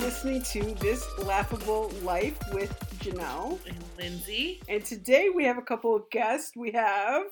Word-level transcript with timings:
Hey, 0.00 0.06
you 0.06 0.12
are 0.12 0.14
listening 0.14 0.42
to 0.42 0.74
This 0.80 1.06
Laughable 1.18 1.90
Life 2.02 2.38
with 2.54 2.70
Janelle. 3.00 3.58
And 3.66 3.76
Lindsay. 3.98 4.62
And 4.66 4.82
today 4.82 5.28
we 5.28 5.44
have 5.44 5.58
a 5.58 5.62
couple 5.62 5.94
of 5.94 6.08
guests. 6.10 6.52
We 6.56 6.72
have. 6.72 7.24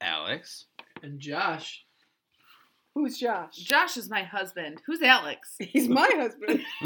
Alex. 0.00 0.66
And 1.04 1.20
Josh. 1.20 1.84
Who's 2.96 3.18
Josh? 3.18 3.54
Josh 3.54 3.96
is 3.96 4.10
my 4.10 4.24
husband. 4.24 4.82
Who's 4.86 5.02
Alex? 5.02 5.54
He's 5.60 5.88
my 5.88 6.10
husband. 6.14 6.60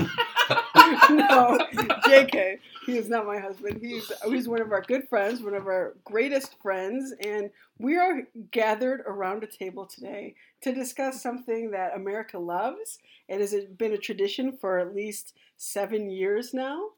no, 1.11 1.59
JK. 2.07 2.59
He 2.85 2.99
is 2.99 3.09
not 3.09 3.25
my 3.27 3.39
husband. 3.39 3.81
He's 3.81 4.13
he's 4.29 4.47
one 4.47 4.61
of 4.61 4.73
our 4.73 4.83
good 4.83 5.09
friends, 5.09 5.41
one 5.43 5.55
of 5.55 5.67
our 5.67 5.95
greatest 6.05 6.61
friends, 6.61 7.15
and 7.25 7.49
we 7.79 7.97
are 7.97 8.25
gathered 8.51 9.01
around 9.07 9.43
a 9.43 9.47
table 9.47 9.87
today 9.87 10.35
to 10.65 10.73
discuss 10.73 11.23
something 11.23 11.71
that 11.73 11.95
America 11.95 12.39
loves. 12.39 12.99
It 13.29 13.39
has 13.41 13.55
been 13.77 13.93
a 13.93 13.99
tradition 13.99 14.57
for 14.59 14.79
at 14.79 14.95
least 14.95 15.35
seven 15.59 16.11
years 16.11 16.55
now, 16.55 16.89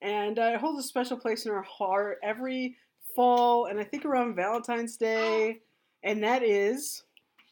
and 0.00 0.38
uh, 0.38 0.52
it 0.54 0.60
holds 0.60 0.84
a 0.84 0.86
special 0.86 1.16
place 1.16 1.44
in 1.44 1.50
our 1.50 1.62
heart 1.62 2.18
every 2.22 2.76
fall, 3.16 3.66
and 3.66 3.80
I 3.80 3.84
think 3.84 4.04
around 4.04 4.36
Valentine's 4.36 4.96
Day, 4.96 5.58
and 6.04 6.22
that 6.22 6.44
is 6.44 7.02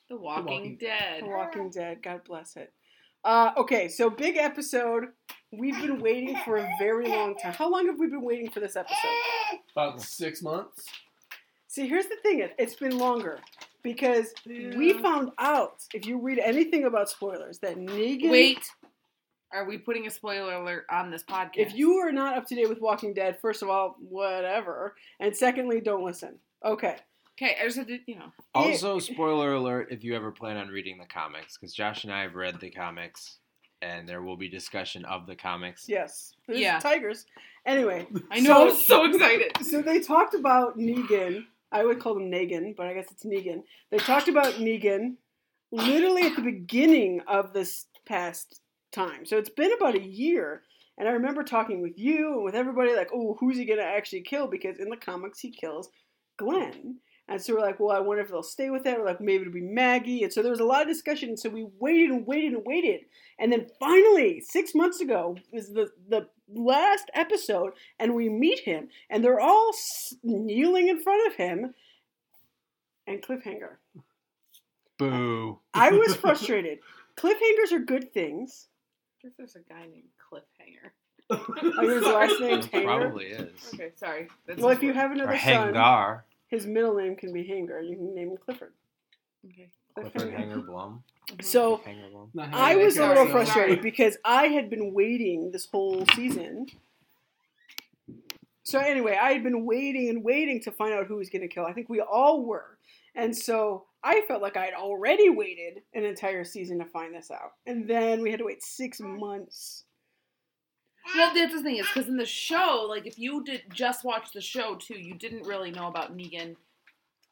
The 0.08 0.16
Walking, 0.16 0.44
Walking- 0.46 0.76
Dead. 0.76 1.22
The 1.24 1.28
Walking 1.28 1.70
Dead. 1.70 2.02
God 2.02 2.20
bless 2.24 2.56
it. 2.56 2.72
Uh, 3.24 3.50
okay, 3.56 3.88
so 3.88 4.08
big 4.08 4.36
episode. 4.36 5.06
We've 5.50 5.80
been 5.80 5.98
waiting 6.00 6.36
for 6.44 6.58
a 6.58 6.68
very 6.78 7.08
long 7.08 7.36
time. 7.36 7.52
How 7.54 7.70
long 7.70 7.86
have 7.86 7.98
we 7.98 8.06
been 8.06 8.22
waiting 8.22 8.50
for 8.50 8.60
this 8.60 8.77
episode? 8.77 8.96
About 9.74 10.00
six 10.02 10.40
months. 10.42 10.84
See, 11.66 11.88
here's 11.88 12.06
the 12.06 12.16
thing. 12.22 12.40
It, 12.40 12.54
it's 12.58 12.74
been 12.74 12.98
longer 12.98 13.40
because 13.84 14.32
we 14.46 14.94
found 15.00 15.30
out, 15.38 15.82
if 15.94 16.06
you 16.06 16.18
read 16.20 16.40
anything 16.40 16.84
about 16.84 17.08
spoilers, 17.08 17.60
that 17.60 17.77
Negan. 17.77 18.30
Wait. 18.30 18.68
Are 19.52 19.64
we 19.66 19.78
putting 19.78 20.08
a 20.08 20.10
spoiler 20.10 20.54
alert 20.54 20.84
on 20.90 21.12
this 21.12 21.22
podcast? 21.22 21.58
If 21.58 21.74
you 21.77 21.92
are 21.98 22.10
not 22.10 22.36
up 22.36 22.48
to 22.48 22.56
date 22.56 22.68
with 22.68 22.80
Walking 22.80 23.14
Dead, 23.14 23.38
first 23.40 23.62
of 23.62 23.68
all, 23.68 23.94
whatever, 24.00 24.96
and 25.20 25.36
secondly, 25.36 25.80
don't 25.80 26.02
listen. 26.05 26.40
Okay. 26.64 26.96
Okay, 27.40 27.56
I 27.60 27.64
just 27.64 27.77
had 27.77 27.86
to, 27.88 27.98
you 28.06 28.16
know. 28.16 28.32
Also, 28.55 28.98
spoiler 28.98 29.52
alert 29.55 29.88
if 29.92 30.02
you 30.02 30.16
ever 30.16 30.32
plan 30.32 30.56
on 30.56 30.68
reading 30.68 30.98
the 30.98 31.06
comics, 31.06 31.56
because 31.56 31.72
Josh 31.72 32.02
and 32.02 32.12
I 32.12 32.22
have 32.22 32.34
read 32.34 32.58
the 32.58 32.70
comics, 32.70 33.38
and 33.82 34.08
there 34.08 34.22
will 34.22 34.36
be 34.36 34.48
discussion 34.48 35.05
of 35.05 35.27
the 35.27 35.36
comics. 35.36 35.88
Yes. 35.88 36.32
There's 36.48 36.58
Yeah. 36.58 36.80
Tigers. 36.80 37.27
Anyway, 37.66 38.06
I 38.32 38.40
know, 38.40 38.70
So- 38.70 38.70
I'm 38.70 38.77
so 38.77 39.05
excited. 39.05 39.52
So 39.64 39.82
they 39.82 40.00
talked 40.00 40.34
about 40.34 40.77
Negan. 40.77 41.44
I 41.75 41.84
would 41.84 41.98
call 41.98 42.17
him 42.17 42.30
Negan, 42.30 42.77
but 42.77 42.86
I 42.86 42.94
guess 42.94 43.11
it's 43.11 43.25
Negan. 43.25 43.64
They 43.91 43.98
talked 43.98 44.28
about 44.28 44.55
Negan 44.55 45.17
literally 45.72 46.22
at 46.22 46.36
the 46.36 46.42
beginning 46.42 47.20
of 47.27 47.53
this 47.53 47.86
past 48.06 48.61
time. 48.92 49.27
So 49.27 49.36
it's 49.36 49.50
been 49.50 49.72
about 49.72 49.97
a 49.97 50.02
year. 50.02 50.62
And 50.97 51.08
I 51.08 51.12
remember 51.12 51.42
talking 51.42 51.83
with 51.83 51.98
you 51.98 52.34
and 52.34 52.45
with 52.45 52.55
everybody, 52.55 52.95
like, 52.95 53.11
oh, 53.13 53.36
who's 53.40 53.57
he 53.57 53.64
going 53.64 53.80
to 53.80 53.84
actually 53.84 54.23
kill? 54.23 54.46
Because 54.46 54.79
in 54.79 54.89
the 54.89 54.96
comics, 54.96 55.40
he 55.40 55.51
kills 55.51 55.89
Glenn. 56.36 56.98
And 57.27 57.42
so 57.42 57.55
we're 57.55 57.61
like, 57.61 57.80
well, 57.80 57.96
I 57.96 57.98
wonder 57.98 58.23
if 58.23 58.29
they'll 58.29 58.45
stay 58.45 58.70
with 58.70 58.84
that. 58.84 58.98
We're 58.98 59.07
like, 59.07 59.20
maybe 59.20 59.42
it'll 59.42 59.52
be 59.52 59.61
Maggie. 59.61 60.23
And 60.23 60.33
so 60.33 60.42
there 60.42 60.52
was 60.52 60.61
a 60.61 60.64
lot 60.64 60.83
of 60.83 60.89
discussion. 60.89 61.30
And 61.30 61.39
so 61.39 61.48
we 61.48 61.67
waited 61.80 62.11
and 62.11 62.24
waited 62.24 62.52
and 62.52 62.63
waited. 62.64 63.01
And 63.40 63.51
then 63.51 63.67
finally, 63.80 64.45
six 64.48 64.77
months 64.77 65.01
ago, 65.01 65.36
is 65.52 65.73
the, 65.73 65.89
the 66.08 66.29
last 66.52 67.10
episode. 67.14 67.72
And 67.98 68.14
we 68.14 68.28
meet 68.28 68.60
him. 68.60 68.88
And 69.10 69.24
they're 69.24 69.40
all 69.40 69.72
kneeling 70.22 70.88
in 70.88 71.00
front 71.00 71.27
of 71.28 71.36
him. 71.36 71.74
And 73.06 73.20
cliffhanger. 73.22 73.77
Boo. 74.98 75.58
I 75.74 75.90
was 75.90 76.14
frustrated. 76.20 76.78
Cliffhangers 77.16 77.72
are 77.72 77.78
good 77.80 78.12
things. 78.12 78.68
I 79.20 79.27
guess 79.28 79.33
there's 79.36 79.56
a 79.56 79.60
guy 79.60 79.83
named 79.83 80.08
Cliffhanger. 80.33 80.90
Like 81.30 81.88
his 81.88 82.02
last 82.02 82.40
name's 82.40 82.66
It 82.66 82.72
Hanger. 82.72 82.86
probably 82.86 83.27
is. 83.27 83.50
Okay, 83.74 83.92
sorry. 83.96 84.28
That's 84.46 84.60
Well, 84.60 84.70
if 84.70 84.83
you 84.83 84.92
have 84.92 85.10
Or 85.10 85.14
another 85.14 85.33
son, 85.38 85.38
Hangar. 85.74 86.24
his 86.48 86.66
middle 86.66 86.94
name 86.96 87.16
can 87.16 87.33
be 87.33 87.46
Hanger. 87.46 87.80
You 87.80 87.96
can 87.96 88.14
name 88.14 88.30
him 88.30 88.36
Clifford. 88.36 88.72
Okay. 89.46 89.70
Clifford 89.94 90.22
Cliffhanger. 90.22 90.36
Hanger 90.36 90.58
Blum. 90.58 91.05
Mm-hmm. 91.30 91.42
So 91.42 91.80
Hanger 91.84 92.08
Blum. 92.10 92.30
I 92.52 92.77
was 92.77 92.96
a 92.96 93.06
little 93.06 93.28
frustrated 93.28 93.82
because 93.82 94.16
I 94.24 94.48
had 94.48 94.70
been 94.70 94.92
waiting 94.92 95.50
this 95.52 95.66
whole 95.70 96.05
season. 96.14 96.66
So 98.64 98.78
anyway, 98.78 99.18
I 99.20 99.33
had 99.33 99.42
been 99.42 99.66
waiting 99.66 100.08
and 100.08 100.24
waiting 100.24 100.60
to 100.62 100.70
find 100.70 100.94
out 100.94 101.06
who 101.06 101.16
was 101.16 101.28
going 101.28 101.42
to 101.42 101.48
kill. 101.48 101.66
I 101.66 101.72
think 101.72 101.88
we 101.88 102.00
all 102.00 102.44
were. 102.44 102.78
And 103.14 103.36
so 103.36 103.84
I 104.02 104.22
felt 104.27 104.42
like 104.42 104.56
I 104.56 104.64
had 104.64 104.74
already 104.74 105.28
waited 105.28 105.83
an 105.92 106.04
entire 106.04 106.44
season 106.44 106.78
to 106.78 106.84
find 106.86 107.14
this 107.14 107.30
out. 107.30 107.52
And 107.66 107.88
then 107.88 108.22
we 108.22 108.30
had 108.30 108.38
to 108.38 108.46
wait 108.46 108.62
six 108.62 109.00
months. 109.00 109.84
Well, 111.14 111.34
that's 111.34 111.52
the 111.54 111.62
thing 111.62 111.77
is 111.77 111.86
because 111.86 112.08
in 112.08 112.16
the 112.16 112.24
show, 112.24 112.86
like 112.88 113.06
if 113.06 113.18
you 113.18 113.44
did 113.44 113.64
just 113.72 114.04
watch 114.04 114.33
the 114.33 114.40
show 114.40 114.74
too, 114.77 114.98
you 114.98 115.14
didn't 115.14 115.46
really 115.46 115.70
know 115.70 115.86
about 115.86 116.16
Negan. 116.16 116.56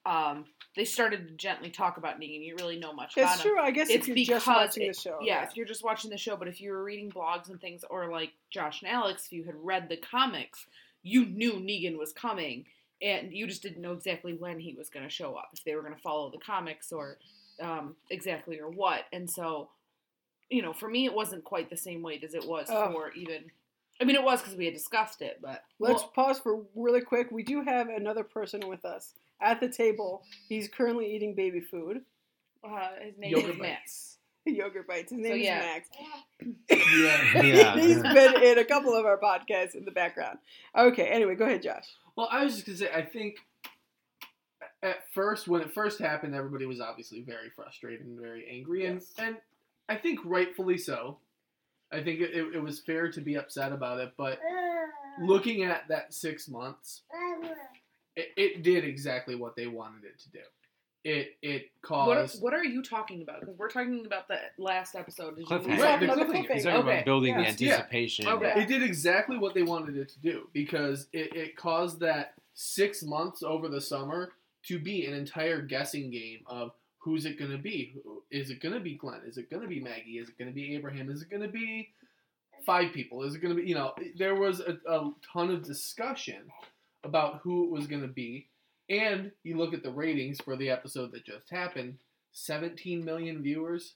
Um, 0.04 0.46
they 0.74 0.84
started 0.84 1.28
to 1.28 1.34
gently 1.34 1.70
talk 1.70 1.96
about 1.96 2.18
Negan. 2.18 2.44
You 2.44 2.56
really 2.58 2.78
know 2.78 2.92
much 2.92 3.16
about 3.16 3.34
It's 3.36 3.44
him. 3.44 3.50
true, 3.52 3.60
I 3.60 3.70
guess, 3.70 3.88
It's 3.90 4.08
if 4.08 4.16
you're 4.16 4.16
just 4.38 4.46
because 4.46 4.68
watching 4.70 4.82
it- 4.84 4.94
the 4.96 5.00
show. 5.00 5.18
Yeah, 5.22 5.42
if 5.44 5.56
you're 5.56 5.66
just 5.66 5.84
watching 5.84 6.10
the 6.10 6.16
show, 6.18 6.36
but 6.36 6.48
if 6.48 6.60
you 6.60 6.72
were 6.72 6.82
reading 6.82 7.10
blogs 7.10 7.50
and 7.50 7.60
things, 7.60 7.84
or 7.90 8.10
like 8.10 8.32
Josh 8.50 8.82
and 8.82 8.90
Alex, 8.90 9.26
if 9.26 9.32
you 9.32 9.44
had 9.44 9.54
read 9.56 9.88
the 9.88 9.96
comics, 9.98 10.66
you 11.02 11.26
knew 11.26 11.52
Negan 11.54 11.98
was 11.98 12.12
coming, 12.12 12.64
and 13.00 13.32
you 13.32 13.46
just 13.46 13.62
didn't 13.62 13.82
know 13.82 13.92
exactly 13.92 14.32
when 14.34 14.58
he 14.58 14.74
was 14.74 14.88
going 14.88 15.04
to 15.04 15.10
show 15.10 15.34
up, 15.34 15.50
if 15.52 15.62
they 15.64 15.74
were 15.74 15.82
going 15.82 15.94
to 15.94 16.00
follow 16.00 16.30
the 16.30 16.38
comics 16.38 16.90
or 16.92 17.19
um, 17.60 17.94
exactly 18.10 18.58
or 18.58 18.70
what. 18.70 19.04
And 19.12 19.30
so, 19.30 19.69
you 20.48 20.62
know, 20.62 20.72
for 20.72 20.88
me, 20.88 21.04
it 21.04 21.14
wasn't 21.14 21.44
quite 21.44 21.69
the 21.70 21.76
same 21.76 22.02
weight 22.02 22.24
as 22.24 22.34
it 22.34 22.44
was 22.46 22.69
for 22.69 23.12
even. 23.12 23.50
I 24.00 24.04
mean, 24.04 24.16
it 24.16 24.24
was 24.24 24.40
because 24.40 24.56
we 24.56 24.64
had 24.64 24.74
discussed 24.74 25.20
it, 25.22 25.38
but 25.42 25.62
Let's 25.78 26.02
well, 26.02 26.12
pause 26.14 26.40
for 26.40 26.64
really 26.74 27.02
quick. 27.02 27.30
We 27.30 27.42
do 27.42 27.62
have 27.62 27.88
another 27.88 28.24
person 28.24 28.66
with 28.66 28.84
us 28.84 29.12
at 29.42 29.60
the 29.60 29.69
table. 29.69 30.22
He's 30.48 30.69
currently 30.69 31.14
eating 31.14 31.34
baby 31.34 31.60
food. 31.60 32.03
uh, 32.64 32.88
his 33.03 33.19
name 33.19 33.32
Yogurt 33.32 33.50
is 33.50 33.56
bites. 33.56 33.62
Max. 33.62 34.19
Yogurt 34.47 34.88
bites. 34.88 35.10
His 35.12 35.22
So, 35.25 35.28
name 35.32 35.42
yeah. 35.42 35.58
is 35.58 35.64
Max. 35.64 35.88
Yeah. 36.70 36.78
Yeah. 37.42 37.76
He's 37.78 38.02
been 38.02 38.42
in 38.42 38.58
a 38.58 38.64
couple 38.64 38.94
of 38.94 39.04
our 39.06 39.19
podcasts 39.19 39.75
in 39.75 39.84
the 39.84 39.91
background. 39.91 40.38
Okay, 40.76 41.06
anyway, 41.06 41.34
go 41.34 41.44
ahead, 41.44 41.62
Josh. 41.62 41.84
Well, 42.16 42.28
I 42.31 42.44
was 42.44 42.54
just 42.54 42.66
gonna 42.66 42.78
say, 42.78 42.91
I 42.94 43.02
think 43.02 43.36
at 44.82 44.97
first, 45.14 45.48
when 45.48 45.60
it 45.62 45.72
first 45.72 45.98
happened, 46.00 46.34
everybody 46.34 46.66
was 46.66 46.81
obviously 46.81 47.20
very 47.22 47.50
frustrated 47.54 48.04
and 48.06 48.20
very 48.20 48.47
angry, 48.50 48.86
and 48.86 48.97
Yes. 49.00 49.12
and 49.19 49.36
I 49.88 49.97
think 49.97 50.20
rightfully 50.25 50.76
so. 50.78 51.19
I 51.92 52.02
think 52.02 52.20
it, 52.20 52.31
it, 52.34 52.56
it 52.56 52.62
was 52.62 52.81
fair 52.81 53.10
to 53.12 53.20
be 53.20 53.36
upset 53.36 53.70
about 53.72 54.00
it, 54.00 54.12
but 54.16 54.38
looking 55.20 55.62
at 55.62 55.86
that 55.88 56.12
six 56.14 56.48
months, 56.48 57.02
it, 58.16 58.28
it 58.36 58.62
did 58.62 58.84
exactly 58.84 59.34
what 59.34 59.56
they 59.56 59.66
wanted 59.66 60.04
it 60.04 60.18
to 60.20 60.30
do. 60.30 60.38
It 61.04 61.36
it 61.42 61.62
What, 61.80 61.88
caused 61.88 62.42
what 62.42 62.54
are 62.54 62.64
you 62.64 62.82
talking 62.82 63.22
about? 63.22 63.40
Because 63.40 63.56
we're 63.58 63.69
talking 63.70 64.06
about 64.06 64.28
the 64.28 64.38
last 64.56 64.94
episode. 64.94 65.34
Did 65.37 65.40
you 65.40 65.46
Cliffhanger. 65.46 65.66
We're 65.78 65.82
Right, 65.84 66.00
the 66.00 66.12
about 66.12 66.19
cliffhanger. 66.28 66.52
He's 66.52 66.64
talking 66.64 66.78
Okay. 66.81 66.92
about 66.92 67.04
building 67.04 67.34
Yes. 67.38 67.56
the 67.56 67.64
Yeah. 67.64 67.72
anticipation. 67.75 68.28
Okay. 68.28 68.52
It 68.56 68.69
did 68.69 68.82
exactly 68.84 69.37
what 69.37 69.54
they 69.54 69.62
wanted 69.64 69.96
it 69.96 70.08
to 70.10 70.20
do 70.20 70.48
because 70.52 71.08
it, 71.12 71.34
it 71.34 71.56
caused 71.56 71.98
that 72.00 72.34
six 72.54 73.02
months 73.02 73.42
over 73.42 73.69
the 73.69 73.81
summer 73.81 74.32
to 74.69 74.78
be 74.78 75.06
an 75.06 75.14
entire 75.14 75.60
guessing 75.60 76.08
game 76.10 76.44
of 76.46 76.72
who's 76.98 77.25
it 77.26 77.37
going 77.37 77.50
to 77.50 77.58
be? 77.58 77.96
Is 78.31 78.50
it 78.50 78.60
going 78.60 78.75
to 78.75 78.81
be 78.81 78.94
Glenn? 78.94 79.22
Is 79.26 79.38
it 79.38 79.50
going 79.50 79.62
to 79.62 79.69
be 79.69 79.81
Maggie? 79.81 80.19
Is 80.19 80.28
it 80.28 80.38
going 80.38 80.48
to 80.50 80.54
be 80.54 80.76
Abraham? 80.76 81.10
Is 81.10 81.20
it 81.22 81.28
going 81.31 81.42
to 81.42 81.48
be 81.48 81.92
five 82.64 82.92
people? 82.92 83.25
Is 83.25 83.34
it 83.34 83.40
going 83.40 83.56
to 83.56 83.60
be, 83.60 83.69
you 83.69 83.75
know, 83.75 83.92
there 84.16 84.37
was 84.37 84.60
a, 84.60 84.78
a 84.88 85.10
ton 85.32 85.50
of 85.50 85.64
discussion 85.64 86.42
about 87.04 87.40
who 87.43 87.64
it 87.64 87.70
was 87.70 87.87
going 87.87 88.02
to 88.02 88.08
be. 88.08 88.49
And 88.88 89.31
you 89.43 89.56
look 89.56 89.75
at 89.75 89.82
the 89.82 89.90
ratings 89.90 90.40
for 90.40 90.56
the 90.56 90.70
episode 90.70 91.12
that 91.12 91.25
just 91.25 91.49
happened 91.50 91.99
17 92.32 93.04
million 93.04 93.43
viewers. 93.43 93.94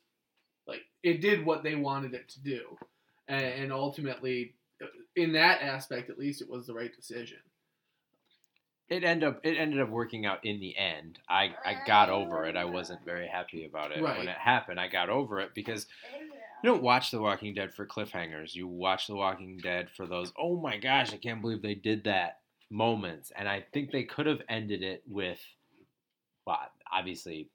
Like, 0.66 0.82
it 1.02 1.20
did 1.20 1.44
what 1.44 1.62
they 1.62 1.74
wanted 1.74 2.14
it 2.14 2.28
to 2.30 2.40
do. 2.40 2.76
And, 3.28 3.44
and 3.44 3.72
ultimately, 3.72 4.54
uh, 4.82 4.86
in 5.16 5.32
that 5.32 5.62
aspect 5.62 6.10
at 6.10 6.18
least, 6.18 6.40
it 6.42 6.48
was 6.48 6.66
the 6.66 6.74
right 6.74 6.94
decision. 6.94 7.38
It 8.88 9.02
ended 9.02 9.28
up 9.28 9.40
it 9.44 9.56
ended 9.58 9.80
up 9.80 9.88
working 9.88 10.26
out 10.26 10.44
in 10.44 10.60
the 10.60 10.76
end. 10.76 11.18
I, 11.28 11.54
I 11.64 11.76
got 11.86 12.08
over 12.08 12.44
it. 12.46 12.56
I 12.56 12.66
wasn't 12.66 13.04
very 13.04 13.26
happy 13.26 13.64
about 13.64 13.90
it 13.90 14.00
Right. 14.00 14.16
when 14.18 14.28
it 14.28 14.36
happened. 14.36 14.78
I 14.78 14.86
got 14.86 15.08
over 15.08 15.40
it 15.40 15.54
because 15.56 15.86
you 16.62 16.70
don't 16.70 16.84
watch 16.84 17.10
The 17.10 17.20
Walking 17.20 17.52
Dead 17.52 17.74
for 17.74 17.84
cliffhangers. 17.84 18.54
You 18.54 18.68
watch 18.68 19.08
The 19.08 19.16
Walking 19.16 19.58
Dead 19.58 19.88
for 19.90 20.06
those, 20.06 20.32
oh 20.38 20.56
my 20.60 20.76
gosh, 20.76 21.12
I 21.12 21.16
can't 21.16 21.40
believe 21.40 21.62
they 21.62 21.74
did 21.74 22.04
that 22.04 22.38
moments. 22.70 23.32
And 23.36 23.48
I 23.48 23.64
think 23.72 23.90
they 23.92 24.04
could 24.04 24.26
have 24.26 24.40
ended 24.48 24.82
it 24.82 25.02
with, 25.06 25.40
well, 26.46 26.58
obviously 26.92 27.48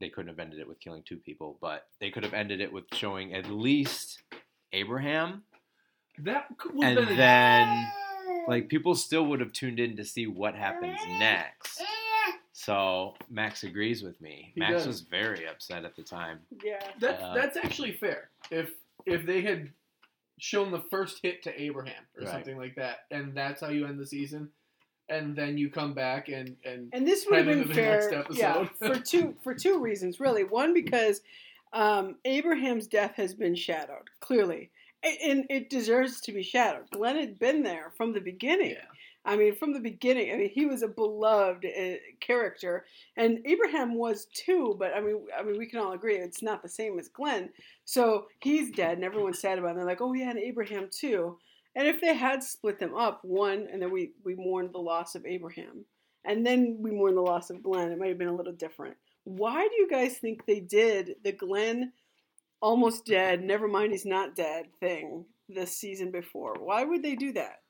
they 0.00 0.08
couldn't 0.10 0.28
have 0.28 0.38
ended 0.38 0.60
it 0.60 0.68
with 0.68 0.78
killing 0.80 1.02
two 1.04 1.16
people, 1.16 1.58
but 1.60 1.86
they 2.00 2.10
could 2.10 2.22
have 2.24 2.34
ended 2.34 2.60
it 2.60 2.72
with 2.72 2.84
showing 2.92 3.34
at 3.34 3.48
least 3.50 4.22
Abraham. 4.72 5.42
That 6.18 6.46
could 6.58 6.74
would 6.74 6.86
And 6.86 6.98
have 6.98 7.08
been 7.08 7.14
a- 7.14 7.16
then, 7.16 7.92
like, 8.48 8.68
people 8.68 8.94
still 8.94 9.26
would 9.26 9.40
have 9.40 9.52
tuned 9.52 9.80
in 9.80 9.96
to 9.96 10.04
see 10.04 10.26
what 10.26 10.54
happens 10.54 10.98
next. 11.18 11.82
So 12.52 13.14
Max 13.30 13.64
agrees 13.64 14.02
with 14.02 14.20
me. 14.20 14.50
He 14.54 14.60
Max 14.60 14.72
does. 14.78 14.86
was 14.86 15.00
very 15.02 15.46
upset 15.46 15.84
at 15.84 15.94
the 15.94 16.02
time. 16.02 16.40
Yeah. 16.64 16.80
That's 16.98 17.22
Uh, 17.22 17.34
that's 17.34 17.56
actually 17.56 17.92
fair. 17.92 18.30
If 18.50 18.70
if 19.04 19.24
they 19.26 19.40
had 19.42 19.70
shown 20.38 20.70
the 20.70 20.82
first 20.90 21.20
hit 21.22 21.42
to 21.44 21.60
Abraham 21.62 22.02
or 22.16 22.24
Right. 22.24 22.32
something 22.32 22.56
like 22.56 22.74
that, 22.76 23.00
and 23.10 23.34
that's 23.34 23.60
how 23.60 23.68
you 23.68 23.86
end 23.86 23.98
the 23.98 24.06
season. 24.06 24.50
And 25.08 25.36
then 25.36 25.56
you 25.56 25.70
come 25.70 25.94
back 25.94 26.28
and 26.28 26.56
and 26.64 26.88
And 26.92 27.06
this 27.06 27.26
would 27.26 27.36
have 27.36 27.46
been 27.46 27.60
the 27.68 27.74
next 27.74 28.08
fair, 28.10 28.24
yeah, 28.32 28.58
episode. 28.58 28.70
for 28.78 28.98
two 29.00 29.36
for 29.44 29.54
two 29.54 29.78
reasons, 29.78 30.18
really. 30.20 30.42
One 30.44 30.74
because 30.74 31.20
um, 31.72 32.16
Abraham's 32.24 32.86
death 32.86 33.12
has 33.16 33.32
been 33.34 33.54
shadowed 33.54 34.08
clearly, 34.20 34.70
A- 35.04 35.30
and 35.30 35.44
it 35.48 35.70
deserves 35.70 36.20
to 36.22 36.32
be 36.32 36.42
shadowed. 36.42 36.90
Glenn 36.90 37.16
had 37.16 37.38
been 37.38 37.62
there 37.62 37.92
from 37.96 38.12
the 38.14 38.20
beginning. 38.20 38.70
yeah. 38.70 38.84
I 39.26 39.36
mean, 39.36 39.56
from 39.56 39.72
the 39.72 39.80
beginning. 39.80 40.32
I 40.32 40.36
mean, 40.36 40.50
he 40.50 40.66
was 40.66 40.82
a 40.82 40.88
beloved 40.88 41.66
uh, 41.66 41.94
character, 42.20 42.84
and 43.16 43.40
Abraham 43.44 43.96
was 43.96 44.26
too. 44.32 44.76
But 44.78 44.94
I 44.94 45.00
mean, 45.00 45.26
I 45.36 45.42
mean, 45.42 45.58
we 45.58 45.66
can 45.66 45.80
all 45.80 45.92
agree 45.92 46.16
it's 46.16 46.42
not 46.42 46.62
the 46.62 46.68
same 46.68 46.98
as 46.98 47.08
Glenn. 47.08 47.50
So 47.84 48.26
he's 48.40 48.70
dead, 48.70 48.96
and 48.96 49.04
everyone's 49.04 49.40
sad 49.40 49.58
about 49.58 49.72
it. 49.72 49.76
They're 49.76 49.84
like, 49.84 50.00
"Oh 50.00 50.12
yeah, 50.12 50.30
and 50.30 50.38
Abraham 50.38 50.88
too." 50.90 51.38
And 51.74 51.86
if 51.88 52.00
they 52.00 52.14
had 52.14 52.42
split 52.42 52.78
them 52.78 52.94
up, 52.94 53.20
one, 53.24 53.66
and 53.70 53.82
then 53.82 53.90
we 53.90 54.12
we 54.24 54.36
mourned 54.36 54.72
the 54.72 54.78
loss 54.78 55.16
of 55.16 55.26
Abraham, 55.26 55.84
and 56.24 56.46
then 56.46 56.78
we 56.80 56.92
mourned 56.92 57.16
the 57.16 57.22
loss 57.22 57.50
of 57.50 57.62
Glenn, 57.62 57.90
it 57.90 57.98
might 57.98 58.08
have 58.08 58.18
been 58.18 58.28
a 58.28 58.34
little 58.34 58.52
different. 58.52 58.96
Why 59.24 59.66
do 59.66 59.74
you 59.74 59.88
guys 59.90 60.18
think 60.18 60.46
they 60.46 60.60
did 60.60 61.16
the 61.24 61.32
Glenn 61.32 61.92
almost 62.62 63.06
dead, 63.06 63.42
never 63.42 63.66
mind 63.66 63.92
he's 63.92 64.06
not 64.06 64.36
dead 64.36 64.66
thing 64.78 65.24
this 65.48 65.76
season 65.76 66.12
before? 66.12 66.54
Why 66.58 66.84
would 66.84 67.02
they 67.02 67.16
do 67.16 67.32
that? 67.32 67.60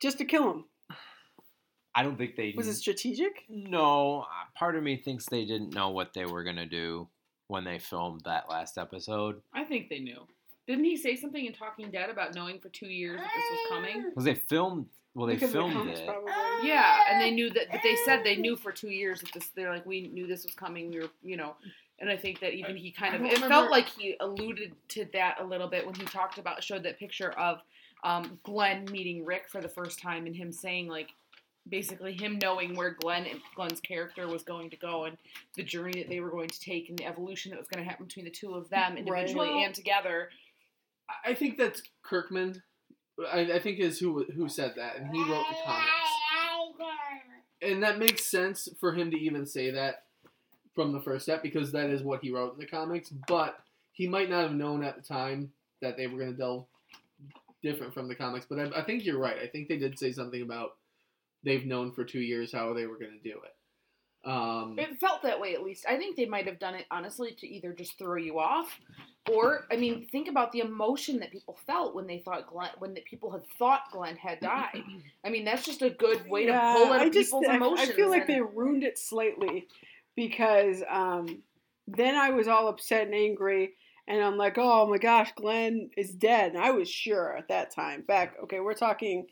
Just 0.00 0.18
to 0.18 0.24
kill 0.24 0.50
him? 0.50 0.64
I 1.94 2.02
don't 2.02 2.16
think 2.16 2.36
they 2.36 2.54
Was 2.56 2.68
it 2.68 2.74
strategic? 2.74 3.44
No, 3.48 4.20
uh, 4.22 4.26
part 4.56 4.76
of 4.76 4.82
me 4.82 4.96
thinks 4.96 5.26
they 5.26 5.44
didn't 5.44 5.74
know 5.74 5.90
what 5.90 6.14
they 6.14 6.24
were 6.24 6.44
gonna 6.44 6.66
do 6.66 7.08
when 7.48 7.64
they 7.64 7.78
filmed 7.78 8.22
that 8.24 8.48
last 8.48 8.78
episode. 8.78 9.42
I 9.52 9.64
think 9.64 9.88
they 9.88 9.98
knew. 9.98 10.20
Didn't 10.68 10.84
he 10.84 10.96
say 10.96 11.16
something 11.16 11.44
in 11.44 11.52
Talking 11.52 11.90
Dead 11.90 12.08
about 12.10 12.34
knowing 12.34 12.60
for 12.60 12.68
two 12.68 12.86
years 12.86 13.18
that 13.20 13.30
this 13.34 13.50
was 13.50 13.60
coming? 13.70 14.04
Because 14.08 14.22
they 14.24 14.34
filmed, 14.36 14.86
well, 15.14 15.26
they 15.26 15.34
Because 15.34 15.48
of 15.48 15.54
the 15.54 15.58
filmed 15.58 15.74
comics, 15.74 15.98
it. 16.00 16.06
probably. 16.06 16.32
Yeah, 16.62 16.96
and 17.10 17.20
they 17.20 17.32
knew 17.32 17.50
that. 17.50 17.66
But 17.72 17.80
they 17.82 17.96
said 18.04 18.22
they 18.22 18.36
knew 18.36 18.56
for 18.56 18.70
two 18.70 18.90
years 18.90 19.20
that 19.20 19.32
this. 19.32 19.48
They're 19.56 19.72
like, 19.74 19.84
we 19.84 20.06
knew 20.08 20.28
this 20.28 20.44
was 20.44 20.54
coming. 20.54 20.90
We 20.92 21.00
were, 21.00 21.10
you 21.24 21.36
know, 21.36 21.56
and 21.98 22.08
I 22.08 22.16
think 22.16 22.38
that 22.38 22.52
even 22.54 22.76
he 22.76 22.92
kind 22.92 23.16
of. 23.16 23.22
It 23.22 23.32
remember- 23.32 23.48
felt 23.48 23.70
like 23.72 23.88
he 23.88 24.14
alluded 24.20 24.76
to 24.90 25.06
that 25.12 25.40
a 25.40 25.44
little 25.44 25.66
bit 25.68 25.84
when 25.84 25.96
he 25.96 26.04
talked 26.04 26.38
about 26.38 26.62
showed 26.62 26.84
that 26.84 27.00
picture 27.00 27.32
of 27.32 27.58
um, 28.04 28.38
Glenn 28.42 28.84
meeting 28.90 29.24
Rick 29.24 29.48
for 29.48 29.60
the 29.60 29.68
first 29.68 30.00
time 30.00 30.26
and 30.26 30.34
him 30.36 30.52
saying 30.52 30.88
like. 30.88 31.08
Basically, 31.68 32.14
him 32.14 32.38
knowing 32.42 32.74
where 32.74 32.90
Glenn 32.90 33.26
and 33.26 33.38
Glenn's 33.54 33.80
character 33.80 34.26
was 34.26 34.42
going 34.42 34.70
to 34.70 34.76
go, 34.76 35.04
and 35.04 35.18
the 35.56 35.62
journey 35.62 36.00
that 36.00 36.08
they 36.08 36.18
were 36.20 36.30
going 36.30 36.48
to 36.48 36.58
take, 36.58 36.88
and 36.88 36.98
the 36.98 37.04
evolution 37.04 37.50
that 37.50 37.58
was 37.58 37.68
going 37.68 37.84
to 37.84 37.88
happen 37.88 38.06
between 38.06 38.24
the 38.24 38.30
two 38.30 38.54
of 38.54 38.70
them 38.70 38.96
individually 38.96 39.50
Well- 39.50 39.64
and 39.66 39.74
together. 39.74 40.30
I- 41.08 41.30
I 41.30 41.34
think 41.34 41.58
that's 41.58 41.82
Kirkman. 42.02 42.62
I, 43.30 43.40
I 43.52 43.58
think 43.58 43.78
is 43.78 44.00
who 44.00 44.24
who 44.24 44.48
said 44.48 44.72
that, 44.76 44.96
and 44.96 45.14
he 45.14 45.20
wrote 45.20 45.44
the 45.50 45.56
comics. 45.66 45.90
And 47.62 47.82
that 47.82 47.98
makes 47.98 48.24
sense 48.24 48.68
for 48.80 48.94
him 48.94 49.10
to 49.10 49.18
even 49.18 49.44
say 49.46 49.70
that 49.70 50.04
from 50.74 50.92
the 50.92 51.00
first 51.00 51.24
step 51.24 51.42
because 51.42 51.72
that 51.72 51.90
is 51.90 52.02
what 52.02 52.22
he 52.22 52.30
wrote 52.30 52.54
in 52.54 52.58
the 52.58 52.66
comics. 52.66 53.10
But 53.10 53.60
he 53.92 54.08
might 54.08 54.30
not 54.30 54.44
have 54.44 54.54
known 54.54 54.82
at 54.82 54.96
the 54.96 55.02
time 55.02 55.52
that 55.82 55.98
they 55.98 56.06
were 56.06 56.18
going 56.18 56.32
to 56.32 56.36
delve 56.38 56.64
different 57.62 57.94
from 57.94 58.08
the 58.08 58.14
comics. 58.14 58.46
But 58.48 58.58
I, 58.60 58.80
I 58.80 58.84
think 58.84 59.04
you're 59.04 59.18
right. 59.18 59.36
I 59.42 59.46
think 59.46 59.68
they 59.68 59.78
did 59.78 59.98
say 59.98 60.12
something 60.12 60.42
about 60.42 60.70
they've 61.44 61.64
known 61.66 61.92
for 61.92 62.04
two 62.04 62.20
years 62.20 62.52
how 62.52 62.72
they 62.74 62.86
were 62.86 62.98
going 62.98 63.18
to 63.22 63.28
do 63.28 63.36
it. 63.36 64.28
Um, 64.30 64.76
It 64.78 65.00
felt 65.00 65.22
that 65.22 65.40
way, 65.40 65.54
at 65.54 65.62
least. 65.62 65.86
I 65.88 65.96
think 65.96 66.14
they 66.16 66.26
might 66.26 66.46
have 66.46 66.58
done 66.58 66.74
it 66.74 66.84
honestly 66.90 67.34
to 67.38 67.46
either 67.48 67.72
just 67.72 67.96
throw 67.96 68.16
you 68.16 68.38
off, 68.38 68.68
or 69.32 69.64
I 69.72 69.76
mean, 69.76 70.06
think 70.12 70.28
about 70.28 70.52
the 70.52 70.58
emotion 70.60 71.20
that 71.20 71.30
people 71.30 71.58
felt 71.66 71.94
when 71.94 72.06
they 72.06 72.18
thought 72.18 72.46
Glenn, 72.46 72.68
when 72.80 72.92
the 72.92 73.00
people 73.00 73.30
had 73.30 73.40
thought 73.58 73.84
Glenn 73.92 74.16
had 74.16 74.40
died. 74.40 74.82
I 75.24 75.30
mean, 75.30 75.46
that's 75.46 75.64
just 75.64 75.80
a 75.80 75.88
good 75.88 76.28
way 76.28 76.44
to 76.46 76.52
pull 76.52 76.92
at 76.92 77.00
I 77.00 77.08
just- 77.08 77.28
people's 77.30 77.46
I- 77.48 77.56
emotions. 77.56 77.88
I 77.88 77.92
feel 77.94 78.10
like 78.10 78.28
and- 78.28 78.36
they 78.36 78.40
ruined 78.42 78.82
it 78.84 78.98
slightly 78.98 79.66
because 80.16 80.82
um, 80.90 81.42
then 81.86 82.14
I 82.14 82.28
was 82.30 82.46
all 82.46 82.68
upset 82.68 83.06
and 83.06 83.14
angry, 83.14 83.70
and 84.10 84.22
I'm 84.22 84.36
like, 84.36 84.58
oh 84.58 84.86
my 84.88 84.98
gosh, 84.98 85.32
Glenn 85.36 85.90
is 85.96 86.10
dead. 86.10 86.52
And 86.54 86.62
I 86.62 86.72
was 86.72 86.90
sure 86.90 87.36
at 87.36 87.48
that 87.48 87.74
time. 87.74 88.02
Back, 88.02 88.34
okay, 88.44 88.60
we're 88.60 88.74
talking 88.74 89.26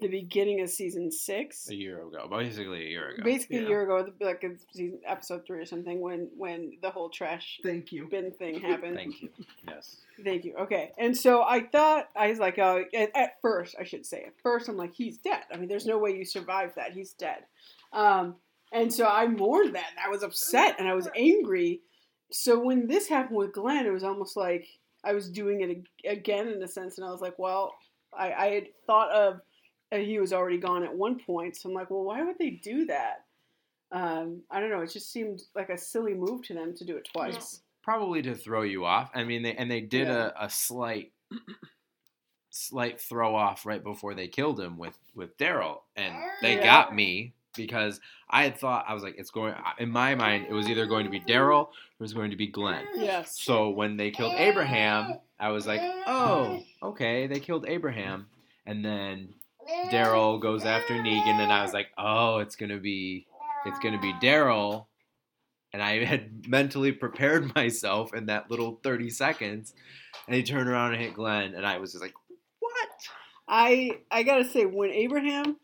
the 0.00 0.08
beginning 0.08 0.60
of 0.60 0.68
season 0.68 1.10
six. 1.10 1.70
A 1.70 1.74
year 1.74 2.02
ago, 2.02 2.26
basically 2.30 2.86
a 2.86 2.88
year 2.88 3.10
ago. 3.10 3.22
Basically, 3.22 3.58
Yeah. 3.58 3.62
a 3.64 3.68
year 3.68 3.82
ago, 3.82 4.10
like 4.20 4.44
season 4.72 5.00
episode 5.06 5.46
three 5.46 5.58
or 5.60 5.66
something, 5.66 6.00
when 6.00 6.30
when 6.36 6.72
the 6.82 6.90
whole 6.90 7.08
trash 7.08 7.60
thank 7.62 7.92
you. 7.92 8.06
bin 8.10 8.30
thing 8.32 8.60
happened. 8.60 8.96
Thank 8.96 9.22
you. 9.22 9.28
Yes. 9.66 10.02
Thank 10.24 10.44
you. 10.44 10.54
Okay. 10.60 10.92
And 10.98 11.16
so 11.16 11.42
I 11.42 11.60
thought, 11.60 12.08
I 12.16 12.28
was 12.28 12.38
like, 12.38 12.58
oh, 12.58 12.84
at, 12.94 13.10
at 13.14 13.40
first, 13.42 13.76
I 13.78 13.84
should 13.84 14.04
say, 14.06 14.24
at 14.24 14.34
first, 14.42 14.68
I'm 14.68 14.76
like, 14.76 14.94
he's 14.94 15.18
dead. 15.18 15.42
I 15.52 15.56
mean, 15.56 15.68
there's 15.68 15.86
no 15.86 15.98
way 15.98 16.10
you 16.12 16.24
survive 16.24 16.74
that. 16.76 16.92
He's 16.92 17.12
dead. 17.12 17.44
Um, 17.92 18.36
and 18.72 18.92
so 18.92 19.06
I 19.06 19.26
mourned 19.28 19.74
that. 19.76 19.90
And 19.90 20.00
I 20.04 20.08
was 20.08 20.22
upset 20.22 20.76
and 20.78 20.88
I 20.88 20.94
was 20.94 21.08
angry. 21.16 21.80
So 22.30 22.58
when 22.58 22.86
this 22.88 23.08
happened 23.08 23.36
with 23.36 23.52
Glenn, 23.52 23.86
it 23.86 23.92
was 23.92 24.04
almost 24.04 24.36
like 24.36 24.66
I 25.04 25.12
was 25.12 25.30
doing 25.30 25.60
it 25.60 25.84
again 26.10 26.48
in 26.48 26.62
a 26.62 26.68
sense. 26.68 26.98
And 26.98 27.06
I 27.06 27.10
was 27.10 27.20
like, 27.20 27.38
well, 27.38 27.74
I, 28.16 28.32
I 28.32 28.46
had 28.50 28.64
thought 28.86 29.10
of 29.12 29.40
he 29.92 30.18
was 30.18 30.32
already 30.32 30.58
gone 30.58 30.82
at 30.82 30.94
one 30.94 31.18
point. 31.20 31.56
So 31.56 31.68
I'm 31.68 31.74
like, 31.74 31.90
well, 31.90 32.02
why 32.02 32.22
would 32.22 32.38
they 32.38 32.50
do 32.50 32.86
that? 32.86 33.24
Um, 33.92 34.42
I 34.50 34.58
don't 34.58 34.70
know. 34.70 34.80
It 34.80 34.92
just 34.92 35.12
seemed 35.12 35.42
like 35.54 35.68
a 35.70 35.78
silly 35.78 36.14
move 36.14 36.42
to 36.46 36.54
them 36.54 36.74
to 36.76 36.84
do 36.84 36.96
it 36.96 37.08
twice. 37.12 37.60
Probably 37.84 38.20
to 38.22 38.34
throw 38.34 38.62
you 38.62 38.84
off. 38.84 39.10
I 39.14 39.22
mean, 39.22 39.42
they 39.42 39.54
and 39.54 39.70
they 39.70 39.80
did 39.80 40.08
Yeah. 40.08 40.32
a, 40.36 40.46
a 40.46 40.50
slight, 40.50 41.12
slight 42.50 43.00
throw 43.00 43.36
off 43.36 43.64
right 43.64 43.82
before 43.82 44.14
they 44.14 44.26
killed 44.26 44.58
him 44.58 44.76
with 44.76 44.98
with 45.14 45.36
Daryl, 45.38 45.82
and 45.94 46.14
they 46.42 46.56
Yeah. 46.56 46.64
got 46.64 46.94
me 46.94 47.32
because 47.56 48.00
I 48.28 48.44
had 48.44 48.58
thought 48.58 48.84
I 48.88 48.94
was 48.94 49.02
like, 49.02 49.16
it's 49.18 49.30
going 49.30 49.54
in 49.78 49.90
my 49.90 50.14
mind. 50.14 50.46
It 50.48 50.52
was 50.52 50.68
either 50.68 50.86
going 50.86 51.04
to 51.04 51.10
be 51.10 51.20
Daryl 51.20 51.66
or 51.66 51.70
it 51.98 52.02
was 52.02 52.12
going 52.12 52.30
to 52.30 52.36
be 52.36 52.46
Glenn. 52.46 52.84
Yes. 52.94 53.40
So 53.40 53.70
when 53.70 53.96
they 53.96 54.10
killed 54.10 54.34
Abraham, 54.36 55.18
I 55.38 55.50
was 55.50 55.66
like, 55.66 55.80
oh, 56.06 56.62
okay, 56.82 57.26
they 57.26 57.40
killed 57.40 57.66
Abraham, 57.68 58.26
and 58.64 58.84
then 58.84 59.34
Daryl 59.90 60.40
goes 60.40 60.64
after 60.64 60.94
Negan, 60.94 61.40
and 61.40 61.52
I 61.52 61.62
was 61.62 61.72
like, 61.72 61.88
oh, 61.98 62.38
it's 62.38 62.56
gonna 62.56 62.78
be, 62.78 63.26
it's 63.66 63.78
gonna 63.80 64.00
be 64.00 64.12
Daryl, 64.14 64.86
and 65.72 65.82
I 65.82 66.04
had 66.04 66.46
mentally 66.48 66.92
prepared 66.92 67.54
myself 67.54 68.14
in 68.14 68.26
that 68.26 68.50
little 68.50 68.80
thirty 68.82 69.10
seconds, 69.10 69.74
and 70.26 70.34
he 70.34 70.42
turned 70.42 70.68
around 70.68 70.94
and 70.94 71.02
hit 71.02 71.14
Glenn, 71.14 71.54
and 71.54 71.66
I 71.66 71.78
was 71.78 71.92
just 71.92 72.02
like, 72.02 72.14
what? 72.60 72.88
I 73.48 74.00
I 74.10 74.22
gotta 74.22 74.44
say, 74.44 74.64
when 74.64 74.90
Abraham 74.90 75.56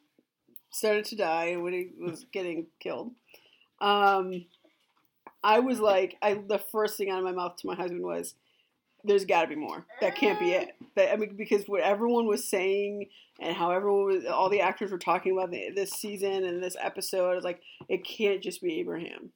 started 0.72 1.04
to 1.06 1.16
die, 1.16 1.46
and 1.46 1.62
when 1.62 1.72
he 1.72 1.90
was 2.00 2.26
getting 2.32 2.66
killed, 2.80 3.12
um, 3.80 4.44
I 5.44 5.60
was 5.60 5.80
like, 5.80 6.16
I 6.22 6.34
the 6.34 6.58
first 6.72 6.96
thing 6.96 7.10
out 7.10 7.18
of 7.18 7.24
my 7.24 7.32
mouth 7.32 7.56
to 7.58 7.66
my 7.66 7.74
husband 7.74 8.02
was, 8.02 8.34
"There's 9.04 9.24
got 9.24 9.42
to 9.42 9.48
be 9.48 9.56
more. 9.56 9.86
That 10.00 10.16
can't 10.16 10.38
be 10.40 10.52
it." 10.52 10.70
That 10.96 11.12
I 11.12 11.16
mean, 11.16 11.34
because 11.36 11.64
what 11.66 11.80
everyone 11.80 12.26
was 12.26 12.48
saying 12.48 13.06
and 13.40 13.56
how 13.56 13.70
everyone 13.70 14.04
was, 14.06 14.24
all 14.26 14.48
the 14.50 14.60
actors 14.60 14.92
were 14.92 14.98
talking 14.98 15.32
about 15.32 15.50
the, 15.50 15.70
this 15.74 15.90
season 15.92 16.44
and 16.44 16.62
this 16.62 16.76
episode, 16.80 17.30
I 17.30 17.34
was 17.34 17.44
like, 17.44 17.60
it 17.88 18.04
can't 18.04 18.42
just 18.42 18.60
be 18.62 18.78
Abraham. 18.80 19.30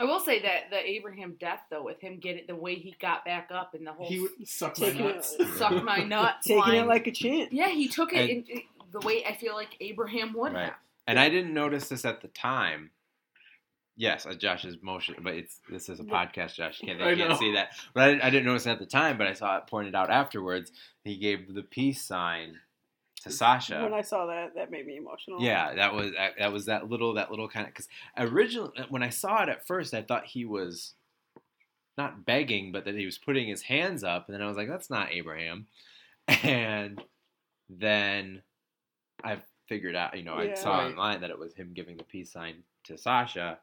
I 0.00 0.04
will 0.04 0.20
say 0.20 0.42
that 0.42 0.70
the 0.70 0.78
Abraham 0.88 1.36
death, 1.40 1.60
though, 1.70 1.82
with 1.82 2.00
him 2.00 2.18
getting 2.20 2.44
the 2.46 2.54
way 2.54 2.74
he 2.76 2.94
got 3.00 3.24
back 3.24 3.48
up 3.52 3.74
and 3.74 3.84
the 3.86 3.92
whole 3.92 4.06
He 4.06 4.20
would 4.20 4.46
suck 4.46 4.78
my 4.78 4.86
Taking 4.90 5.06
it- 5.06 5.14
nuts. 5.16 5.36
suck 5.56 5.82
my 5.82 5.98
nuts, 6.04 6.46
Taking 6.46 6.60
line. 6.60 6.74
it 6.76 6.86
like 6.86 7.06
a 7.08 7.10
champ. 7.12 7.48
yeah, 7.50 7.68
he 7.68 7.88
took 7.88 8.12
it 8.12 8.18
And- 8.30 8.30
in, 8.48 8.58
in 8.58 8.62
the 8.90 9.00
way 9.00 9.24
I 9.24 9.34
feel 9.34 9.54
like 9.54 9.76
Abraham 9.80 10.32
would 10.34 10.52
Right. 10.52 10.64
have. 10.66 10.74
And 11.06 11.18
I 11.18 11.28
didn't 11.30 11.54
notice 11.54 11.88
this 11.88 12.04
at 12.04 12.20
the 12.20 12.28
time. 12.28 12.90
Yes, 13.96 14.26
uh, 14.26 14.34
Josh's 14.34 14.76
motion, 14.82 15.16
but 15.22 15.34
it's 15.34 15.58
this 15.68 15.88
is 15.88 15.98
a 15.98 16.04
podcast, 16.04 16.54
Josh. 16.54 16.80
You 16.80 16.88
can't, 16.88 17.02
I 17.02 17.10
they 17.10 17.16
can't 17.16 17.30
know. 17.30 17.36
see 17.36 17.52
that. 17.54 17.70
But 17.94 18.02
I, 18.22 18.26
I 18.26 18.30
didn't 18.30 18.44
notice 18.46 18.66
it 18.66 18.70
at 18.70 18.78
the 18.78 18.86
time, 18.86 19.18
but 19.18 19.26
I 19.26 19.32
saw 19.32 19.56
it 19.56 19.66
pointed 19.66 19.94
out 19.94 20.10
afterwards. 20.10 20.70
He 21.04 21.16
gave 21.16 21.52
the 21.52 21.62
peace 21.62 22.00
sign 22.02 22.60
to 23.22 23.30
Sasha. 23.32 23.80
When 23.82 23.94
I 23.94 24.02
saw 24.02 24.26
that, 24.26 24.54
that 24.54 24.70
made 24.70 24.86
me 24.86 24.96
emotional. 24.98 25.40
Yeah, 25.42 25.74
that 25.74 25.94
was 25.94 26.12
that, 26.12 26.34
that 26.38 26.52
was 26.52 26.66
that 26.66 26.88
little 26.88 27.14
that 27.14 27.30
little 27.30 27.48
kind 27.48 27.66
of 27.66 27.72
because 27.72 27.88
originally 28.16 28.70
when 28.88 29.02
I 29.02 29.08
saw 29.08 29.42
it 29.42 29.48
at 29.48 29.66
first, 29.66 29.92
I 29.94 30.02
thought 30.02 30.26
he 30.26 30.44
was 30.44 30.94
not 31.96 32.24
begging, 32.24 32.70
but 32.70 32.84
that 32.84 32.94
he 32.94 33.04
was 33.04 33.18
putting 33.18 33.48
his 33.48 33.62
hands 33.62 34.04
up, 34.04 34.28
and 34.28 34.34
then 34.34 34.42
I 34.42 34.46
was 34.46 34.56
like, 34.56 34.68
that's 34.68 34.90
not 34.90 35.10
Abraham, 35.10 35.66
and 36.28 37.02
then 37.68 38.42
I 39.24 39.38
figured 39.68 39.96
out, 39.96 40.16
you 40.16 40.24
know, 40.24 40.34
I 40.34 40.54
saw 40.54 40.78
Right. 40.78 40.86
online 40.90 41.20
that 41.20 41.30
it 41.30 41.38
was 41.38 41.54
him 41.54 41.72
giving 41.74 41.96
the 41.96 42.04
peace 42.04 42.30
sign 42.32 42.62
to 42.84 42.96
Sasha, 42.96 43.58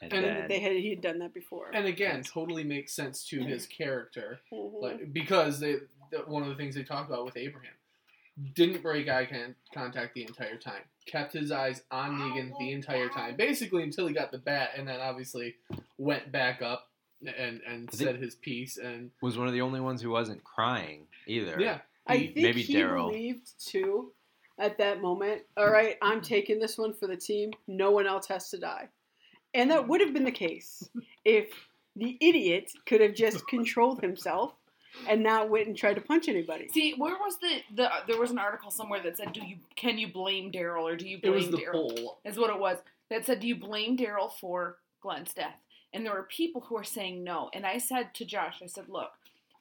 and, 0.00 0.12
And 0.12 0.24
then 0.24 0.48
They 0.48 0.60
had 0.60 0.72
he 0.76 0.90
had 0.90 1.00
done 1.00 1.18
that 1.18 1.34
before. 1.34 1.70
And 1.74 1.86
again, 1.86 2.22
totally 2.22 2.64
makes 2.64 2.92
sense 2.92 3.26
to 3.28 3.40
his 3.44 3.66
character, 3.80 4.40
Mhm. 4.52 4.80
like 4.82 5.12
because 5.12 5.60
they 5.60 5.76
the, 6.10 6.18
one 6.26 6.42
of 6.42 6.48
the 6.48 6.54
things 6.54 6.74
they 6.74 6.82
talked 6.84 7.10
about 7.10 7.24
with 7.26 7.36
Abraham 7.36 7.72
didn't 8.54 8.80
break 8.82 9.08
eye 9.08 9.26
con- 9.26 9.54
contact 9.74 10.14
the 10.14 10.22
entire 10.22 10.56
time, 10.56 10.82
kept 11.06 11.32
his 11.34 11.50
eyes 11.50 11.82
on 11.90 12.18
Negan 12.18 12.56
the 12.58 12.70
entire 12.72 13.08
time, 13.08 13.36
basically 13.36 13.82
until 13.82 14.06
he 14.06 14.14
got 14.14 14.30
the 14.30 14.38
bat, 14.38 14.70
and 14.76 14.86
then 14.88 15.00
obviously 15.00 15.56
went 15.98 16.30
back 16.32 16.62
up 16.62 16.90
and 17.26 17.60
and 17.66 17.90
I 17.92 17.96
said 17.96 18.16
his 18.16 18.36
piece 18.36 18.76
and 18.78 19.10
Was 19.20 19.36
one 19.36 19.48
of 19.48 19.52
the 19.52 19.60
only 19.60 19.80
ones 19.80 20.00
who 20.00 20.10
wasn't 20.10 20.42
crying 20.44 21.08
either. 21.26 21.60
yeah. 21.60 21.80
I 22.06 22.18
think 22.18 22.36
maybe 22.36 22.62
he 22.62 22.74
Daryl. 22.76 23.08
believed 23.10 23.52
too 23.66 24.12
at 24.58 24.78
that 24.78 25.00
moment. 25.00 25.42
All 25.56 25.70
right, 25.70 25.96
I'm 26.02 26.20
taking 26.20 26.58
this 26.58 26.78
one 26.78 26.92
for 26.92 27.06
the 27.06 27.16
team. 27.16 27.52
No 27.66 27.90
one 27.90 28.06
else 28.06 28.26
has 28.28 28.50
to 28.50 28.58
die, 28.58 28.88
and 29.54 29.70
that 29.70 29.86
would 29.86 30.00
have 30.00 30.12
been 30.12 30.24
the 30.24 30.30
case 30.30 30.88
if 31.24 31.50
the 31.96 32.16
idiot 32.20 32.72
could 32.86 33.00
have 33.00 33.14
just 33.14 33.46
controlled 33.48 34.00
himself 34.00 34.52
and 35.08 35.22
not 35.22 35.50
went 35.50 35.66
and 35.66 35.76
tried 35.76 35.94
to 35.94 36.00
punch 36.00 36.28
anybody. 36.28 36.68
See, 36.68 36.94
where 36.96 37.16
was 37.16 37.38
the 37.38 37.60
the? 37.74 37.90
There 38.06 38.18
was 38.18 38.30
an 38.30 38.38
article 38.38 38.70
somewhere 38.70 39.02
that 39.02 39.16
said, 39.16 39.32
"Do 39.32 39.44
you 39.44 39.56
can 39.76 39.98
you 39.98 40.08
blame 40.08 40.50
Daryl 40.50 40.82
or 40.82 40.96
do 40.96 41.08
you 41.08 41.16
it 41.16 41.22
blame 41.22 41.34
was 41.34 41.50
the 41.50 41.58
Daryl?" 41.58 41.72
poll. 41.72 42.18
Is 42.24 42.38
what 42.38 42.50
it 42.50 42.58
was. 42.58 42.78
That 43.10 43.24
said, 43.24 43.40
"Do 43.40 43.48
you 43.48 43.56
blame 43.56 43.96
Daryl 43.96 44.32
for 44.32 44.78
Glenn's 45.00 45.34
death?" 45.34 45.56
And 45.92 46.04
there 46.04 46.12
were 46.12 46.24
people 46.24 46.60
who 46.62 46.74
were 46.74 46.84
saying 46.84 47.24
no. 47.24 47.50
And 47.54 47.64
I 47.64 47.78
said 47.78 48.14
to 48.14 48.24
Josh, 48.24 48.60
I 48.62 48.66
said, 48.66 48.88
"Look, 48.88 49.12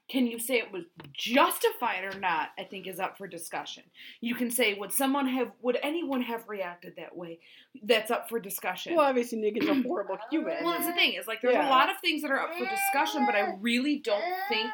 can 0.09 0.25
you 0.25 0.39
say 0.39 0.55
it 0.59 0.71
was 0.71 0.83
justified 1.13 2.03
or 2.03 2.17
not? 2.19 2.49
I 2.57 2.63
think 2.63 2.87
is 2.87 2.99
up 2.99 3.17
for 3.17 3.27
discussion. 3.27 3.83
You 4.21 4.35
can 4.35 4.49
say, 4.49 4.73
would 4.73 4.91
someone 4.93 5.27
have, 5.27 5.51
would 5.61 5.77
anyone 5.83 6.21
have 6.21 6.47
reacted 6.47 6.93
that 6.95 7.15
way? 7.15 7.39
That's 7.83 8.09
up 8.09 8.29
for 8.29 8.39
discussion." 8.39 8.95
Well, 8.95 9.05
obviously, 9.05 9.39
Negan's 9.39 9.67
a 9.69 9.81
horrible 9.87 10.17
human. 10.31 10.63
Well, 10.63 10.71
that's 10.73 10.87
the 10.87 10.93
thing 10.93 11.13
is 11.13 11.27
like 11.27 11.41
there's 11.41 11.55
Yeah. 11.55 11.67
a 11.67 11.69
lot 11.69 11.89
of 11.89 11.97
things 11.99 12.21
that 12.21 12.31
are 12.31 12.39
up 12.39 12.53
for 12.57 12.65
discussion, 12.65 13.25
but 13.25 13.35
I 13.35 13.55
really 13.59 13.99
don't 13.99 14.23
think 14.49 14.71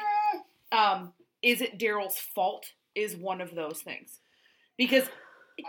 um, 0.72 1.12
is 1.42 1.60
it 1.60 1.78
Daryl's 1.78 2.18
fault 2.18 2.66
is 2.94 3.16
one 3.16 3.40
of 3.40 3.54
those 3.54 3.80
things 3.82 4.20
because 4.76 5.04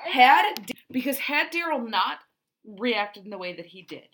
had 0.03 0.53
because 0.91 1.17
had 1.17 1.51
Daryl 1.51 1.89
not 1.89 2.19
reacted 2.65 3.25
in 3.25 3.29
the 3.31 3.37
way 3.37 3.53
that 3.53 3.65
he 3.65 3.81
did, 3.81 4.07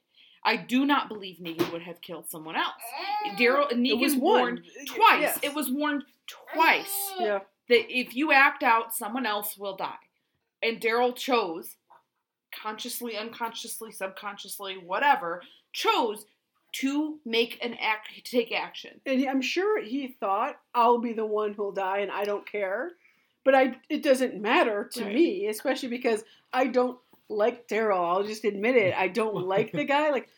I 0.44 0.56
do 0.58 0.86
not 0.86 1.08
believe 1.08 1.38
Negan 1.38 1.72
would 1.72 1.84
have 1.84 2.02
killed 2.02 2.30
someone 2.30 2.56
else. 2.56 2.74
Mm. 3.28 3.38
Daryl 3.38 3.72
It 3.72 3.78
Negan 3.78 4.02
was 4.02 4.16
warned 4.16 4.60
one 4.60 4.86
twice. 4.88 5.22
Yes. 5.22 5.40
It 5.44 5.54
was 5.54 5.70
warned 5.70 6.04
twice 6.28 7.14
Yeah. 7.20 7.40
that 7.70 7.96
if 7.96 8.16
you 8.16 8.32
act 8.32 8.64
out, 8.64 8.94
someone 8.94 9.26
else 9.26 9.58
will 9.58 9.76
die. 9.76 9.94
And 10.64 10.80
Daryl 10.82 11.16
chose, 11.16 11.76
consciously, 12.54 13.18
unconsciously, 13.18 13.92
subconsciously, 13.92 14.78
whatever, 14.78 15.42
chose 15.74 16.26
to 16.74 17.20
make 17.26 17.64
an 17.64 17.74
act, 17.76 18.10
to 18.16 18.22
take 18.22 18.52
action. 18.52 19.02
And 19.06 19.28
I'm 19.28 19.42
sure 19.42 19.82
he 19.82 20.08
thought 20.08 20.58
I'll 20.74 21.00
be 21.00 21.14
the 21.14 21.26
one 21.26 21.54
who'll 21.54 21.72
die, 21.74 22.00
and 22.00 22.12
I 22.12 22.24
don't 22.24 22.50
care. 22.50 22.92
But 23.44 23.56
I, 23.56 23.76
it 23.90 24.04
doesn't 24.04 24.40
matter 24.40 24.90
to 24.94 25.04
Right. 25.04 25.14
me, 25.16 25.48
especially 25.48 25.90
because 25.90 26.24
I 26.54 26.68
don't 26.68 26.98
like 27.32 27.68
Daryl. 27.68 28.08
I'll 28.08 28.24
just 28.24 28.46
admit 28.46 28.76
it. 28.76 28.94
I 28.96 29.08
don't 29.08 29.48
like 29.48 29.72
the 29.72 29.84
guy. 29.86 30.10
Like, 30.12 30.30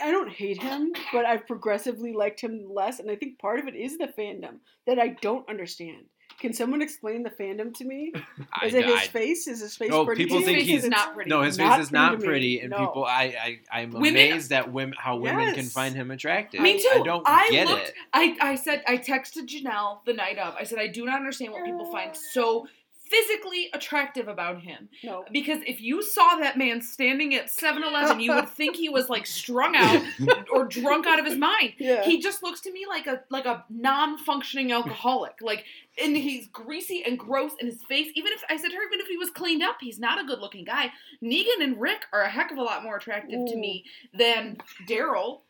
I 0.00 0.10
don't 0.10 0.30
hate 0.30 0.60
him, 0.60 0.92
but 1.12 1.24
I've 1.24 1.46
progressively 1.46 2.12
liked 2.12 2.40
him 2.40 2.66
less. 2.68 2.98
And 2.98 3.10
I 3.10 3.16
think 3.16 3.38
part 3.38 3.60
of 3.60 3.68
it 3.68 3.74
is 3.76 3.98
the 3.98 4.08
fandom 4.08 4.56
that 4.86 4.98
I 4.98 5.08
don't 5.20 5.48
understand. 5.48 6.06
Can 6.40 6.52
someone 6.54 6.82
explain 6.82 7.22
the 7.22 7.30
fandom 7.30 7.72
to 7.74 7.84
me? 7.84 8.10
I, 8.52 8.66
Is 8.66 8.74
it 8.74 8.84
his 8.86 8.94
I- 8.94 9.06
face? 9.06 9.46
Is 9.46 9.60
his 9.60 9.76
face 9.76 9.90
No, 9.90 10.04
pretty? 10.06 10.24
people 10.24 10.38
His 10.38 10.46
think 10.46 10.58
face 10.60 10.66
he's- 10.66 10.82
is 10.84 10.88
not 10.88 11.14
pretty. 11.14 11.30
no, 11.30 11.42
his 11.42 11.56
Not 11.58 11.76
face 11.76 11.86
is 11.86 11.92
not 11.92 12.14
pretty 12.14 12.26
pretty, 12.26 12.60
and 12.60 12.70
no. 12.70 12.78
people, 12.78 13.04
I, 13.04 13.60
I, 13.70 13.80
I'm 13.80 13.90
Women- 13.92 14.08
amazed 14.08 14.50
at 14.50 14.72
women 14.72 14.94
how 14.98 15.18
women 15.18 15.54
can 15.54 15.66
find 15.66 15.94
him 15.94 16.10
attractive. 16.10 16.60
Me 16.60 16.80
too. 16.82 16.88
I 16.94 17.02
don't 17.04 17.22
I 17.28 17.48
get 17.50 17.68
looked- 17.68 17.88
it. 17.88 17.94
I, 18.12 18.36
I 18.40 18.54
said 18.56 18.82
I 18.88 18.96
texted 18.96 19.46
Janelle 19.46 20.04
the 20.06 20.14
night 20.14 20.38
of. 20.38 20.54
I 20.58 20.64
said 20.64 20.78
I 20.80 20.88
do 20.88 21.04
not 21.04 21.16
understand 21.16 21.52
what 21.52 21.64
people 21.64 21.92
find 21.92 22.16
so 22.32 22.66
physically 23.12 23.68
attractive 23.74 24.26
about 24.26 24.60
him. 24.60 24.88
No. 25.04 25.24
Because 25.30 25.60
if 25.66 25.80
you 25.80 26.02
saw 26.02 26.36
that 26.36 26.56
man 26.56 26.80
standing 26.80 27.34
at 27.34 27.48
7-Eleven, 27.48 28.20
you 28.20 28.34
would 28.34 28.48
think 28.48 28.76
he 28.76 28.88
was 28.88 29.10
like 29.10 29.26
strung 29.26 29.76
out 29.76 30.02
or 30.52 30.64
drunk 30.64 31.06
out 31.06 31.18
of 31.18 31.26
his 31.26 31.36
mind. 31.36 31.74
Yeah. 31.78 32.02
He 32.04 32.20
just 32.20 32.42
looks 32.42 32.60
to 32.62 32.72
me 32.72 32.86
like 32.88 33.06
a 33.06 33.22
like 33.28 33.44
a 33.44 33.64
non-functioning 33.68 34.72
alcoholic. 34.72 35.34
Like 35.42 35.64
and 36.02 36.16
he's 36.16 36.48
greasy 36.48 37.02
and 37.04 37.18
gross 37.18 37.52
in 37.60 37.66
his 37.66 37.82
face. 37.84 38.10
Even 38.14 38.32
if 38.32 38.42
I 38.48 38.56
said 38.56 38.70
to 38.70 38.76
her, 38.76 38.82
even 38.86 39.00
if 39.00 39.06
he 39.06 39.18
was 39.18 39.30
cleaned 39.30 39.62
up, 39.62 39.76
he's 39.80 39.98
not 39.98 40.20
a 40.20 40.24
good 40.24 40.38
looking 40.38 40.64
guy. 40.64 40.90
Negan 41.22 41.62
and 41.62 41.78
Rick 41.80 42.06
are 42.12 42.22
a 42.22 42.30
heck 42.30 42.50
of 42.50 42.58
a 42.58 42.62
lot 42.62 42.82
more 42.82 42.96
attractive 42.96 43.46
to 43.46 43.56
me 43.56 43.84
than 44.16 44.56
Daryl. 44.88 45.40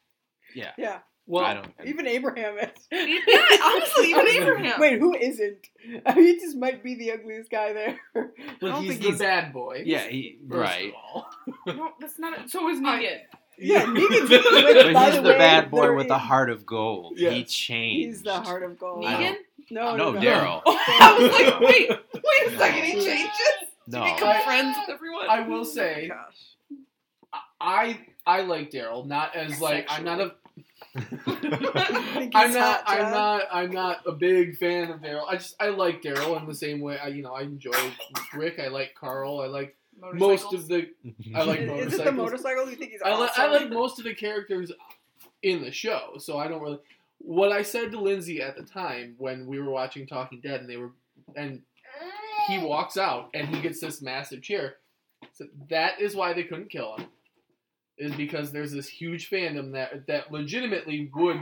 Yeah, 0.54 0.72
yeah. 0.76 0.98
Well, 1.26 1.44
I 1.44 1.54
don't. 1.54 1.66
Even 1.84 2.06
Abraham 2.08 2.58
is. 2.58 2.68
Yeah, 2.90 2.98
honestly, 3.64 4.10
even 4.10 4.26
Abraham. 4.28 4.80
Wait, 4.80 4.98
who 4.98 5.14
isn't? 5.14 5.68
I 6.06 6.14
mean, 6.14 6.24
he 6.26 6.40
just 6.40 6.56
might 6.56 6.82
be 6.82 6.96
the 6.96 7.12
ugliest 7.12 7.48
guy 7.50 7.72
there. 7.72 8.00
I 8.16 8.20
don't 8.60 8.82
he's 8.82 8.90
think 8.92 9.02
the 9.02 9.06
he's- 9.08 9.18
bad 9.20 9.52
boy. 9.52 9.82
Yeah, 9.86 10.06
he 10.08 10.38
right. 10.46 10.92
No, 11.66 11.92
that's 12.00 12.18
not. 12.18 12.44
A, 12.44 12.48
so 12.48 12.68
is 12.68 12.80
Negan. 12.80 13.18
Yeah, 13.58 13.84
Negan's 13.84 14.28
But 14.30 14.92
by 14.94 15.04
he's 15.06 15.14
the 15.16 15.22
the, 15.22 15.28
way, 15.30 15.38
bad 15.38 15.70
boy 15.70 15.82
there 15.82 15.92
with 15.94 16.08
the 16.08 16.18
heart 16.18 16.50
of 16.50 16.66
gold. 16.66 17.16
He 17.18 17.44
changed. 17.44 18.06
He's 18.08 18.22
the 18.22 18.40
heart 18.40 18.62
of 18.64 18.78
gold. 18.78 19.04
I 19.04 19.14
Negan? 19.14 19.34
don't- 19.34 19.70
No, 19.70 19.96
No, 19.96 20.12
no, 20.12 20.20
Daryl. 20.20 20.62
I 20.66 21.16
was 21.18 21.30
like, 21.30 21.60
wait, 21.60 21.88
wait 22.14 22.52
a 22.54 22.58
second, 22.58 22.82
he 22.84 22.92
changes 22.94 23.30
No, 23.86 24.04
to 24.06 24.12
become 24.14 24.28
I- 24.28 24.42
friends 24.44 24.76
with 24.80 24.94
everyone. 24.94 25.26
I 25.30 25.40
will 25.46 25.60
oh 25.60 25.64
say, 25.64 26.08
Gosh. 26.08 26.80
I 27.60 28.00
I 28.26 28.42
like 28.42 28.70
Daryl. 28.72 29.06
Not 29.06 29.36
as 29.36 29.60
like 29.60 29.86
I'm 29.88 30.04
not 30.04 30.20
a 30.20 30.24
Think 30.24 30.34
I'm 32.34 32.52
not. 32.52 32.82
I'm 32.86 33.10
not. 33.10 33.42
I'm 33.50 33.70
not 33.70 34.00
a 34.06 34.12
big 34.12 34.56
fan 34.58 34.90
of 34.90 35.00
Daryl. 35.00 35.24
I 35.26 35.36
just. 35.36 35.56
I 35.58 35.68
like 35.68 36.02
Daryl 36.02 36.38
in 36.40 36.46
the 36.46 36.54
same 36.54 36.80
way. 36.80 36.98
I. 36.98 37.08
You 37.08 37.22
know. 37.22 37.32
I 37.32 37.42
enjoy 37.42 37.72
Rick. 38.34 38.58
I 38.58 38.68
like 38.68 38.94
Carl. 38.94 39.40
I 39.40 39.46
like 39.46 39.76
most 40.12 40.52
of 40.52 40.68
the. 40.68 40.88
I 41.34 41.44
like 41.44 41.60
Is, 41.60 41.94
is 41.94 42.00
it 42.00 42.04
the 42.04 42.12
motorcycle? 42.12 42.68
You 42.68 42.76
think 42.76 42.92
he's 42.92 43.02
I, 43.02 43.18
li- 43.18 43.30
I 43.36 43.46
like 43.46 43.70
most 43.70 43.98
of 43.98 44.04
the 44.04 44.14
characters 44.14 44.70
in 45.42 45.62
the 45.62 45.72
show. 45.72 46.14
So 46.18 46.38
I 46.38 46.48
don't 46.48 46.60
really. 46.60 46.78
What 47.18 47.52
I 47.52 47.62
said 47.62 47.92
to 47.92 48.00
Lindsay 48.00 48.42
at 48.42 48.56
the 48.56 48.64
time 48.64 49.14
when 49.18 49.46
we 49.46 49.60
were 49.60 49.70
watching 49.70 50.06
Talking 50.06 50.40
Dead, 50.40 50.60
and 50.60 50.68
they 50.68 50.76
were, 50.76 50.90
and 51.36 51.62
he 52.48 52.58
walks 52.58 52.96
out 52.96 53.30
and 53.32 53.48
he 53.48 53.60
gets 53.62 53.80
this 53.80 54.02
massive 54.02 54.42
chair. 54.42 54.76
So 55.32 55.46
that 55.70 56.00
is 56.00 56.14
why 56.14 56.32
they 56.32 56.42
couldn't 56.42 56.70
kill 56.70 56.96
him. 56.96 57.06
Is 57.98 58.14
because 58.14 58.52
there's 58.52 58.72
this 58.72 58.88
huge 58.88 59.30
fandom 59.30 59.72
that 59.72 60.06
that 60.06 60.32
legitimately 60.32 61.10
would, 61.14 61.38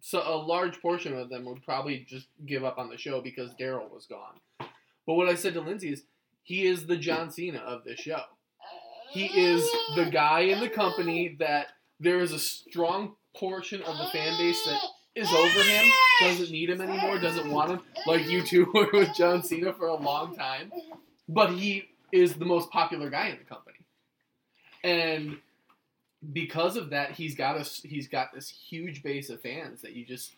so 0.00 0.22
a 0.24 0.36
large 0.36 0.80
portion 0.80 1.16
of 1.16 1.30
them 1.30 1.44
would 1.46 1.64
probably 1.64 2.04
just 2.06 2.28
give 2.46 2.62
up 2.62 2.78
on 2.78 2.90
the 2.90 2.98
show 2.98 3.20
because 3.20 3.50
Daryl 3.58 3.90
was 3.90 4.06
gone. 4.06 4.68
But 5.06 5.14
what 5.14 5.28
I 5.28 5.34
said 5.34 5.54
to 5.54 5.60
Lindsay 5.62 5.92
is, 5.92 6.02
he 6.42 6.66
is 6.66 6.86
the 6.86 6.96
John 6.96 7.30
Cena 7.30 7.58
of 7.58 7.84
this 7.84 7.98
show. 7.98 8.20
He 9.10 9.26
is 9.26 9.66
the 9.96 10.04
guy 10.04 10.40
in 10.40 10.60
the 10.60 10.68
company 10.68 11.36
that 11.38 11.68
there 11.98 12.20
is 12.20 12.32
a 12.32 12.38
strong 12.38 13.14
portion 13.34 13.82
of 13.82 13.96
the 13.96 14.06
fan 14.12 14.36
base 14.38 14.62
that 14.66 14.80
is 15.14 15.32
over 15.32 15.62
him, 15.62 15.90
doesn't 16.20 16.50
need 16.50 16.70
him 16.70 16.80
anymore, 16.80 17.18
doesn't 17.18 17.50
want 17.50 17.70
him, 17.70 17.80
like 18.06 18.28
you 18.28 18.42
two 18.42 18.70
were 18.74 18.88
with 18.92 19.14
John 19.14 19.42
Cena 19.42 19.72
for 19.72 19.86
a 19.86 19.96
long 19.96 20.36
time. 20.36 20.70
But 21.28 21.52
he 21.52 21.84
is 22.12 22.34
the 22.34 22.44
most 22.44 22.70
popular 22.70 23.10
guy 23.10 23.28
in 23.28 23.38
the 23.38 23.44
company, 23.44 23.78
and 24.84 25.38
because 26.32 26.76
of 26.76 26.90
that, 26.90 27.12
he's 27.12 27.34
got 27.34 27.56
a 27.56 27.64
he's 27.86 28.08
got 28.08 28.32
this 28.34 28.48
huge 28.48 29.02
base 29.02 29.30
of 29.30 29.40
fans 29.40 29.82
that 29.82 29.94
you 29.94 30.04
just 30.04 30.34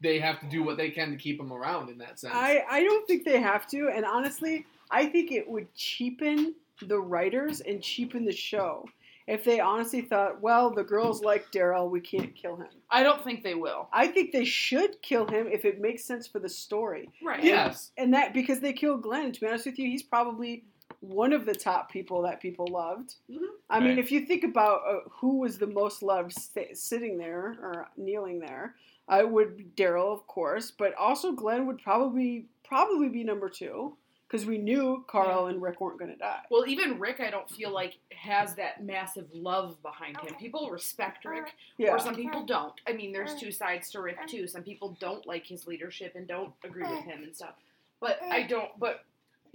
they 0.00 0.18
have 0.18 0.40
to 0.40 0.46
do 0.46 0.62
what 0.62 0.76
they 0.76 0.90
can 0.90 1.10
to 1.10 1.16
keep 1.16 1.38
him 1.40 1.52
around 1.52 1.90
in 1.90 1.98
that 1.98 2.18
sense. 2.18 2.34
I, 2.34 2.64
I 2.70 2.82
don't 2.84 3.06
think 3.06 3.24
they 3.24 3.40
have 3.40 3.66
to, 3.68 3.90
and 3.94 4.04
honestly, 4.04 4.64
I 4.90 5.06
think 5.06 5.30
it 5.30 5.48
would 5.48 5.72
cheapen 5.74 6.54
the 6.80 6.98
writers 6.98 7.60
and 7.60 7.82
cheapen 7.82 8.24
the 8.24 8.32
show 8.32 8.86
if 9.28 9.44
they 9.44 9.60
honestly 9.60 10.00
thought, 10.00 10.40
well, 10.40 10.70
the 10.70 10.82
girls 10.82 11.22
like 11.22 11.52
Daryl, 11.52 11.90
we 11.90 12.00
can't 12.00 12.34
kill 12.34 12.56
him. 12.56 12.68
I 12.90 13.02
don't 13.02 13.22
think 13.22 13.44
they 13.44 13.54
will. 13.54 13.88
I 13.92 14.06
think 14.06 14.32
they 14.32 14.46
should 14.46 15.00
kill 15.02 15.26
him 15.26 15.46
if 15.46 15.66
it 15.66 15.82
makes 15.82 16.02
sense 16.04 16.26
for 16.26 16.38
the 16.38 16.48
story. 16.48 17.10
Right. 17.22 17.44
yes, 17.44 17.90
And 17.98 18.14
that 18.14 18.32
because 18.32 18.60
they 18.60 18.72
killed 18.72 19.02
Glenn. 19.02 19.30
To 19.30 19.40
be 19.40 19.46
honest 19.46 19.66
with 19.66 19.78
you, 19.78 19.86
he's 19.86 20.02
probably 20.02 20.64
one 21.00 21.32
of 21.32 21.46
the 21.46 21.54
top 21.54 21.90
people 21.90 22.22
that 22.22 22.40
people 22.40 22.66
loved. 22.66 23.14
Mhm. 23.30 23.46
I 23.70 23.80
mean, 23.80 23.98
if 23.98 24.10
you 24.10 24.26
think 24.26 24.44
about 24.44 24.80
uh, 24.86 25.00
who 25.10 25.38
was 25.38 25.58
the 25.58 25.66
most 25.66 26.02
loved 26.02 26.32
st- 26.32 26.76
sitting 26.76 27.18
there 27.18 27.56
or 27.62 27.88
kneeling 27.96 28.40
there, 28.40 28.74
I 29.06 29.22
would 29.22 29.76
Daryl, 29.76 30.12
of 30.12 30.26
course, 30.26 30.70
but 30.70 30.94
also 30.94 31.32
Glenn 31.32 31.66
would 31.66 31.82
probably 31.82 32.46
probably 32.64 33.08
be 33.08 33.24
number 33.24 33.48
two 33.48 33.96
because 34.26 34.44
we 34.44 34.58
knew 34.58 35.04
Carl 35.06 35.46
and 35.46 35.62
Rick 35.62 35.80
weren't 35.80 35.98
going 35.98 36.10
to 36.10 36.16
die. 36.18 36.40
Well, 36.50 36.68
even 36.68 36.98
Rick, 36.98 37.20
I 37.20 37.30
don't 37.30 37.48
feel 37.48 37.70
like 37.70 37.96
has 38.10 38.54
that 38.56 38.84
massive 38.84 39.26
love 39.32 39.80
behind 39.82 40.18
him. 40.20 40.34
People 40.34 40.68
respect 40.68 41.24
Rick, 41.24 41.54
Yeah, 41.78 41.92
or 41.92 41.98
some 41.98 42.14
people 42.14 42.44
don't. 42.44 42.74
I 42.86 42.92
mean, 42.92 43.10
there's 43.12 43.34
two 43.36 43.50
sides 43.50 43.90
to 43.92 44.02
Rick 44.02 44.26
too. 44.26 44.46
Some 44.46 44.62
people 44.64 44.96
don't 45.00 45.26
like 45.26 45.46
his 45.46 45.66
leadership 45.66 46.14
and 46.14 46.26
don't 46.26 46.52
agree 46.62 46.82
with 46.82 47.04
him 47.04 47.22
and 47.22 47.34
stuff. 47.34 47.54
But 48.00 48.20
I 48.22 48.42
don't. 48.42 48.70
But 48.78 49.04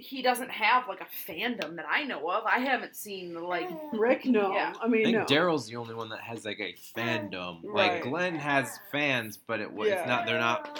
he 0.03 0.21
doesn't 0.21 0.51
have 0.51 0.87
like 0.87 1.01
a 1.01 1.31
fandom 1.31 1.75
that 1.77 1.85
I 1.89 2.03
know 2.03 2.29
of. 2.29 2.43
I 2.45 2.59
haven't 2.59 2.95
seen 2.95 3.33
like. 3.35 3.67
Oh. 3.71 3.89
Rick, 3.97 4.25
no. 4.25 4.53
Yeah. 4.53 4.73
I 4.81 4.85
I 4.85 4.87
mean, 4.87 5.05
think 5.05 5.17
no. 5.17 5.25
Daryl's 5.25 5.67
the 5.67 5.77
only 5.77 5.95
one 5.95 6.09
that 6.09 6.19
has 6.19 6.45
like 6.45 6.59
a 6.59 6.73
fandom. 6.97 7.61
Right. 7.63 7.93
Like 7.93 8.03
Glenn 8.03 8.35
has 8.35 8.79
fans, 8.91 9.37
but 9.37 9.59
it 9.61 9.71
was 9.71 9.89
Yeah. 9.89 10.05
not. 10.05 10.25
They're 10.25 10.39
not. 10.39 10.79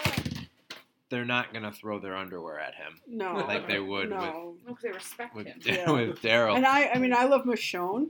They're 1.10 1.24
not 1.24 1.52
gonna 1.52 1.70
throw 1.70 2.00
their 2.00 2.16
underwear 2.16 2.58
at 2.58 2.74
him 2.74 2.98
no, 3.06 3.34
like 3.34 3.68
they 3.68 3.78
would 3.78 4.10
no. 4.10 4.56
No, 4.66 4.74
'cause 4.74 4.82
they 4.82 4.90
respect 4.90 5.34
with 5.36 5.46
him. 5.46 5.60
Yeah. 5.64 5.90
with 5.90 6.20
Daryl. 6.20 6.56
And 6.56 6.66
I, 6.66 6.88
I 6.88 6.98
mean, 6.98 7.12
I 7.14 7.24
love 7.26 7.42
Michonne. 7.44 8.08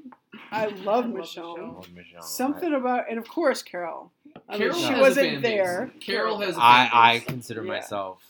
I 0.51 0.67
love 0.67 0.85
love 0.85 1.05
Michonne. 1.07 1.59
Michonne. 1.59 1.75
Oh, 1.77 1.85
Michonne. 1.95 2.23
Something 2.23 2.73
about, 2.73 3.11
and 3.11 3.19
of 3.19 3.29
course, 3.29 3.63
Carol. 3.63 4.11
I 4.49 4.53
mean, 4.53 4.59
Carol 4.73 4.75
she 4.81 4.95
wasn't 5.01 5.33
fan 5.33 5.43
there. 5.43 5.91
Carol 6.01 6.41
has. 6.41 6.57
A 6.57 6.61
I, 6.63 6.89
fan 6.89 6.91
I 6.95 7.19
consider 7.19 7.63
Yeah. 7.63 7.73
myself, 7.73 8.23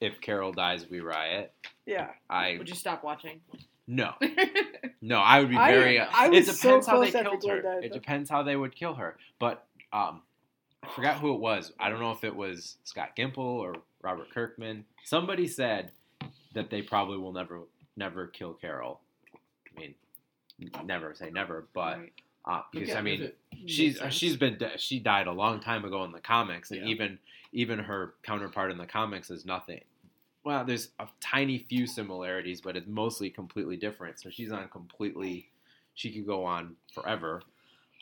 if 0.00 0.20
Carol 0.20 0.52
dies, 0.52 0.90
we 0.90 1.00
riot. 1.00 1.54
Yeah. 1.90 2.08
I 2.28 2.56
Would 2.58 2.68
you 2.68 2.74
stop 2.74 3.02
watching? 3.04 3.40
no, 3.86 4.14
no. 5.02 5.18
I 5.18 5.40
would 5.40 5.50
be 5.50 5.56
I- 5.56 5.72
very. 5.72 5.98
I 6.00 6.26
it 6.26 6.30
was 6.30 6.46
depends 6.58 6.86
so 6.86 6.92
how 6.92 7.00
they 7.00 7.10
close 7.10 7.14
after 7.26 7.36
killed 7.38 7.50
her. 7.50 7.62
died, 7.62 7.84
it 7.84 7.92
depends 7.92 8.30
how 8.30 8.42
they 8.42 8.56
would 8.56 8.74
kill 8.74 8.94
her. 8.94 9.16
But 9.38 9.66
um, 9.92 10.22
I 10.82 10.88
forgot 10.94 11.18
who 11.18 11.34
it 11.34 11.40
was. 11.40 11.72
I 11.80 11.88
don't 11.90 12.00
know 12.00 12.12
if 12.12 12.24
it 12.24 12.34
was 12.34 12.76
Scott 12.84 13.10
Gimple 13.16 13.38
or 13.38 13.74
Robert 14.02 14.30
Kirkman. 14.32 14.84
Somebody 15.04 15.46
said 15.48 15.90
that 16.54 16.70
they 16.70 16.82
probably 16.82 17.18
will 17.18 17.32
never, 17.32 17.60
never 17.96 18.26
kill 18.28 18.52
Carol. 18.54 19.00
I 19.76 19.80
mean, 19.80 19.94
never 20.84 21.14
say 21.14 21.30
never, 21.30 21.66
but 21.74 21.98
Right. 21.98 22.12
uh, 22.44 22.62
because 22.72 22.88
Yeah, 22.90 22.98
I 22.98 23.02
mean, 23.02 23.22
if 23.22 23.30
it 23.30 23.38
she's 23.66 23.98
sense. 23.98 24.14
she's 24.14 24.36
been 24.36 24.58
de- 24.58 24.78
she 24.78 24.98
died 25.00 25.26
a 25.26 25.32
long 25.32 25.60
time 25.60 25.84
ago 25.84 26.04
in 26.04 26.12
the 26.12 26.20
comics, 26.20 26.70
and 26.70 26.82
Yeah. 26.82 26.86
even 26.88 27.18
even 27.52 27.80
her 27.80 28.14
counterpart 28.22 28.70
in 28.70 28.78
the 28.78 28.86
comics 28.86 29.28
is 29.30 29.44
nothing. 29.44 29.80
Well, 30.44 30.64
there's 30.64 30.88
a 30.98 31.06
tiny 31.20 31.58
few 31.68 31.86
similarities, 31.86 32.60
but 32.60 32.76
it's 32.76 32.86
mostly 32.86 33.30
completely 33.30 33.76
different. 33.76 34.20
So 34.20 34.30
she's 34.30 34.52
on 34.52 34.68
completely. 34.68 35.50
She 35.94 36.12
could 36.12 36.26
go 36.26 36.44
on 36.44 36.76
forever. 36.94 37.42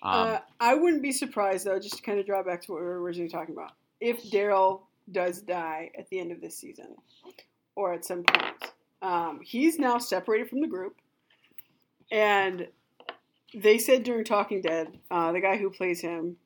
Um, 0.02 0.28
uh, 0.28 0.38
I 0.61 0.75
wouldn't 0.75 1.02
be 1.02 1.11
surprised 1.11 1.66
though, 1.66 1.80
just 1.80 1.97
to 1.97 2.02
kind 2.02 2.21
of 2.21 2.26
draw 2.26 2.42
back 2.42 2.62
to 2.62 2.73
what 2.73 2.80
we 2.80 2.87
were 2.87 3.02
originally 3.02 3.30
talking 3.30 3.54
about. 3.54 3.73
If 4.00 4.30
Daryl 4.30 4.83
does 5.11 5.40
die 5.40 5.90
at 5.99 6.09
the 6.11 6.21
end 6.21 6.30
of 6.30 6.40
this 6.40 6.57
season, 6.57 6.95
or 7.75 7.92
at 7.92 8.04
some 8.04 8.23
point, 8.23 8.54
um, 9.02 9.40
he's 9.42 9.78
now 9.78 9.99
separated 9.99 10.49
from 10.49 10.61
the 10.61 10.68
group, 10.68 10.97
and 12.12 12.68
they 13.54 13.78
said 13.78 14.04
during 14.04 14.25
Talking 14.25 14.61
Dead, 14.61 14.99
uh, 15.11 15.33
the 15.33 15.40
guy 15.40 15.57
who 15.57 15.71
plays 15.71 16.00
him, 16.00 16.37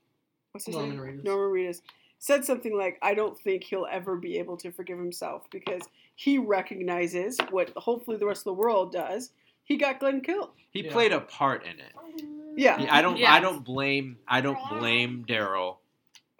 what's 0.52 0.66
his 0.66 0.74
Norman 0.74 0.96
name? 0.96 1.18
Reedus. 1.18 1.24
Norman 1.24 1.52
Reedus, 1.52 1.80
said 2.22 2.44
something 2.44 2.76
like, 2.76 2.98
"I 3.02 3.14
don't 3.14 3.36
think 3.36 3.64
he'll 3.64 3.88
ever 3.90 4.14
be 4.16 4.38
able 4.38 4.56
to 4.58 4.70
forgive 4.70 4.96
himself 4.96 5.50
because 5.50 5.82
he 6.14 6.38
recognizes 6.38 7.36
what 7.50 7.70
hopefully 7.76 8.16
the 8.16 8.26
rest 8.26 8.42
of 8.42 8.44
the 8.44 8.52
world 8.54 8.92
does. 8.92 9.32
He 9.64 9.76
got 9.76 9.98
Glenn 9.98 10.20
killed. 10.20 10.50
he 10.70 10.84
yeah. 10.84 10.92
played 10.92 11.12
a 11.12 11.20
part 11.20 11.64
in 11.64 11.80
it. 11.80 11.92
Yeah, 12.56 12.78
He- 12.78 12.88
I 12.88 13.02
don't. 13.02 13.16
Yes. 13.16 13.28
I 13.30 13.40
don't 13.40 13.64
blame. 13.64 14.18
I 14.28 14.40
don't 14.40 14.58
blame 14.70 15.24
Daryl 15.26 15.78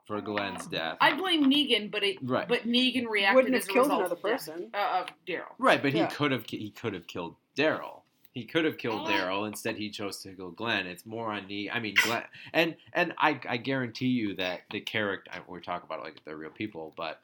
for 0.07 0.21
Glenn's 0.21 0.67
death. 0.69 0.99
I 1.01 1.15
blame 1.17 1.51
Negan, 1.51 1.91
but 1.91 2.05
it 2.05 2.19
Right. 2.23 2.47
but 2.47 2.65
Negan 2.67 3.09
reacted 3.09 3.35
wouldn't 3.37 3.55
as 3.57 3.63
have 3.65 3.71
a 3.71 3.73
killed 3.73 3.87
result 3.87 4.01
another 4.03 4.15
of 4.15 4.23
person. 4.23 4.71
uh, 4.75 5.05
of 5.05 5.07
Daryl. 5.27 5.55
Right, 5.59 5.83
but 5.83 5.93
Yeah. 5.93 6.09
he 6.09 6.15
could 6.15 6.31
have 6.31 6.45
he 6.49 6.71
could 6.71 6.95
have 6.95 7.07
killed 7.09 7.35
Daryl. 7.57 8.02
He 8.33 8.45
could 8.45 8.65
have 8.65 8.79
killed 8.79 9.03
oh. 9.07 9.11
Daryl. 9.11 9.47
Instead, 9.47 9.77
he 9.77 9.91
chose 9.91 10.23
to 10.23 10.33
kill 10.33 10.51
Glenn. 10.51 10.87
It's 10.87 11.05
more 11.05 11.31
on 11.33 11.47
me. 11.47 11.69
I 11.71 11.81
mean, 11.81 11.95
Glenn, 12.03 12.23
and 12.53 12.77
and 12.95 13.13
I, 13.19 13.39
I 13.49 13.57
guarantee 13.59 14.07
you 14.07 14.35
that 14.37 14.63
the 14.71 14.81
character 14.81 15.31
we're 15.47 15.61
talking 15.61 15.87
about 15.87 16.03
like 16.03 16.21
they're 16.25 16.37
real 16.37 16.51
people, 16.51 16.95
but 16.97 17.21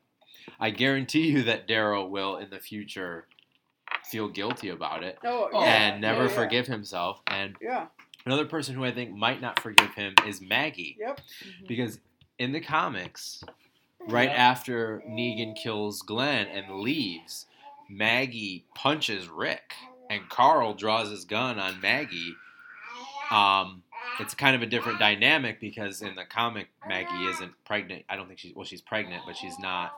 I 0.61 0.71
guarantee 0.71 1.29
you 1.29 1.43
that 1.45 1.67
Daryl 1.67 2.09
will 2.11 2.37
in 2.37 2.51
the 2.51 2.59
future 2.59 3.27
feel 4.05 4.29
guilty 4.29 4.69
about 4.69 5.03
it 5.03 5.19
Oh, 5.25 5.49
Oh, 5.53 5.63
yeah, 5.63 5.93
and 5.93 6.01
never 6.01 6.25
yeah, 6.25 6.29
yeah. 6.29 6.35
forgive 6.35 6.67
himself. 6.67 7.21
And 7.27 7.57
Yeah. 7.61 7.87
another 8.27 8.45
person 8.45 8.75
who 8.75 8.85
I 8.85 8.93
think 8.93 9.15
might 9.15 9.41
not 9.41 9.61
forgive 9.61 9.95
him 9.95 10.15
is 10.27 10.41
Maggie 10.41 10.97
Yep. 11.01 11.21
Mm-hmm. 11.21 11.67
because 11.67 11.99
in 12.39 12.53
the 12.53 12.61
comics, 12.61 13.43
mm-hmm. 14.01 14.13
right 14.13 14.29
Yeah. 14.29 14.51
after 14.51 15.03
Negan 15.09 15.57
kills 15.57 16.03
Glenn 16.03 16.47
and 16.49 16.81
leaves, 16.81 17.47
Maggie 17.89 18.67
punches 18.75 19.29
Rick, 19.29 19.73
and 20.11 20.29
Carl 20.29 20.75
draws 20.75 21.11
his 21.11 21.25
gun 21.25 21.59
on 21.59 21.81
Maggie. 21.81 22.35
Um, 23.31 23.83
it's 24.21 24.35
kind 24.35 24.57
of 24.57 24.63
a 24.63 24.67
different 24.67 24.99
dynamic 24.99 25.61
because 25.61 26.01
in 26.03 26.15
the 26.15 26.25
comic, 26.25 26.69
Maggie 26.89 27.25
isn't 27.27 27.53
pregnant. 27.65 28.05
I 28.09 28.17
don't 28.17 28.27
think 28.27 28.39
she's 28.39 28.55
well, 28.55 28.65
she's 28.65 28.81
pregnant, 28.81 29.23
but 29.27 29.37
she's 29.37 29.59
not. 29.59 29.93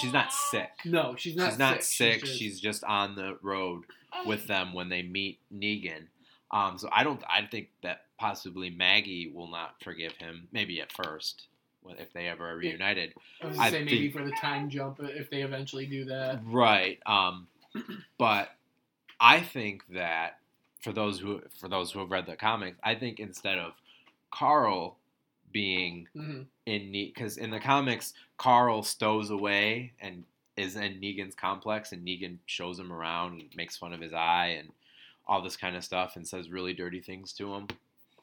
She's 0.00 0.12
not 0.12 0.32
sick. 0.32 0.70
No, 0.84 1.14
she's 1.16 1.36
not. 1.36 1.50
she's 1.50 1.58
not 1.58 1.82
sick. 1.84 2.20
just- 2.24 2.36
She's 2.38 2.58
just 2.60 2.82
on 2.82 3.14
the 3.14 3.38
road 3.40 3.84
with 4.24 4.46
them 4.48 4.72
when 4.72 4.88
they 4.88 5.02
meet 5.02 5.38
Negan. 5.54 6.06
Um, 6.50 6.76
so 6.78 6.88
I 6.92 7.04
don't. 7.04 7.22
I 7.28 7.46
think 7.46 7.68
that 7.82 8.02
possibly 8.18 8.68
Maggie 8.70 9.30
will 9.32 9.46
not 9.48 9.76
forgive 9.82 10.12
him. 10.14 10.48
Maybe 10.50 10.80
at 10.80 10.90
first, 10.90 11.46
if 11.98 12.12
they 12.12 12.26
ever 12.26 12.50
are 12.50 12.56
reunited. 12.56 13.14
I 13.42 13.46
was 13.46 13.58
I 13.58 13.70
gonna 13.70 13.70
say 13.70 13.84
maybe 13.84 13.98
think- 14.10 14.12
for 14.14 14.24
the 14.24 14.32
time 14.40 14.70
jump 14.70 14.98
if 15.00 15.30
they 15.30 15.42
eventually 15.42 15.86
do 15.86 16.04
that. 16.06 16.40
Right. 16.44 16.98
Um, 17.06 17.46
but 18.18 18.55
I 19.20 19.40
think 19.40 19.82
that 19.94 20.38
for 20.80 20.92
those 20.92 21.18
who 21.18 21.42
for 21.58 21.68
those 21.68 21.90
who 21.90 22.00
have 22.00 22.10
read 22.10 22.26
the 22.26 22.36
comics, 22.36 22.78
I 22.82 22.94
think 22.94 23.20
instead 23.20 23.58
of 23.58 23.72
Carl 24.30 24.96
being 25.52 26.08
hmm 26.14 26.42
in 26.66 26.92
because 26.92 27.36
in 27.36 27.50
the 27.50 27.60
comics, 27.60 28.12
Carl 28.36 28.82
stows 28.82 29.30
away 29.30 29.92
and 30.00 30.24
is 30.56 30.76
in 30.76 31.00
Negan's 31.00 31.34
complex, 31.34 31.92
and 31.92 32.06
Negan 32.06 32.38
shows 32.46 32.78
him 32.78 32.92
around 32.92 33.40
and 33.40 33.56
makes 33.56 33.76
fun 33.76 33.92
of 33.92 34.00
his 34.00 34.12
eye 34.12 34.56
and 34.58 34.70
all 35.28 35.42
this 35.42 35.56
kind 35.56 35.76
of 35.76 35.84
stuff, 35.84 36.16
and 36.16 36.26
says 36.26 36.50
really 36.50 36.72
dirty 36.72 37.00
things 37.00 37.32
to 37.34 37.54
him. 37.54 37.68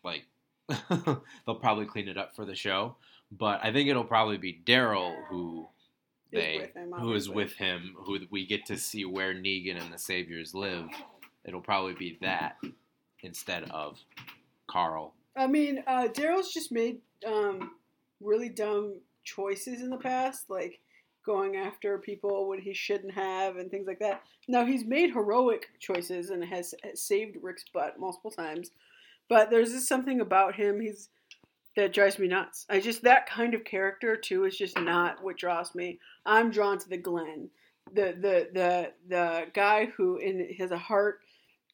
Like 0.03 0.25
they'll 0.89 1.56
probably 1.60 1.86
clean 1.86 2.08
it 2.08 2.17
up 2.17 2.36
for 2.36 2.45
the 2.45 2.56
show, 2.56 2.95
but 3.32 3.60
I 3.63 3.71
think 3.71 3.89
it'll 3.89 4.03
probably 4.03 4.38
be 4.38 4.62
Daryl 4.65 5.15
who 5.27 5.67
they 6.34 6.60
with 6.60 6.76
him, 6.76 6.91
who 6.93 7.13
is 7.13 7.30
with 7.30 7.54
him, 7.54 7.96
who 7.98 8.19
we 8.30 8.46
get 8.46 8.65
to 8.67 8.78
see 8.78 9.06
where 9.06 9.34
Negan 9.34 9.82
and 9.82 9.93
the 9.93 9.98
Saviors 9.98 10.54
live. 10.54 10.89
It'll 11.46 11.62
probably 11.62 11.93
be 11.93 12.17
that 12.22 12.58
instead 13.22 13.69
of 13.72 14.00
Carl. 14.67 15.13
I 15.36 15.48
mean, 15.48 15.84
uh, 15.88 16.08
Daryl's 16.13 16.54
just 16.54 16.72
made 16.72 17.00
um, 17.26 17.72
really 18.22 18.50
dumb 18.50 19.00
choices 19.24 19.82
in 19.82 19.89
the 19.89 19.98
past, 19.98 20.50
like 20.50 20.80
going 21.26 21.56
after 21.56 21.98
people 21.98 22.50
when 22.50 22.60
he 22.60 22.74
shouldn't 22.74 23.13
have 23.13 23.58
and 23.58 23.72
things 23.72 23.88
like 23.88 24.00
that. 24.00 24.24
Now 24.48 24.65
he's 24.65 24.86
made 24.86 25.12
heroic 25.12 25.69
choices 25.80 26.30
and 26.30 26.43
has, 26.43 26.76
has 26.84 27.02
saved 27.02 27.38
Rick's 27.41 27.65
butt 27.74 28.00
multiple 28.00 28.32
times, 28.32 28.72
but 29.30 29.50
there's 29.50 29.72
just 29.72 29.88
something 29.88 30.19
about 30.19 30.56
him. 30.56 30.82
He's 30.82 31.10
that 31.75 31.93
drives 31.93 32.19
me 32.19 32.27
nuts. 32.27 32.65
I 32.69 32.79
just 32.79 33.03
that 33.03 33.27
kind 33.29 33.53
of 33.53 33.63
character 33.63 34.15
too 34.15 34.45
is 34.45 34.57
just 34.57 34.77
not 34.79 35.23
what 35.23 35.38
draws 35.38 35.73
me. 35.75 35.99
I'm 36.25 36.51
drawn 36.51 36.77
to 36.79 36.89
the 36.89 36.97
Glenn, 36.97 37.49
the 37.93 38.15
the 38.19 38.47
the 38.53 38.91
the 39.07 39.45
guy 39.53 39.86
who 39.97 40.17
in 40.17 40.53
has 40.59 40.71
a 40.71 40.77
heart 40.77 41.19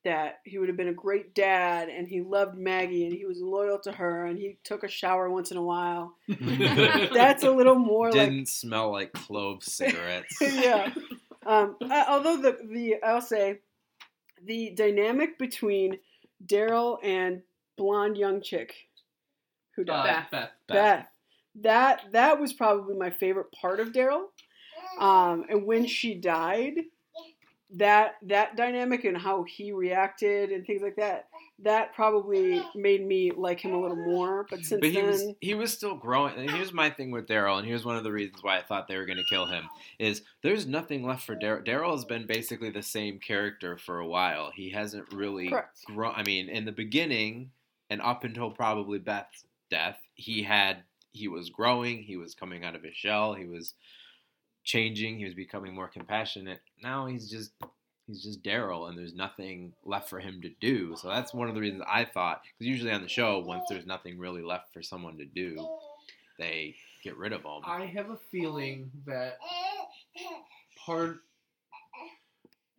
that 0.06 0.40
he 0.46 0.58
would 0.58 0.70
have 0.70 0.78
been 0.78 0.88
a 0.88 0.94
great 0.94 1.36
dad 1.36 1.90
and 1.90 2.08
he 2.08 2.22
loved 2.22 2.58
Maggie 2.58 3.06
and 3.06 3.14
he 3.14 3.26
was 3.26 3.42
loyal 3.42 3.78
to 3.80 3.92
her 3.92 4.28
and 4.28 4.38
he 4.40 4.58
took 4.64 4.84
a 4.84 4.88
shower 4.88 5.30
once 5.30 5.52
in 5.52 5.58
a 5.58 5.62
while. 5.62 6.16
That's 6.30 7.44
a 7.44 7.52
little 7.52 7.76
more 7.76 8.10
Didn't 8.10 8.48
smell 8.48 8.92
like 8.94 9.12
clove 9.12 9.62
cigarettes. 9.66 10.38
yeah. 10.40 10.94
Um, 11.46 11.76
uh, 11.82 12.06
although 12.08 12.38
the 12.38 12.58
the 12.72 12.96
I'll 13.04 13.22
say 13.22 13.60
the 14.46 14.70
dynamic 14.70 15.38
between 15.38 16.00
Daryl 16.46 16.98
and 17.04 17.42
blonde 17.78 18.18
young 18.18 18.42
chick 18.42 18.74
who 19.86 19.92
Uh, 19.92 20.04
died, 20.04 20.26
Beth. 20.32 20.52
Beth. 20.68 21.08
that 21.62 22.02
that 22.12 22.40
was 22.40 22.54
probably 22.54 22.96
my 22.96 23.10
favorite 23.10 23.52
part 23.52 23.80
of 23.80 23.92
Daryl. 23.92 24.26
Um, 25.00 25.46
and 25.50 25.66
when 25.66 25.86
she 25.86 26.16
died, 26.16 26.76
that 27.76 28.16
that 28.24 28.56
dynamic 28.58 29.04
and 29.04 29.16
how 29.18 29.44
he 29.44 29.72
reacted 29.72 30.50
and 30.52 30.66
things 30.66 30.82
like 30.82 30.96
that, 30.96 31.28
that 31.60 31.94
probably 31.94 32.64
made 32.74 33.06
me 33.06 33.32
like 33.32 33.60
him 33.60 33.74
a 33.74 33.80
little 33.80 33.96
more. 33.98 34.48
But 34.50 34.66
since 34.66 34.80
But 34.82 34.90
he 34.90 34.96
then, 34.96 35.06
was 35.06 35.24
he 35.40 35.54
was 35.54 35.72
still 35.72 35.96
growing. 35.96 36.36
And 36.36 36.50
here's 36.50 36.74
my 36.74 36.90
thing 36.90 37.12
with 37.12 37.28
Daryl, 37.28 37.60
and 37.60 37.68
here's 37.68 37.86
one 37.86 37.96
of 37.96 38.04
the 38.04 38.12
reasons 38.12 38.42
why 38.42 38.58
I 38.58 38.64
thought 38.64 38.88
they 38.88 38.98
were 38.98 39.06
going 39.06 39.20
to 39.20 39.24
kill 39.30 39.46
him 39.46 39.66
is 40.00 40.24
there's 40.42 40.66
nothing 40.66 41.06
left 41.06 41.26
for 41.26 41.36
Daryl. 41.36 41.64
Daryl 41.64 41.92
has 41.92 42.06
been 42.06 42.26
basically 42.26 42.72
the 42.72 42.82
same 42.84 43.20
character 43.20 43.78
for 43.78 44.00
a 44.00 44.08
while. 44.08 44.52
He 44.56 44.72
hasn't 44.72 45.14
really 45.14 45.54
grown. 45.86 46.14
I 46.16 46.24
mean, 46.24 46.50
in 46.50 46.66
the 46.66 46.72
beginning, 46.72 47.52
and 47.92 48.02
up 48.02 48.24
until 48.24 48.50
probably 48.50 48.98
Beth's 48.98 49.44
death, 49.70 49.98
he 50.16 50.44
had 50.44 50.84
he 51.12 51.28
was 51.28 51.50
growing. 51.50 52.04
He 52.04 52.18
was 52.18 52.36
coming 52.36 52.64
out 52.64 52.76
of 52.76 52.84
his 52.84 52.96
shell. 52.96 53.34
He 53.34 53.46
was 53.46 53.74
changing. 54.64 55.18
He 55.18 55.26
was 55.26 55.34
becoming 55.34 55.74
more 55.74 55.88
compassionate. 55.88 56.62
Now 56.82 57.08
he's 57.08 57.30
just 57.30 57.52
he's 58.08 58.24
just 58.24 58.44
Daryl, 58.44 58.90
and 58.90 58.98
there's 58.98 59.14
nothing 59.14 59.74
left 59.86 60.10
for 60.10 60.20
him 60.20 60.42
to 60.42 60.50
do. 60.60 60.96
So 60.98 61.08
that's 61.08 61.34
one 61.34 61.50
of 61.50 61.56
the 61.56 61.62
reasons 61.62 61.84
I 61.88 62.06
thought 62.06 62.42
because 62.44 62.68
usually 62.68 62.92
on 62.92 63.02
the 63.02 63.08
show, 63.08 63.40
once 63.40 63.64
there's 63.70 63.86
nothing 63.86 64.18
really 64.18 64.44
left 64.44 64.74
for 64.74 64.82
someone 64.82 65.18
to 65.18 65.26
do, 65.26 65.56
they 66.38 66.76
get 67.04 67.18
rid 67.18 67.34
of 67.34 67.44
them. 67.44 67.62
I 67.66 67.86
have 67.86 68.10
a 68.10 68.18
feeling 68.32 68.92
that 69.06 69.38
part, 70.86 71.20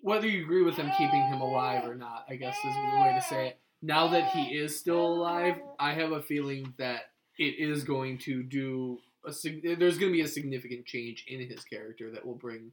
whether 0.03 0.27
you 0.27 0.43
agree 0.45 0.63
with 0.63 0.77
them 0.77 0.91
keeping 0.99 1.23
him 1.23 1.41
alive 1.41 1.89
or 1.89 1.95
not, 1.95 2.27
I 2.29 2.37
guess 2.37 2.57
is 2.57 2.75
the 2.75 3.01
way 3.01 3.13
to 3.15 3.23
say 3.23 3.49
it. 3.49 3.61
Now 3.83 4.09
that 4.09 4.31
he 4.33 4.55
is 4.57 4.79
still 4.79 5.05
alive, 5.07 5.57
I 5.79 5.95
have 5.95 6.13
a 6.13 6.23
feeling 6.23 6.75
that 6.79 7.11
it 7.39 7.59
is 7.59 7.85
going 7.85 8.19
to 8.19 8.43
do 8.43 8.99
a. 9.25 9.33
sig- 9.33 9.63
There's 9.79 9.99
going 9.99 10.13
to 10.13 10.17
be 10.17 10.21
a 10.23 10.29
significant 10.29 10.85
change 10.87 11.25
in 11.29 11.41
his 11.49 11.65
character 11.65 12.11
that 12.13 12.27
will 12.27 12.35
bring 12.35 12.73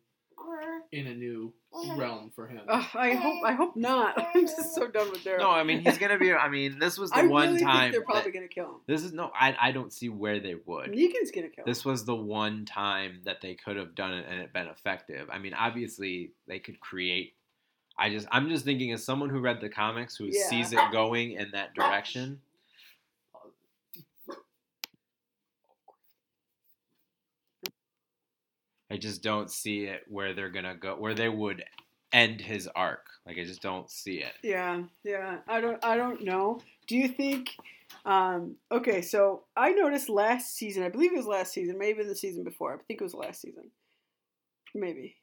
in 0.91 1.07
a 1.07 1.13
new 1.13 1.53
realm 1.95 2.31
for 2.33 2.47
him. 2.47 2.61
Ugh, 2.67 2.85
I 2.93 3.13
hope. 3.13 3.43
I 3.45 3.53
hope 3.53 3.75
not. 3.75 4.15
I'm 4.35 4.47
just 4.47 4.73
so 4.75 4.87
done 4.87 5.11
with 5.11 5.23
Daryl. 5.23 5.39
No, 5.39 5.49
I 5.49 5.63
mean 5.63 5.79
he's 5.81 5.97
gonna 5.97 6.17
be. 6.17 6.31
I 6.33 6.47
mean, 6.49 6.79
this 6.79 6.97
was 6.97 7.09
the 7.11 7.17
I 7.17 7.23
one 7.27 7.49
really 7.53 7.63
time. 7.65 7.79
think 7.79 7.93
they're 7.93 8.01
probably 8.03 8.31
gonna 8.31 8.47
kill 8.47 8.65
him. 8.65 8.75
this 8.87 9.03
is 9.03 9.11
no. 9.13 9.31
I 9.37 9.55
I 9.59 9.71
don't 9.71 9.91
see 9.91 10.07
where 10.09 10.39
they 10.39 10.55
would. 10.65 10.91
Negan's 10.91 11.31
gonna 11.31 11.49
kill 11.49 11.63
him. 11.63 11.65
This 11.65 11.83
was 11.83 12.05
the 12.05 12.15
one 12.15 12.65
time 12.65 13.21
that 13.25 13.41
they 13.41 13.55
could 13.55 13.75
have 13.75 13.95
done 13.95 14.13
it 14.13 14.25
and 14.29 14.39
it 14.39 14.53
been 14.53 14.67
effective. 14.67 15.27
I 15.31 15.39
mean, 15.39 15.53
obviously 15.53 16.31
they 16.47 16.59
could 16.59 16.79
create. 16.79 17.33
I 17.99 18.09
just 18.09 18.27
I'm 18.31 18.49
just 18.49 18.63
thinking 18.65 18.91
as 18.91 19.03
someone 19.03 19.29
who 19.29 19.39
read 19.39 19.59
the 19.61 19.69
comics 19.69 20.15
who 20.15 20.25
Yeah. 20.25 20.49
sees 20.49 20.71
it 20.71 20.79
going 20.91 21.31
in 21.31 21.51
that 21.51 21.73
direction. 21.73 22.41
I 28.89 28.97
just 28.97 29.21
don't 29.21 29.51
see 29.51 29.83
it 29.85 30.03
where 30.07 30.33
they're 30.33 30.49
gonna 30.49 30.75
go 30.75 30.95
where 30.95 31.13
they 31.13 31.29
would 31.29 31.63
end 32.13 32.39
his 32.39 32.67
arc. 32.75 33.05
Like 33.25 33.37
I 33.37 33.43
just 33.43 33.61
don't 33.61 33.89
see 33.91 34.19
it. 34.19 34.33
Yeah, 34.43 34.83
yeah. 35.03 35.39
I 35.47 35.59
don't. 35.59 35.83
I 35.83 35.97
don't 35.97 36.23
know. 36.23 36.61
Do 36.87 36.95
you 36.95 37.09
think? 37.09 37.55
Um, 38.05 38.55
okay, 38.71 39.01
so 39.01 39.43
I 39.55 39.71
noticed 39.71 40.07
last 40.09 40.55
season. 40.55 40.83
I 40.83 40.89
believe 40.89 41.11
it 41.13 41.17
was 41.17 41.25
last 41.25 41.51
season, 41.53 41.77
maybe 41.77 42.03
the 42.03 42.15
season 42.15 42.43
before. 42.43 42.73
I 42.73 42.77
think 42.87 43.01
it 43.01 43.03
was 43.03 43.13
last 43.13 43.41
season. 43.41 43.69
Maybe. 44.73 45.15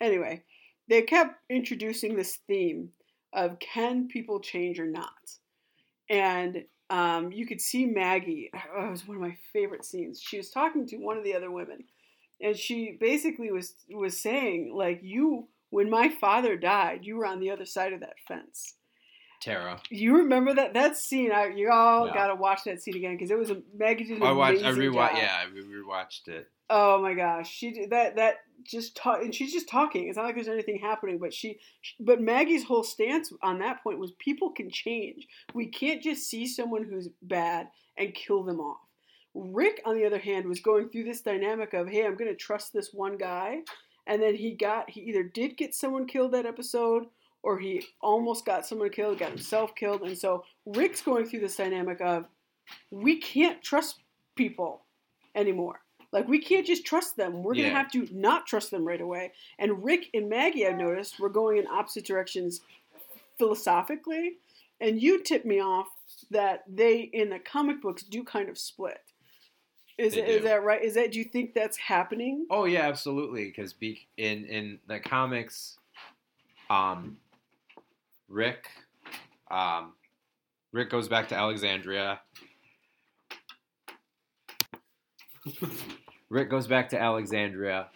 Anyway, 0.00 0.42
they 0.92 1.00
kept 1.02 1.40
introducing 1.48 2.16
this 2.16 2.36
theme 2.46 2.90
of 3.32 3.58
can 3.60 4.08
people 4.08 4.40
change 4.40 4.78
or 4.78 4.86
not, 4.86 5.38
and 6.10 6.64
um, 6.90 7.32
you 7.32 7.46
could 7.46 7.60
see 7.62 7.86
Maggie. 7.86 8.50
Oh, 8.76 8.86
it 8.88 8.90
was 8.90 9.08
one 9.08 9.16
of 9.16 9.22
my 9.22 9.36
favorite 9.52 9.84
scenes. 9.86 10.20
She 10.20 10.36
was 10.36 10.50
talking 10.50 10.86
to 10.88 10.96
one 10.98 11.16
of 11.16 11.24
the 11.24 11.34
other 11.34 11.50
women, 11.50 11.84
and 12.40 12.54
she 12.56 12.96
basically 13.00 13.50
was 13.50 13.74
was 13.90 14.20
saying 14.20 14.72
like 14.74 15.00
you 15.02 15.48
when 15.70 15.88
my 15.88 16.10
father 16.10 16.56
died, 16.56 17.00
you 17.06 17.16
were 17.16 17.24
on 17.26 17.40
the 17.40 17.50
other 17.50 17.64
side 17.64 17.94
of 17.94 18.00
that 18.00 18.16
fence. 18.28 18.74
Tara. 19.40 19.80
You 19.90 20.18
remember 20.18 20.52
that 20.54 20.74
that 20.74 20.96
scene? 20.98 21.32
I, 21.32 21.46
you 21.46 21.70
all 21.70 22.06
Yeah. 22.06 22.14
gotta 22.14 22.34
watch 22.34 22.64
that 22.64 22.82
scene 22.82 22.96
again 22.96 23.16
because 23.16 23.30
it 23.30 23.38
was 23.38 23.50
a 23.50 23.62
Maggie 23.74 24.04
did 24.04 24.18
an 24.18 24.22
I 24.24 24.32
watched 24.32 24.62
I 24.62 24.70
rewatched 24.70 25.08
job. 25.12 25.16
yeah, 25.16 25.40
I 25.40 25.44
re- 25.52 25.64
rewatched 25.82 26.28
it. 26.28 26.48
Oh 26.68 27.00
my 27.02 27.14
gosh, 27.14 27.50
she 27.50 27.70
did 27.72 27.90
that 27.90 28.16
that 28.16 28.36
just 28.64 28.96
talk 28.96 29.22
and 29.22 29.34
she's 29.34 29.52
just 29.52 29.68
talking. 29.68 30.08
It's 30.08 30.16
not 30.16 30.24
like 30.24 30.34
there's 30.34 30.48
anything 30.48 30.78
happening, 30.78 31.18
but 31.18 31.34
she, 31.34 31.58
but 32.00 32.20
Maggie's 32.20 32.64
whole 32.64 32.82
stance 32.82 33.32
on 33.42 33.58
that 33.60 33.82
point 33.82 33.98
was 33.98 34.12
people 34.18 34.50
can 34.50 34.70
change. 34.70 35.26
We 35.54 35.66
can't 35.66 36.02
just 36.02 36.28
see 36.28 36.46
someone 36.46 36.84
who's 36.84 37.08
bad 37.22 37.68
and 37.96 38.14
kill 38.14 38.42
them 38.42 38.60
off. 38.60 38.80
Rick, 39.34 39.80
on 39.84 39.96
the 39.96 40.04
other 40.04 40.18
hand, 40.18 40.46
was 40.46 40.60
going 40.60 40.88
through 40.88 41.04
this 41.04 41.22
dynamic 41.22 41.72
of, 41.72 41.88
hey, 41.88 42.04
I'm 42.04 42.16
going 42.16 42.30
to 42.30 42.36
trust 42.36 42.72
this 42.72 42.92
one 42.92 43.16
guy, 43.16 43.60
and 44.06 44.22
then 44.22 44.34
he 44.34 44.52
got 44.52 44.90
he 44.90 45.00
either 45.02 45.22
did 45.22 45.56
get 45.56 45.74
someone 45.74 46.06
killed 46.06 46.32
that 46.32 46.46
episode 46.46 47.06
or 47.42 47.58
he 47.58 47.84
almost 48.00 48.44
got 48.44 48.66
someone 48.66 48.90
killed, 48.90 49.18
got 49.18 49.30
himself 49.30 49.74
killed, 49.74 50.02
and 50.02 50.16
so 50.16 50.44
Rick's 50.66 51.02
going 51.02 51.26
through 51.26 51.40
this 51.40 51.56
dynamic 51.56 52.00
of 52.00 52.26
we 52.90 53.18
can't 53.18 53.62
trust 53.62 54.00
people 54.36 54.82
anymore. 55.34 55.80
Like 56.12 56.28
we 56.28 56.38
can't 56.38 56.66
just 56.66 56.84
trust 56.84 57.16
them. 57.16 57.42
We're 57.42 57.54
gonna 57.54 57.70
have 57.70 57.90
to 57.92 58.06
not 58.12 58.46
trust 58.46 58.70
them 58.70 58.86
right 58.86 59.00
away. 59.00 59.32
And 59.58 59.82
Rick 59.82 60.10
and 60.12 60.28
Maggie, 60.28 60.66
I've 60.66 60.76
noticed, 60.76 61.18
were 61.18 61.30
going 61.30 61.58
in 61.58 61.66
opposite 61.66 62.04
directions 62.04 62.60
philosophically. 63.38 64.36
And 64.80 65.00
you 65.00 65.22
tipped 65.22 65.46
me 65.46 65.60
off 65.60 65.88
that 66.30 66.64
they 66.68 67.00
in 67.00 67.30
the 67.30 67.38
comic 67.38 67.80
books 67.80 68.02
do 68.02 68.24
kind 68.24 68.48
of 68.48 68.58
split. 68.58 69.00
Is, 69.98 70.16
it, 70.16 70.28
is 70.28 70.42
that 70.44 70.64
right? 70.64 70.82
Is 70.82 70.94
that 70.94 71.12
do 71.12 71.18
you 71.18 71.24
think 71.24 71.54
that's 71.54 71.76
happening? 71.76 72.46
Oh 72.50 72.64
yeah, 72.64 72.88
absolutely. 72.88 73.44
Because 73.44 73.72
be 73.72 74.06
in 74.16 74.44
in 74.46 74.78
the 74.88 74.98
comics, 74.98 75.78
um, 76.70 77.16
Rick, 78.28 78.68
um, 79.50 79.92
Rick 80.72 80.90
goes 80.90 81.08
back 81.08 81.28
to 81.28 81.36
Alexandria. 81.36 82.20
Rick 86.30 86.50
goes 86.50 86.66
back 86.66 86.88
to 86.90 87.00
Alexandria, 87.00 87.88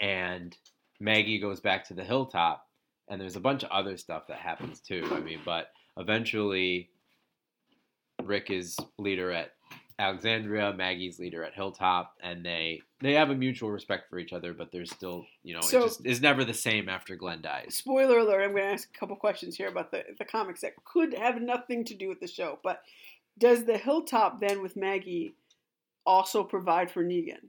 and 0.00 0.56
Maggie 1.00 1.38
goes 1.38 1.60
back 1.60 1.86
to 1.88 1.94
the 1.94 2.04
hilltop. 2.04 2.66
And 3.08 3.20
there's 3.20 3.36
a 3.36 3.40
bunch 3.40 3.62
of 3.64 3.70
other 3.70 3.98
stuff 3.98 4.28
that 4.28 4.38
happens 4.38 4.80
too. 4.80 5.06
I 5.12 5.20
mean, 5.20 5.40
but 5.44 5.72
eventually, 5.98 6.88
Rick 8.22 8.50
is 8.50 8.76
leader 8.98 9.30
at 9.30 9.52
Alexandria, 9.98 10.72
Maggie's 10.72 11.18
leader 11.18 11.44
at 11.44 11.54
Hilltop, 11.54 12.14
and 12.22 12.44
they 12.44 12.80
they 13.00 13.12
have 13.12 13.30
a 13.30 13.34
mutual 13.34 13.70
respect 13.70 14.08
for 14.08 14.18
each 14.18 14.32
other, 14.32 14.54
but 14.54 14.72
there's 14.72 14.90
still 14.90 15.26
you 15.42 15.54
know 15.54 15.60
So- 15.60 15.80
it 15.80 15.82
just 15.88 16.06
is 16.06 16.20
never 16.22 16.44
the 16.44 16.54
same 16.54 16.88
after 16.88 17.14
Glenn 17.14 17.42
dies. 17.42 17.76
Spoiler 17.76 18.18
alert! 18.18 18.42
I'm 18.42 18.52
going 18.52 18.62
to 18.64 18.72
ask 18.72 18.88
a 18.94 18.98
couple 18.98 19.16
questions 19.16 19.54
here 19.56 19.68
about 19.68 19.90
the 19.90 20.02
the 20.18 20.24
comics 20.24 20.62
that 20.62 20.72
could 20.84 21.12
have 21.14 21.40
nothing 21.42 21.84
to 21.84 21.94
do 21.94 22.08
with 22.08 22.20
the 22.20 22.26
show. 22.26 22.58
But 22.62 22.82
does 23.38 23.64
the 23.66 23.76
hilltop 23.76 24.40
then 24.40 24.62
with 24.62 24.76
Maggie 24.76 25.34
also 26.06 26.44
provide 26.44 26.90
for 26.90 27.04
Negan? 27.04 27.48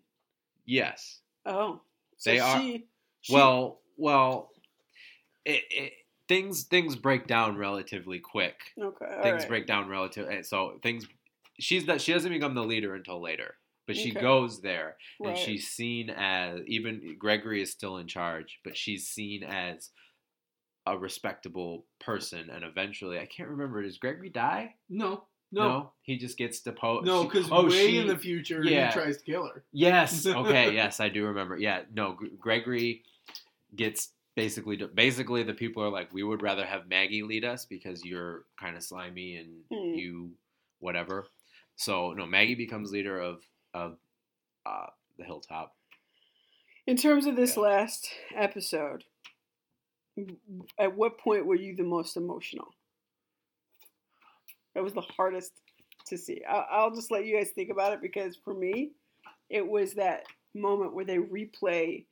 Yes. 0.66 1.20
Oh, 1.46 1.82
so 2.18 2.30
They 2.32 2.40
are- 2.40 2.60
She, 2.60 2.88
she- 3.22 3.34
Well, 3.34 3.82
well, 3.98 4.52
it, 5.46 5.64
it, 5.70 5.94
things 6.28 6.64
things 6.64 6.96
break 6.96 7.28
down 7.28 7.58
relatively 7.58 8.20
quick. 8.20 8.56
okay, 8.82 9.20
things 9.22 9.42
right. 9.42 9.48
break 9.50 9.68
down 9.68 9.88
relative, 9.88 10.28
eh, 10.30 10.42
so 10.42 10.80
things. 10.82 11.08
She's 11.60 11.86
that 11.86 12.02
she 12.02 12.12
doesn't 12.14 12.32
become 12.32 12.56
the 12.56 12.64
leader 12.64 12.96
until 12.96 13.22
later, 13.22 13.56
but 13.88 13.96
she 13.96 14.12
Okay. 14.12 14.20
goes 14.22 14.62
there, 14.62 14.98
and 15.20 15.30
Right. 15.30 15.38
she's 15.38 15.68
seen 15.70 16.10
as 16.10 16.62
even 16.68 17.16
Gregory 17.20 17.62
is 17.62 17.72
still 17.72 17.98
in 17.98 18.08
charge, 18.08 18.60
but 18.64 18.76
she's 18.76 19.08
seen 19.08 19.44
as 19.44 19.92
a 20.88 20.98
respectable 20.98 21.86
person, 22.00 22.50
and 22.50 22.64
eventually, 22.66 23.20
I 23.20 23.26
can't 23.26 23.50
remember. 23.50 23.82
Does 23.84 23.98
Gregory 23.98 24.30
die? 24.30 24.76
No, 24.90 25.28
no, 25.52 25.92
he 26.02 26.18
just 26.18 26.38
gets 26.38 26.60
deposed. 26.62 27.06
no, 27.06 27.24
because 27.24 27.48
oh, 27.52 27.66
way 27.66 27.88
she- 27.88 27.98
in 27.98 28.08
the 28.08 28.18
future 28.18 28.64
yeah. 28.64 28.88
he 28.88 28.94
tries 28.94 29.18
to 29.18 29.24
kill 29.24 29.48
her. 29.48 29.64
Yes. 29.72 30.26
Okay. 30.42 30.74
yes, 30.74 31.00
I 31.00 31.10
do 31.10 31.26
remember. 31.26 31.58
Yeah. 31.58 31.82
No. 31.94 32.18
Gregory 32.40 33.04
gets 33.76 34.10
basically 34.36 34.76
basically 34.94 35.44
the 35.44 35.54
people 35.54 35.82
are 35.84 35.90
like, 35.90 36.14
we 36.14 36.24
would 36.24 36.42
rather 36.42 36.66
have 36.66 36.88
Maggie 36.90 37.24
lead 37.24 37.46
us 37.46 37.66
because 37.66 38.04
you're 38.04 38.46
kind 38.60 38.76
of 38.76 38.84
slimy 38.84 39.38
and 39.38 39.50
Hmm. 39.72 39.94
you 39.98 40.32
whatever. 40.80 41.28
So 41.78 42.14
no, 42.14 42.26
Maggie 42.26 42.56
becomes 42.56 42.92
leader 42.92 43.20
of 43.20 43.42
of 43.74 43.98
uh, 44.66 44.88
the 45.18 45.24
hilltop. 45.24 45.76
In 46.88 46.98
terms 46.98 47.26
of 47.26 47.36
this 47.36 47.56
Yeah. 47.56 47.64
last 47.64 48.10
episode, 48.36 49.04
at 50.80 50.96
what 50.96 51.18
point 51.18 51.46
were 51.46 51.56
you 51.56 51.76
the 51.76 51.84
most 51.84 52.16
emotional? 52.18 52.74
That 54.76 54.84
was 54.84 54.94
the 54.94 55.02
hardest 55.02 55.54
to 56.08 56.18
see. 56.18 56.42
I'll, 56.48 56.66
I'll 56.70 56.96
just 56.96 57.12
let 57.12 57.26
you 57.26 57.38
guys 57.38 57.50
think 57.50 57.72
about 57.72 57.94
it 57.94 58.02
because 58.02 58.38
for 58.44 58.54
me, 58.54 58.92
it 59.50 59.68
was 59.68 59.94
that 59.94 60.26
moment 60.54 60.94
where 60.94 61.06
they 61.06 61.18
replay 61.18 62.06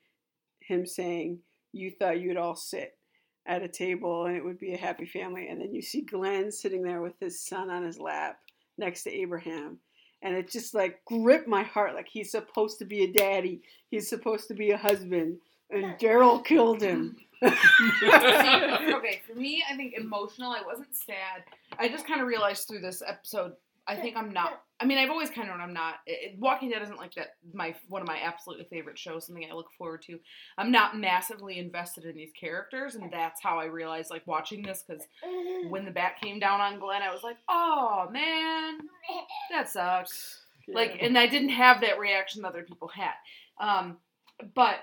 him 0.61 0.85
saying, 0.85 1.39
You 1.71 1.91
thought 1.91 2.19
you'd 2.19 2.37
all 2.37 2.55
sit 2.55 2.97
at 3.45 3.63
a 3.63 3.67
table 3.67 4.25
and 4.25 4.35
it 4.35 4.43
would 4.43 4.59
be 4.59 4.73
a 4.73 4.77
happy 4.77 5.05
family. 5.05 5.47
And 5.47 5.59
then 5.59 5.73
you 5.73 5.81
see 5.81 6.01
Glenn 6.01 6.51
sitting 6.51 6.81
there 6.81 7.01
with 7.01 7.19
his 7.19 7.41
son 7.41 7.69
on 7.69 7.83
his 7.83 7.99
lap 7.99 8.39
next 8.77 9.03
to 9.03 9.13
Abraham. 9.13 9.79
And 10.21 10.35
it 10.35 10.49
just 10.49 10.73
like 10.73 11.03
gripped 11.05 11.47
my 11.47 11.63
heart. 11.63 11.95
Like 11.95 12.07
he's 12.09 12.31
supposed 12.31 12.79
to 12.79 12.85
be 12.85 13.03
a 13.03 13.11
daddy, 13.11 13.61
he's 13.89 14.09
supposed 14.09 14.47
to 14.47 14.53
be 14.53 14.71
a 14.71 14.77
husband. 14.77 15.37
And 15.69 15.97
Daryl 15.97 16.43
killed 16.45 16.81
him. 16.81 17.17
okay, 18.95 19.21
for 19.27 19.35
me, 19.35 19.63
I 19.69 19.75
think 19.75 19.95
emotional. 19.95 20.51
I 20.51 20.61
wasn't 20.65 20.95
sad. 20.95 21.43
I 21.77 21.89
just 21.89 22.07
kind 22.07 22.21
of 22.21 22.27
realized 22.27 22.67
through 22.67 22.81
this 22.81 23.01
episode. 23.05 23.53
I 23.85 23.95
think 23.97 24.15
I'm 24.15 24.31
not. 24.31 24.61
I 24.79 24.85
mean, 24.85 24.97
I've 24.97 25.09
always 25.09 25.29
kind 25.29 25.49
of 25.49 25.55
known 25.55 25.61
I'm 25.61 25.73
not. 25.73 25.95
It, 26.05 26.37
Walking 26.39 26.69
Dead 26.69 26.81
isn't 26.81 26.97
like 26.97 27.13
that. 27.15 27.35
My 27.53 27.75
one 27.89 28.01
of 28.01 28.07
my 28.07 28.17
absolutely 28.23 28.65
favorite 28.69 28.97
shows. 28.97 29.25
Something 29.25 29.45
I 29.49 29.53
look 29.53 29.71
forward 29.77 30.01
to. 30.03 30.19
I'm 30.57 30.71
not 30.71 30.97
massively 30.97 31.59
invested 31.59 32.05
in 32.05 32.15
these 32.15 32.31
characters, 32.39 32.95
and 32.95 33.11
that's 33.11 33.41
how 33.41 33.59
I 33.59 33.65
realized 33.65 34.09
like 34.09 34.25
watching 34.25 34.63
this 34.63 34.83
because 34.87 35.03
when 35.67 35.83
the 35.83 35.91
bat 35.91 36.13
came 36.21 36.39
down 36.39 36.61
on 36.61 36.79
Glenn, 36.79 37.01
I 37.01 37.11
was 37.11 37.23
like, 37.23 37.37
oh 37.49 38.07
man, 38.11 38.79
that 39.51 39.69
sucks. 39.69 40.45
Like, 40.67 40.99
and 41.01 41.17
I 41.17 41.27
didn't 41.27 41.49
have 41.49 41.81
that 41.81 41.99
reaction 41.99 42.41
that 42.43 42.49
other 42.49 42.63
people 42.63 42.87
had. 42.87 43.11
Um, 43.59 43.97
but 44.55 44.77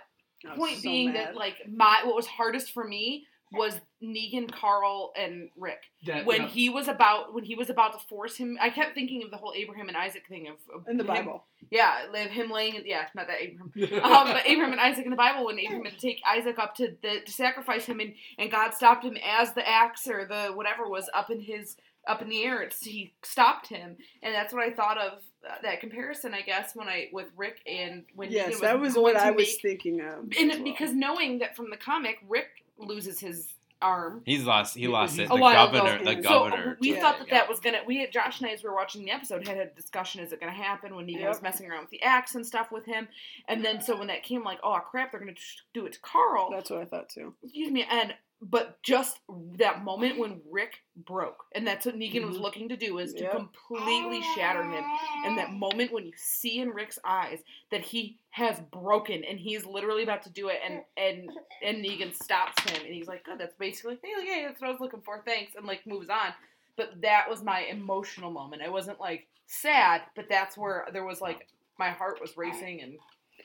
I 0.47 0.51
was 0.51 0.59
point 0.59 0.77
so 0.77 0.83
being 0.83 1.13
mad. 1.13 1.29
that 1.29 1.37
like 1.37 1.57
my 1.71 2.01
what 2.05 2.15
was 2.17 2.27
hardest 2.27 2.73
for 2.73 2.85
me 2.87 3.27
was 3.53 3.81
Negan, 4.01 4.49
Carl, 4.53 5.13
and 5.17 5.49
Rick. 5.57 5.81
That, 6.07 6.25
When 6.25 6.43
yeah. 6.43 6.49
he 6.49 6.69
was 6.69 6.87
about 6.87 7.35
when 7.35 7.43
he 7.43 7.57
was 7.57 7.69
about 7.69 7.99
to 7.99 8.07
force 8.07 8.37
him, 8.37 8.57
I 8.61 8.71
kept 8.71 8.95
thinking 8.95 9.25
of 9.25 9.33
the 9.33 9.37
whole 9.37 9.53
Abraham 9.57 9.89
and 9.89 9.97
Isaac 9.97 10.23
thing 10.29 10.47
of, 10.47 10.55
of 10.73 10.87
in 10.87 10.97
the 10.97 11.03
him- 11.03 11.09
Bible. 11.09 11.45
Yeah, 11.71 12.05
of 12.15 12.31
him 12.31 12.51
laying. 12.51 12.81
Yeah, 12.87 13.07
not 13.15 13.27
that 13.27 13.41
Abraham. 13.41 13.73
Um, 14.05 14.33
but 14.33 14.47
Abraham 14.47 14.73
and 14.73 14.81
Isaac 14.81 15.05
in 15.05 15.11
the 15.11 15.17
Bible, 15.17 15.47
when 15.47 15.59
Abraham 15.59 15.85
had 15.85 15.95
to 15.95 16.01
take 16.01 16.21
Isaac 16.27 16.59
up 16.61 16.75
to 16.77 16.97
the 17.03 17.21
to 17.27 17.33
sacrifice 17.33 17.85
him, 17.87 17.99
and, 18.01 18.15
and 18.39 18.51
God 18.53 18.73
stopped 18.73 19.05
him 19.05 19.17
as 19.25 19.53
the 19.55 19.69
axe 19.69 20.07
or 20.09 20.25
the 20.27 20.53
whatever 20.55 20.89
was 20.89 21.11
up 21.13 21.31
in 21.31 21.41
his 21.41 21.77
up 22.07 22.23
in 22.23 22.29
the 22.29 22.45
air. 22.45 22.63
It's 22.63 22.81
he 22.85 23.15
stopped 23.25 23.67
him, 23.67 23.97
and 24.23 24.33
that's 24.35 24.55
what 24.55 24.63
I 24.63 24.71
thought 24.73 24.97
of 24.99 25.23
that 25.63 25.81
comparison. 25.81 26.35
I 26.35 26.43
guess 26.43 26.75
when 26.75 26.89
I 26.89 27.09
with 27.13 27.29
Rick 27.37 27.61
and 27.67 28.05
when 28.15 28.31
yes, 28.31 28.57
Negan 28.57 28.61
that 28.61 28.81
was 28.81 28.95
what 28.97 29.13
to 29.15 29.23
I 29.23 29.31
was 29.31 29.47
make- 29.49 29.61
thinking 29.63 30.01
of. 30.01 30.31
and 30.39 30.51
well. 30.51 30.63
because 30.65 30.93
knowing 30.93 31.39
that 31.41 31.57
from 31.57 31.71
the 31.71 31.77
comic, 31.77 32.19
Rick 32.29 32.49
loses 32.79 33.21
his 33.21 33.49
arm. 33.83 34.21
He's 34.27 34.45
lost. 34.45 34.77
He 34.77 34.87
lost 34.89 35.19
it. 35.19 35.29
The 35.31 35.37
while 35.37 35.69
ago. 35.69 35.79
governor. 35.79 36.05
The 36.05 36.21
governor. 36.21 36.73
So 36.75 36.77
we 36.83 36.93
Yeah, 36.95 37.01
thought 37.01 37.19
that 37.19 37.29
yeah. 37.29 37.35
that 37.39 37.49
was 37.49 37.61
gonna. 37.61 37.79
We 37.87 37.97
had 37.99 38.13
Josh 38.13 38.41
and 38.41 38.51
I 38.51 38.53
as 38.53 38.63
we 38.63 38.69
were 38.69 38.75
watching 38.75 39.05
the 39.07 39.11
episode 39.11 39.49
had 39.49 39.57
a 39.57 39.67
discussion. 39.67 40.21
Is 40.23 40.33
it 40.33 40.41
gonna 40.41 40.53
happen 40.53 40.95
when 40.95 41.07
Negan 41.07 41.27
was 41.29 41.41
messing 41.41 41.71
around 41.71 41.81
with 41.83 41.91
the 41.91 42.03
axe 42.03 42.35
and 42.35 42.47
stuff 42.47 42.71
with 42.71 42.85
him? 42.85 43.09
And 43.49 43.65
then 43.65 43.81
so 43.81 43.97
when 43.97 44.09
that 44.09 44.23
came, 44.23 44.45
like, 44.45 44.59
oh 44.63 44.79
crap, 44.81 45.13
they're 45.13 45.21
gonna 45.21 45.33
do 45.73 45.87
it 45.87 45.95
to 45.95 46.01
Carl. 46.01 46.51
That's 46.51 46.69
what 46.69 46.81
I 46.81 46.85
thought 46.85 47.09
too. 47.09 47.33
excuse 47.43 47.71
me, 47.71 47.87
and 47.91 48.13
but 48.43 48.83
just 48.83 49.19
that 49.59 49.85
moment 49.85 50.19
when 50.19 50.41
Rick 50.51 50.83
broke, 50.97 51.45
and 51.55 51.67
that's 51.67 51.85
what 51.85 51.97
Negan 51.97 52.27
was 52.27 52.39
Mhm. 52.39 52.41
looking 52.41 52.69
to 52.71 52.77
do 52.77 52.99
is 52.99 53.13
to 53.15 53.29
completely 53.31 54.23
shatter 54.35 54.65
him. 54.65 54.85
And 55.25 55.37
that 55.37 55.53
moment 55.53 55.93
when 55.93 56.07
you 56.07 56.13
see 56.17 56.59
in 56.61 56.71
Rick's 56.71 56.99
eyes 57.05 57.43
that 57.71 57.83
he 57.83 58.19
has 58.31 58.59
broken 58.61 59.25
and 59.25 59.39
he's 59.39 59.67
literally 59.67 60.03
about 60.03 60.23
to 60.23 60.31
do 60.31 60.49
it, 60.49 60.61
and 60.65 60.83
and 60.97 61.31
and 61.63 61.85
Negan 61.85 62.15
stops 62.15 62.63
him, 62.63 62.83
and 62.85 62.95
he's 62.95 63.09
like, 63.09 63.25
"Good, 63.25 63.39
that's 63.39 63.55
basically 63.57 63.99
hey, 64.03 64.15
yeah, 64.23 64.49
that's 64.49 64.61
what 64.61 64.69
I 64.69 64.71
was 64.73 64.81
looking 64.81 65.03
for, 65.03 65.23
thanks," 65.23 65.55
and 65.55 65.67
like 65.67 65.87
moves 65.87 66.09
on. 66.09 66.33
But 66.77 67.03
that 67.03 67.29
was 67.29 67.43
my 67.43 67.61
emotional 67.65 68.31
moment. 68.31 68.63
I 68.63 68.71
wasn't 68.71 69.01
like 69.01 69.29
sad, 69.47 70.03
but 70.15 70.29
that's 70.31 70.57
where 70.57 70.89
there 70.93 71.05
was 71.05 71.21
like 71.21 71.47
my 71.79 71.91
heart 71.91 72.21
was 72.21 72.37
racing 72.37 72.81
and 72.81 72.99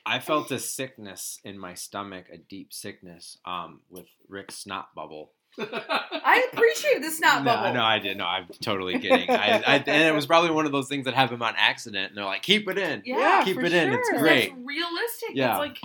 I 0.04 0.18
felt 0.18 0.50
a 0.50 0.58
sickness 0.58 1.40
in 1.44 1.58
my 1.58 1.74
stomach, 1.74 2.26
a 2.32 2.38
deep 2.38 2.72
sickness, 2.72 3.38
um, 3.44 3.80
with 3.90 4.06
Rick's 4.28 4.56
snot 4.56 4.94
bubble. 4.94 5.30
I 5.58 6.48
appreciate 6.52 7.00
the 7.00 7.10
snot 7.10 7.42
no, 7.42 7.52
bubble. 7.52 7.74
no, 7.74 7.82
I 7.82 7.98
did. 7.98 8.18
No, 8.18 8.26
I'm 8.26 8.46
totally 8.60 8.98
kidding. 8.98 9.30
I, 9.30 9.62
I, 9.66 9.76
and 9.76 9.88
it 9.88 10.14
was 10.14 10.26
probably 10.26 10.50
one 10.50 10.66
of 10.66 10.72
those 10.72 10.88
things 10.88 11.06
that 11.06 11.14
happened 11.14 11.42
on 11.42 11.54
accident, 11.56 12.08
and 12.10 12.18
they're 12.18 12.24
like, 12.24 12.42
"Keep 12.42 12.68
it 12.68 12.78
in." 12.78 13.02
Yeah, 13.06 13.42
keep 13.44 13.58
it 13.58 13.72
in. 13.72 13.92
It's 13.92 14.10
great. 14.10 14.50
That's 14.50 14.66
realistic. 14.66 15.30
Yeah. 15.32 15.52
It's 15.52 15.58
like 15.58 15.78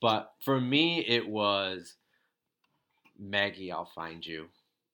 But 0.00 0.32
for 0.40 0.58
me, 0.58 1.00
it 1.00 1.28
was 1.28 1.94
Maggie. 3.18 3.70
I'll 3.70 3.90
find 3.94 4.24
you. 4.24 4.46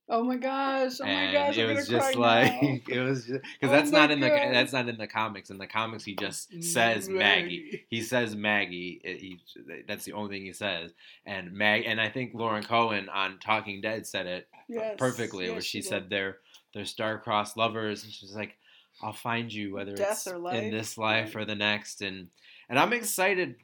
Oh 0.07 0.23
my 0.23 0.37
gosh! 0.37 1.01
Oh 1.01 1.07
my 1.07 1.33
gosh! 1.33 1.57
it 1.57 1.65
was 1.67 1.89
just 1.89 2.15
like 2.17 2.53
now. 2.53 2.77
it 2.89 3.01
was 3.01 3.25
because 3.25 3.41
Oh 3.63 3.69
that's 3.69 3.91
not 3.91 4.11
in 4.11 4.21
the 4.21 4.29
that's 4.29 4.73
not 4.73 4.87
in 4.89 4.99
the 4.99 5.07
comics. 5.07 5.49
In 5.49 5.57
the 5.57 5.67
comics, 5.67 6.05
he 6.05 6.15
just 6.15 6.63
says 6.63 7.09
Maggie. 7.09 7.87
He 7.89 8.03
says 8.03 8.37
Maggie. 8.37 9.01
It- 9.03 9.21
he, 9.21 9.41
that's 9.89 10.05
the 10.05 10.13
only 10.13 10.37
thing 10.37 10.45
he 10.45 10.53
says. 10.53 10.93
And 11.25 11.53
Mag 11.53 11.85
and 11.87 12.01
I 12.01 12.11
think 12.11 12.35
Lauren 12.35 12.63
Cohan 12.63 13.09
on 13.09 13.39
Talking 13.39 13.81
Dead 13.81 14.07
said 14.07 14.27
it 14.27 14.49
Yes, 14.69 14.97
perfectly, 14.99 15.47
where 15.47 15.55
yes, 15.57 15.65
she 15.65 15.81
did. 15.81 15.89
said 15.89 16.11
they're 16.11 16.39
they're 16.75 16.85
star-crossed 16.85 17.57
lovers, 17.57 18.05
and 18.05 18.13
she's 18.13 18.35
like, 18.35 18.57
"I'll 19.03 19.13
find 19.13 19.51
you 19.53 19.73
whether 19.73 19.95
Death 19.95 20.27
it's 20.27 20.53
in 20.53 20.71
this 20.71 20.99
life 20.99 21.35
or 21.35 21.47
the 21.47 21.55
next." 21.55 22.03
And 22.03 22.29
and 22.69 22.79
I'm 22.79 22.93
excited. 22.93 23.57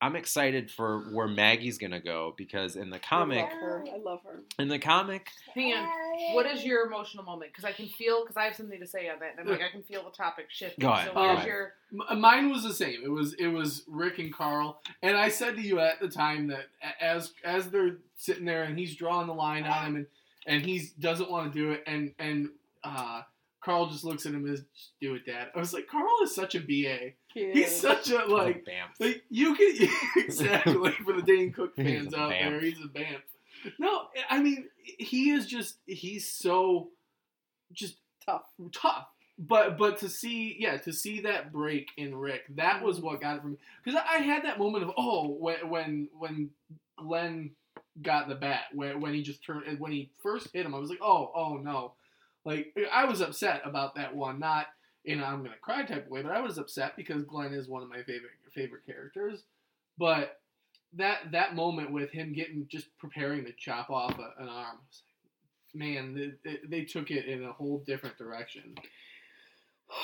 I'm 0.00 0.14
excited 0.14 0.70
for 0.70 1.00
where 1.10 1.26
Maggie's 1.26 1.76
gonna 1.78 2.00
go 2.00 2.34
because 2.36 2.76
in 2.76 2.90
the 2.90 2.98
comic, 2.98 3.38
I 3.38 3.42
love 3.42 3.60
her. 3.60 3.84
I 3.92 3.98
love 3.98 4.20
her. 4.24 4.42
in 4.58 4.68
the 4.68 4.78
comic, 4.78 5.28
Hang 5.54 5.72
on. 5.74 5.88
What 6.34 6.46
is 6.46 6.64
your 6.64 6.86
emotional 6.86 7.24
moment? 7.24 7.52
Because 7.52 7.64
I 7.64 7.72
can 7.72 7.86
feel, 7.88 8.22
because 8.22 8.36
I 8.36 8.44
have 8.44 8.54
something 8.54 8.78
to 8.78 8.86
say 8.86 9.08
on 9.08 9.18
that. 9.20 9.32
And 9.36 9.40
I'm 9.40 9.46
like, 9.52 9.62
I 9.62 9.70
can 9.70 9.82
feel 9.82 10.04
the 10.04 10.10
topic 10.10 10.46
shifting. 10.50 10.82
Go 10.82 10.92
ahead, 10.92 11.08
So 11.08 11.14
go 11.14 11.42
your. 11.42 11.72
Mine 12.16 12.50
was 12.50 12.62
the 12.62 12.74
same. 12.74 13.00
It 13.04 13.10
was 13.10 13.34
it 13.34 13.48
was 13.48 13.84
Rick 13.88 14.18
and 14.18 14.32
Carl, 14.32 14.80
and 15.02 15.16
I 15.16 15.28
said 15.28 15.56
to 15.56 15.62
you 15.62 15.80
at 15.80 16.00
the 16.00 16.08
time 16.08 16.48
that 16.48 16.66
as 17.00 17.32
as 17.44 17.70
they're 17.70 17.96
sitting 18.16 18.44
there 18.44 18.64
and 18.64 18.78
he's 18.78 18.94
drawing 18.94 19.26
the 19.26 19.34
line 19.34 19.64
on 19.64 19.86
him 19.86 19.96
and 19.96 20.06
and 20.46 20.64
he 20.64 20.90
doesn't 20.98 21.30
want 21.30 21.52
to 21.52 21.58
do 21.58 21.70
it 21.72 21.82
and 21.86 22.14
and 22.18 22.50
uh, 22.84 23.22
Carl 23.68 23.90
just 23.90 24.02
looks 24.02 24.24
at 24.24 24.32
him 24.32 24.50
as 24.50 24.60
just 24.74 24.92
do 24.98 25.14
it, 25.14 25.26
Dad. 25.26 25.48
I 25.54 25.58
was 25.58 25.74
like, 25.74 25.86
Carl 25.88 26.08
is 26.22 26.34
such 26.34 26.54
a 26.54 26.60
ba. 26.60 27.12
He 27.34 27.52
He's 27.52 27.78
such 27.78 28.08
a 28.10 28.24
like 28.24 28.64
bam. 28.64 28.88
like 28.98 29.22
you 29.28 29.54
can 29.54 29.90
exactly 30.16 30.92
for 31.04 31.12
the 31.12 31.20
Dane 31.20 31.52
Cook 31.52 31.76
fans 31.76 32.14
out 32.14 32.30
vamp. 32.30 32.50
there. 32.50 32.60
He's 32.60 32.80
a 32.82 32.88
vamp. 32.88 33.22
No, 33.78 34.04
I 34.30 34.40
mean 34.40 34.68
he 34.82 35.32
is 35.32 35.44
just 35.44 35.80
he's 35.84 36.32
so 36.32 36.88
just 37.70 37.96
tough. 38.24 38.46
tough. 38.72 39.06
But 39.38 39.76
but 39.76 39.98
to 39.98 40.08
see 40.08 40.56
yeah 40.58 40.78
to 40.78 40.92
see 40.94 41.20
that 41.20 41.52
break 41.52 41.90
in 41.98 42.16
Rick 42.16 42.44
that 42.56 42.82
was 42.82 42.96
mm-hmm. 42.96 43.06
what 43.06 43.20
got 43.20 43.36
it 43.36 43.42
for 43.42 43.48
me 43.48 43.58
because 43.84 44.00
I, 44.00 44.16
I 44.16 44.18
had 44.20 44.44
that 44.44 44.58
moment 44.58 44.84
of 44.84 44.92
oh 44.96 45.28
when 45.28 45.58
when 45.68 46.08
when 46.16 46.50
Glenn 46.96 47.50
got 48.00 48.28
the 48.28 48.34
bat 48.34 48.62
when 48.72 49.02
when 49.02 49.12
he 49.12 49.22
just 49.22 49.44
turned 49.44 49.78
when 49.78 49.92
he 49.92 50.10
first 50.22 50.48
hit 50.54 50.64
him 50.64 50.74
I 50.74 50.78
was 50.78 50.88
like 50.88 51.02
oh 51.02 51.30
oh 51.34 51.60
no 51.62 51.92
like 52.48 52.76
I 52.92 53.04
was 53.04 53.20
upset 53.20 53.62
about 53.64 53.94
that 53.96 54.14
one 54.14 54.38
not 54.38 54.66
in 55.04 55.20
a 55.20 55.24
I'm 55.24 55.42
gonna 55.42 55.56
cry 55.60 55.84
type 55.84 56.06
of 56.06 56.10
way 56.10 56.22
but 56.22 56.32
I 56.32 56.40
was 56.40 56.58
upset 56.58 56.96
because 56.96 57.22
Glenn 57.24 57.52
is 57.52 57.68
one 57.68 57.82
of 57.82 57.88
my 57.88 58.02
favorite 58.02 58.32
favorite 58.54 58.86
characters 58.86 59.44
but 59.98 60.40
that 60.94 61.30
that 61.32 61.54
moment 61.54 61.92
with 61.92 62.10
him 62.10 62.32
getting 62.32 62.66
just 62.70 62.86
preparing 62.98 63.44
to 63.44 63.52
chop 63.52 63.90
off 63.90 64.18
a, 64.18 64.42
an 64.42 64.48
arm 64.48 64.78
was 64.88 65.02
like, 65.06 65.74
man 65.74 66.14
they, 66.14 66.50
they, 66.50 66.58
they 66.66 66.84
took 66.84 67.10
it 67.10 67.26
in 67.26 67.44
a 67.44 67.52
whole 67.52 67.84
different 67.86 68.16
direction. 68.16 68.74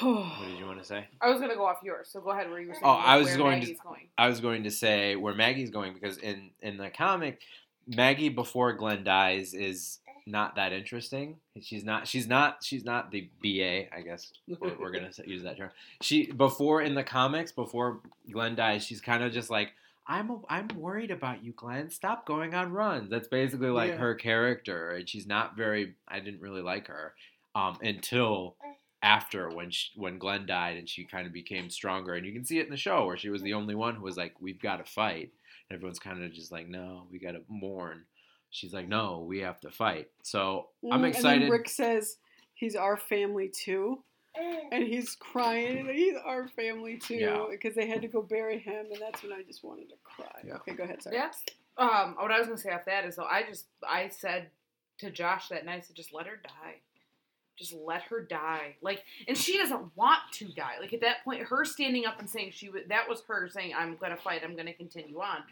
What 0.00 0.48
did 0.48 0.58
you 0.58 0.66
want 0.66 0.78
to 0.78 0.84
say? 0.84 1.06
I 1.20 1.28
was 1.28 1.38
going 1.38 1.50
to 1.50 1.56
go 1.56 1.66
off 1.66 1.80
yours. 1.82 2.08
So 2.10 2.18
go 2.22 2.30
ahead 2.30 2.48
where 2.48 2.58
you 2.58 2.68
were 2.68 2.74
oh, 2.76 2.80
saying. 2.80 2.84
Oh, 2.86 3.06
I 3.06 3.18
was 3.18 3.26
where 3.26 3.36
going 3.36 3.60
to- 3.60 3.74
going. 3.84 4.08
I 4.16 4.28
was 4.28 4.40
going 4.40 4.62
to 4.64 4.70
say 4.70 5.14
where 5.14 5.34
Maggie's 5.34 5.68
going 5.68 5.92
because 5.92 6.16
in 6.16 6.52
in 6.62 6.78
the 6.78 6.88
comic, 6.88 7.40
Maggie 7.86 8.30
before 8.30 8.72
Glenn 8.72 9.04
dies 9.04 9.52
is 9.54 9.98
not 10.26 10.56
that 10.56 10.72
interesting. 10.72 11.36
She's 11.60 11.84
not. 11.84 12.08
She's 12.08 12.26
not. 12.26 12.62
She's 12.62 12.84
not 12.84 13.10
the 13.10 13.28
BA. 13.42 13.94
I 13.94 14.00
guess 14.02 14.32
we're, 14.48 14.76
we're 14.78 14.90
gonna 14.90 15.10
use 15.26 15.42
that 15.42 15.56
term. 15.56 15.70
She 16.00 16.32
before 16.32 16.82
in 16.82 16.94
the 16.94 17.04
comics 17.04 17.52
before 17.52 18.00
Glenn 18.30 18.54
dies, 18.54 18.84
she's 18.84 19.00
kind 19.00 19.22
of 19.22 19.32
just 19.32 19.50
like. 19.50 19.72
I'm 20.06 20.28
a, 20.28 20.38
I'm 20.50 20.68
worried 20.76 21.10
about 21.10 21.42
you, 21.42 21.52
Glenn. 21.52 21.88
Stop 21.88 22.26
going 22.26 22.54
on 22.54 22.72
runs. 22.72 23.08
That's 23.08 23.26
basically 23.28 23.68
like 23.70 23.92
Yeah. 23.92 23.96
her 23.96 24.14
character, 24.14 24.90
and 24.90 25.08
she's 25.08 25.26
not 25.26 25.56
very. 25.56 25.94
I 26.06 26.20
didn't 26.20 26.42
really 26.42 26.60
like 26.60 26.88
her 26.88 27.14
um, 27.54 27.78
until 27.80 28.56
after 29.02 29.48
when 29.50 29.70
she, 29.70 29.90
when 29.96 30.18
Glenn 30.18 30.44
died 30.46 30.76
and 30.78 30.88
she 30.88 31.04
kind 31.04 31.26
of 31.26 31.32
became 31.32 31.68
stronger 31.68 32.14
and 32.14 32.24
you 32.24 32.32
can 32.32 32.44
see 32.44 32.58
it 32.58 32.64
in 32.64 32.70
the 32.70 32.76
show 32.76 33.04
where 33.04 33.18
she 33.18 33.28
was 33.28 33.42
the 33.42 33.52
only 33.52 33.74
one 33.74 33.94
who 33.94 34.02
was 34.02 34.16
like 34.16 34.32
we've 34.40 34.60
got 34.60 34.76
to 34.78 34.90
fight 34.90 35.30
and 35.68 35.76
everyone's 35.76 35.98
kind 35.98 36.24
of 36.24 36.32
just 36.32 36.50
like 36.50 36.66
no 36.68 37.02
we 37.12 37.18
got 37.18 37.32
to 37.32 37.42
mourn 37.48 38.02
she's 38.54 38.72
like 38.72 38.88
no 38.88 39.24
we 39.26 39.40
have 39.40 39.58
to 39.60 39.70
fight 39.70 40.08
so 40.22 40.68
Mm, 40.84 40.92
I'm 40.92 41.04
And 41.04 41.14
excited 41.14 41.42
then 41.42 41.50
Rick 41.50 41.68
says 41.68 42.16
he's 42.54 42.76
our 42.76 42.96
family 42.96 43.48
too. 43.48 44.02
And 44.72 44.82
he's 44.82 45.14
crying. 45.14 45.86
He's 45.94 46.16
our 46.24 46.48
family 46.48 46.96
too 46.98 47.14
Yeah. 47.14 47.44
because 47.50 47.74
they 47.76 47.86
had 47.86 48.02
to 48.02 48.08
go 48.08 48.20
bury 48.20 48.58
him, 48.58 48.86
and 48.92 49.00
that's 49.00 49.22
when 49.22 49.32
I 49.32 49.42
just 49.42 49.62
wanted 49.62 49.88
to 49.90 49.94
cry. 50.02 50.40
Yeah. 50.44 50.54
Okay, 50.56 50.72
go 50.72 50.82
ahead. 50.82 51.00
Sorry. 51.04 51.14
Yeah. 51.14 51.30
Um, 51.78 52.16
what 52.18 52.32
I 52.32 52.38
was 52.38 52.48
going 52.48 52.56
to 52.56 52.62
say 52.62 52.70
off 52.72 52.84
that 52.86 53.04
is, 53.04 53.14
though, 53.14 53.26
I 53.26 53.44
just, 53.48 53.66
I 53.88 54.08
said 54.08 54.48
to 54.98 55.12
Josh 55.12 55.48
that 55.50 55.64
night, 55.64 55.76
I 55.76 55.80
said, 55.80 55.94
just 55.94 56.12
let 56.12 56.26
her 56.26 56.40
die. 56.42 56.74
Just 57.56 57.74
let 57.74 58.02
her 58.02 58.22
die. 58.22 58.74
Like, 58.82 59.04
and 59.28 59.38
she 59.38 59.56
doesn't 59.56 59.96
want 59.96 60.18
to 60.32 60.46
die. 60.46 60.74
Like, 60.80 60.92
at 60.92 61.00
that 61.02 61.22
point, 61.24 61.42
her 61.42 61.64
standing 61.64 62.04
up 62.04 62.18
and 62.18 62.28
saying 62.28 62.50
she 62.54 62.68
would, 62.70 62.88
that 62.88 63.08
was 63.08 63.22
her 63.28 63.48
saying, 63.48 63.72
I'm 63.78 63.94
going 63.94 64.10
to 64.10 64.20
fight, 64.20 64.42
I'm 64.44 64.54
going 64.54 64.66
to 64.66 64.72
continue 64.74 65.20
on. 65.20 65.44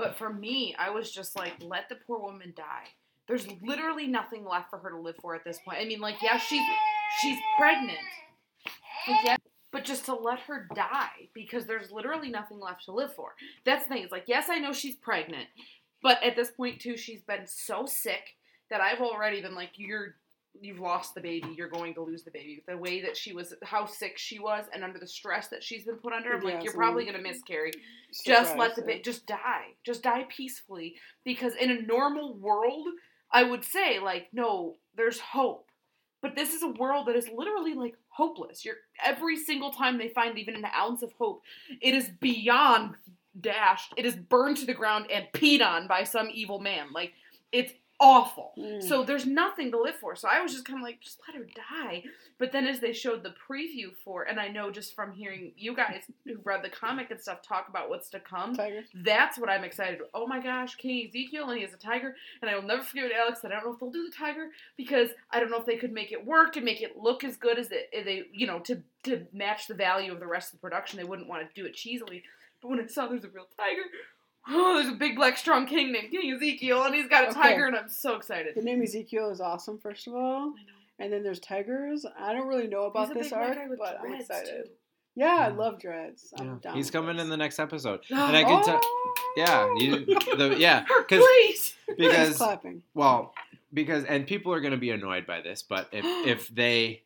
But 0.00 0.16
for 0.16 0.32
me, 0.32 0.74
I 0.78 0.88
was 0.88 1.12
just 1.12 1.36
like, 1.36 1.52
let 1.60 1.90
the 1.90 1.94
poor 1.94 2.18
woman 2.18 2.54
die. 2.56 2.86
There's 3.28 3.46
literally 3.60 4.06
nothing 4.06 4.46
left 4.46 4.70
for 4.70 4.78
her 4.78 4.90
to 4.90 4.98
live 4.98 5.16
for 5.20 5.34
at 5.34 5.44
this 5.44 5.58
point. 5.62 5.76
I 5.78 5.84
mean, 5.84 6.00
like, 6.00 6.22
yeah, 6.22 6.38
she's 6.38 6.64
she's 7.20 7.38
pregnant. 7.58 7.98
Yeah, 9.24 9.36
but 9.70 9.84
just 9.84 10.06
to 10.06 10.14
let 10.14 10.40
her 10.40 10.66
die 10.74 11.28
because 11.34 11.66
there's 11.66 11.92
literally 11.92 12.30
nothing 12.30 12.58
left 12.58 12.86
to 12.86 12.92
live 12.92 13.14
for. 13.14 13.34
That's 13.66 13.84
the 13.84 13.90
thing. 13.90 14.02
It's 14.02 14.12
like, 14.12 14.24
yes, 14.26 14.46
I 14.48 14.58
know 14.58 14.72
she's 14.72 14.96
pregnant, 14.96 15.48
but 16.02 16.22
at 16.24 16.34
this 16.34 16.50
point 16.50 16.80
too, 16.80 16.96
she's 16.96 17.20
been 17.20 17.46
so 17.46 17.84
sick 17.84 18.36
that 18.70 18.80
I've 18.80 19.00
already 19.00 19.42
been 19.42 19.54
like, 19.54 19.72
you're 19.76 20.16
you've 20.60 20.80
lost 20.80 21.14
the 21.14 21.20
baby. 21.20 21.54
You're 21.56 21.68
going 21.68 21.94
to 21.94 22.02
lose 22.02 22.22
the 22.22 22.30
baby. 22.30 22.62
The 22.66 22.76
way 22.76 23.02
that 23.02 23.16
she 23.16 23.32
was, 23.32 23.54
how 23.62 23.86
sick 23.86 24.18
she 24.18 24.38
was, 24.38 24.66
and 24.72 24.84
under 24.84 24.98
the 24.98 25.06
stress 25.06 25.48
that 25.48 25.62
she's 25.62 25.84
been 25.84 25.96
put 25.96 26.12
under, 26.12 26.32
I'm 26.32 26.42
like, 26.42 26.62
you're 26.62 26.72
probably 26.72 27.04
gonna 27.04 27.22
miscarry. 27.22 27.72
Just 28.24 28.56
let 28.56 28.76
the 28.76 28.82
baby, 28.82 29.02
just 29.02 29.26
die, 29.26 29.74
just 29.84 30.02
die 30.02 30.26
peacefully. 30.28 30.96
Because 31.24 31.54
in 31.54 31.70
a 31.70 31.82
normal 31.82 32.34
world, 32.34 32.88
I 33.32 33.42
would 33.42 33.64
say 33.64 33.98
like, 33.98 34.28
no, 34.32 34.76
there's 34.96 35.20
hope. 35.20 35.66
But 36.22 36.36
this 36.36 36.52
is 36.52 36.62
a 36.62 36.68
world 36.68 37.08
that 37.08 37.16
is 37.16 37.28
literally 37.34 37.74
like 37.74 37.94
hopeless. 38.08 38.64
You're 38.64 38.76
every 39.02 39.36
single 39.36 39.70
time 39.70 39.96
they 39.96 40.08
find 40.08 40.38
even 40.38 40.54
an 40.54 40.66
ounce 40.76 41.02
of 41.02 41.12
hope, 41.12 41.42
it 41.80 41.94
is 41.94 42.10
beyond 42.20 42.94
dashed. 43.40 43.94
It 43.96 44.04
is 44.04 44.16
burned 44.16 44.58
to 44.58 44.66
the 44.66 44.74
ground 44.74 45.06
and 45.10 45.26
peed 45.32 45.62
on 45.62 45.86
by 45.86 46.04
some 46.04 46.28
evil 46.32 46.60
man. 46.60 46.88
Like 46.92 47.12
it's 47.52 47.72
awful. 48.00 48.52
Mm. 48.58 48.82
So 48.82 49.04
there's 49.04 49.26
nothing 49.26 49.70
to 49.72 49.80
live 49.80 49.96
for. 49.96 50.16
So 50.16 50.28
I 50.28 50.40
was 50.40 50.52
just 50.52 50.64
kind 50.64 50.78
of 50.78 50.82
like, 50.82 51.00
just 51.00 51.20
let 51.28 51.36
her 51.36 51.46
die. 51.74 52.02
But 52.38 52.50
then 52.50 52.66
as 52.66 52.80
they 52.80 52.94
showed 52.94 53.22
the 53.22 53.34
preview 53.48 53.94
for, 54.02 54.22
and 54.22 54.40
I 54.40 54.48
know 54.48 54.70
just 54.70 54.94
from 54.96 55.12
hearing 55.12 55.52
you 55.56 55.76
guys 55.76 56.04
who've 56.24 56.44
read 56.44 56.64
the 56.64 56.70
comic 56.70 57.10
and 57.10 57.20
stuff 57.20 57.42
talk 57.42 57.68
about 57.68 57.90
what's 57.90 58.08
to 58.10 58.20
come, 58.20 58.54
Tiger. 58.56 58.82
that's 58.94 59.38
what 59.38 59.50
I'm 59.50 59.62
excited. 59.62 60.00
Oh 60.14 60.26
my 60.26 60.40
gosh, 60.40 60.76
King 60.76 61.06
Ezekiel 61.06 61.50
and 61.50 61.58
he 61.58 61.64
has 61.64 61.74
a 61.74 61.76
tiger, 61.76 62.16
and 62.40 62.50
I 62.50 62.54
will 62.56 62.62
never 62.62 62.82
forget 62.82 63.12
Alex 63.12 63.40
that 63.40 63.52
I 63.52 63.56
don't 63.56 63.66
know 63.66 63.72
if 63.74 63.80
they'll 63.80 63.90
do 63.90 64.08
the 64.08 64.16
tiger 64.16 64.48
because 64.78 65.10
I 65.30 65.38
don't 65.38 65.50
know 65.50 65.58
if 65.58 65.66
they 65.66 65.76
could 65.76 65.92
make 65.92 66.10
it 66.10 66.24
work 66.24 66.56
and 66.56 66.64
make 66.64 66.80
it 66.80 66.96
look 66.96 67.22
as 67.22 67.36
good 67.36 67.58
as 67.58 67.68
they, 67.68 67.84
they 67.92 68.22
you 68.32 68.46
know, 68.46 68.58
to 68.60 68.82
to 69.02 69.26
match 69.32 69.66
the 69.66 69.74
value 69.74 70.12
of 70.12 70.20
the 70.20 70.26
rest 70.26 70.52
of 70.52 70.60
the 70.60 70.62
production. 70.62 70.98
They 70.98 71.04
wouldn't 71.04 71.28
want 71.28 71.46
to 71.46 71.60
do 71.60 71.66
it 71.66 71.74
cheesily. 71.74 72.22
But 72.62 72.68
when 72.68 72.80
I 72.80 72.86
saw 72.86 73.06
there's 73.06 73.24
a 73.24 73.28
real 73.28 73.48
tiger, 73.56 73.82
oh, 74.48 74.74
there's 74.80 74.88
a 74.92 74.96
big 74.96 75.16
black 75.16 75.36
strong 75.36 75.66
king 75.66 75.92
named 75.92 76.10
King 76.10 76.32
Ezekiel, 76.34 76.82
and 76.84 76.94
he's 76.94 77.08
got 77.08 77.24
a 77.24 77.28
Okay. 77.30 77.40
tiger, 77.40 77.66
and 77.66 77.76
I'm 77.76 77.88
so 77.88 78.16
excited. 78.16 78.54
The 78.56 78.62
name 78.62 78.82
Ezekiel 78.82 79.30
is 79.30 79.40
awesome, 79.40 79.78
first 79.78 80.06
of 80.06 80.14
all. 80.14 80.36
I 80.40 80.44
know. 80.46 80.52
And 80.98 81.12
then 81.12 81.22
there's 81.22 81.40
tigers. 81.40 82.04
I 82.18 82.32
don't 82.32 82.46
really 82.48 82.66
know 82.66 82.84
about 82.84 83.14
this 83.14 83.30
big 83.30 83.30
black 83.38 83.56
arc, 83.56 83.78
but 83.78 84.00
I'm 84.04 84.14
excited. 84.14 84.64
too. 84.66 84.70
Yeah, 85.16 85.38
I 85.40 85.48
love 85.48 85.80
dreads. 85.80 86.32
I'm 86.38 86.46
Yeah. 86.46 86.54
down 86.62 86.76
He's 86.76 86.90
coming 86.90 87.16
this. 87.16 87.24
in 87.24 87.30
the 87.30 87.36
next 87.36 87.58
episode, 87.58 88.00
Oh, 88.12 88.14
and 88.28 88.36
I 88.36 88.44
can 88.44 88.62
tell. 88.64 88.80
Oh! 88.82 89.14
Yeah, 89.36 89.74
you, 89.76 90.04
the 90.36 90.56
yeah, 90.58 90.80
because 90.82 91.22
Hercules! 91.24 91.74
He's 91.86 91.96
because 91.96 92.36
clapping. 92.36 92.82
well, 92.94 93.34
because 93.72 94.04
and 94.04 94.26
people 94.26 94.52
are 94.52 94.60
going 94.60 94.72
to 94.72 94.76
be 94.78 94.90
annoyed 94.90 95.26
by 95.26 95.40
this, 95.40 95.62
but 95.62 95.88
if 95.92 96.04
if 96.26 96.48
they 96.48 97.02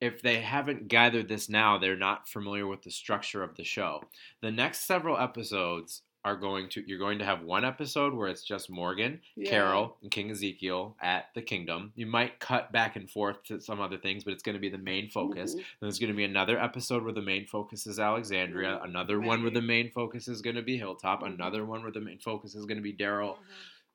if 0.00 0.22
they 0.22 0.40
haven't 0.40 0.88
gathered 0.88 1.28
this 1.28 1.48
now, 1.48 1.76
they're 1.78 1.96
not 1.96 2.28
familiar 2.28 2.66
with 2.66 2.82
the 2.82 2.90
structure 2.90 3.42
of 3.42 3.56
the 3.56 3.64
show. 3.64 4.02
The 4.42 4.50
next 4.50 4.86
several 4.86 5.18
episodes 5.18 6.02
are 6.24 6.36
going 6.36 6.68
to 6.68 6.82
you're 6.86 6.98
going 6.98 7.18
to 7.18 7.24
have 7.24 7.42
one 7.42 7.64
episode 7.64 8.12
where 8.12 8.28
it's 8.28 8.42
just 8.42 8.68
Morgan, 8.68 9.20
Yeah. 9.36 9.48
Carol, 9.50 9.96
and 10.02 10.10
King 10.10 10.30
Ezekiel 10.30 10.94
at 11.00 11.26
the 11.34 11.40
kingdom. 11.40 11.92
You 11.96 12.06
might 12.06 12.38
cut 12.40 12.70
back 12.72 12.96
and 12.96 13.10
forth 13.10 13.42
to 13.44 13.58
some 13.60 13.80
other 13.80 13.96
things, 13.96 14.22
but 14.24 14.34
it's 14.34 14.42
going 14.42 14.54
to 14.54 14.60
be 14.60 14.68
the 14.68 14.76
main 14.76 15.08
focus. 15.08 15.54
Mhm. 15.54 15.56
Then 15.58 15.64
there's 15.80 15.98
going 15.98 16.12
to 16.12 16.16
be 16.16 16.24
another 16.24 16.60
episode 16.60 17.02
where 17.04 17.14
the 17.14 17.22
main 17.22 17.46
focus 17.46 17.86
is 17.86 17.98
Alexandria, 17.98 18.78
Mhm. 18.82 18.84
another 18.84 19.18
one 19.18 19.40
where 19.42 19.50
the 19.50 19.62
main 19.62 19.90
focus 19.90 20.28
is 20.28 20.42
going 20.42 20.56
to 20.56 20.62
be 20.62 20.76
Hilltop, 20.76 21.22
Mhm. 21.22 21.34
another 21.34 21.64
one 21.64 21.82
where 21.82 21.92
the 21.92 22.00
main 22.02 22.18
focus 22.18 22.54
is 22.54 22.66
going 22.66 22.76
to 22.78 22.82
be 22.82 22.92
Daryl, 22.92 23.38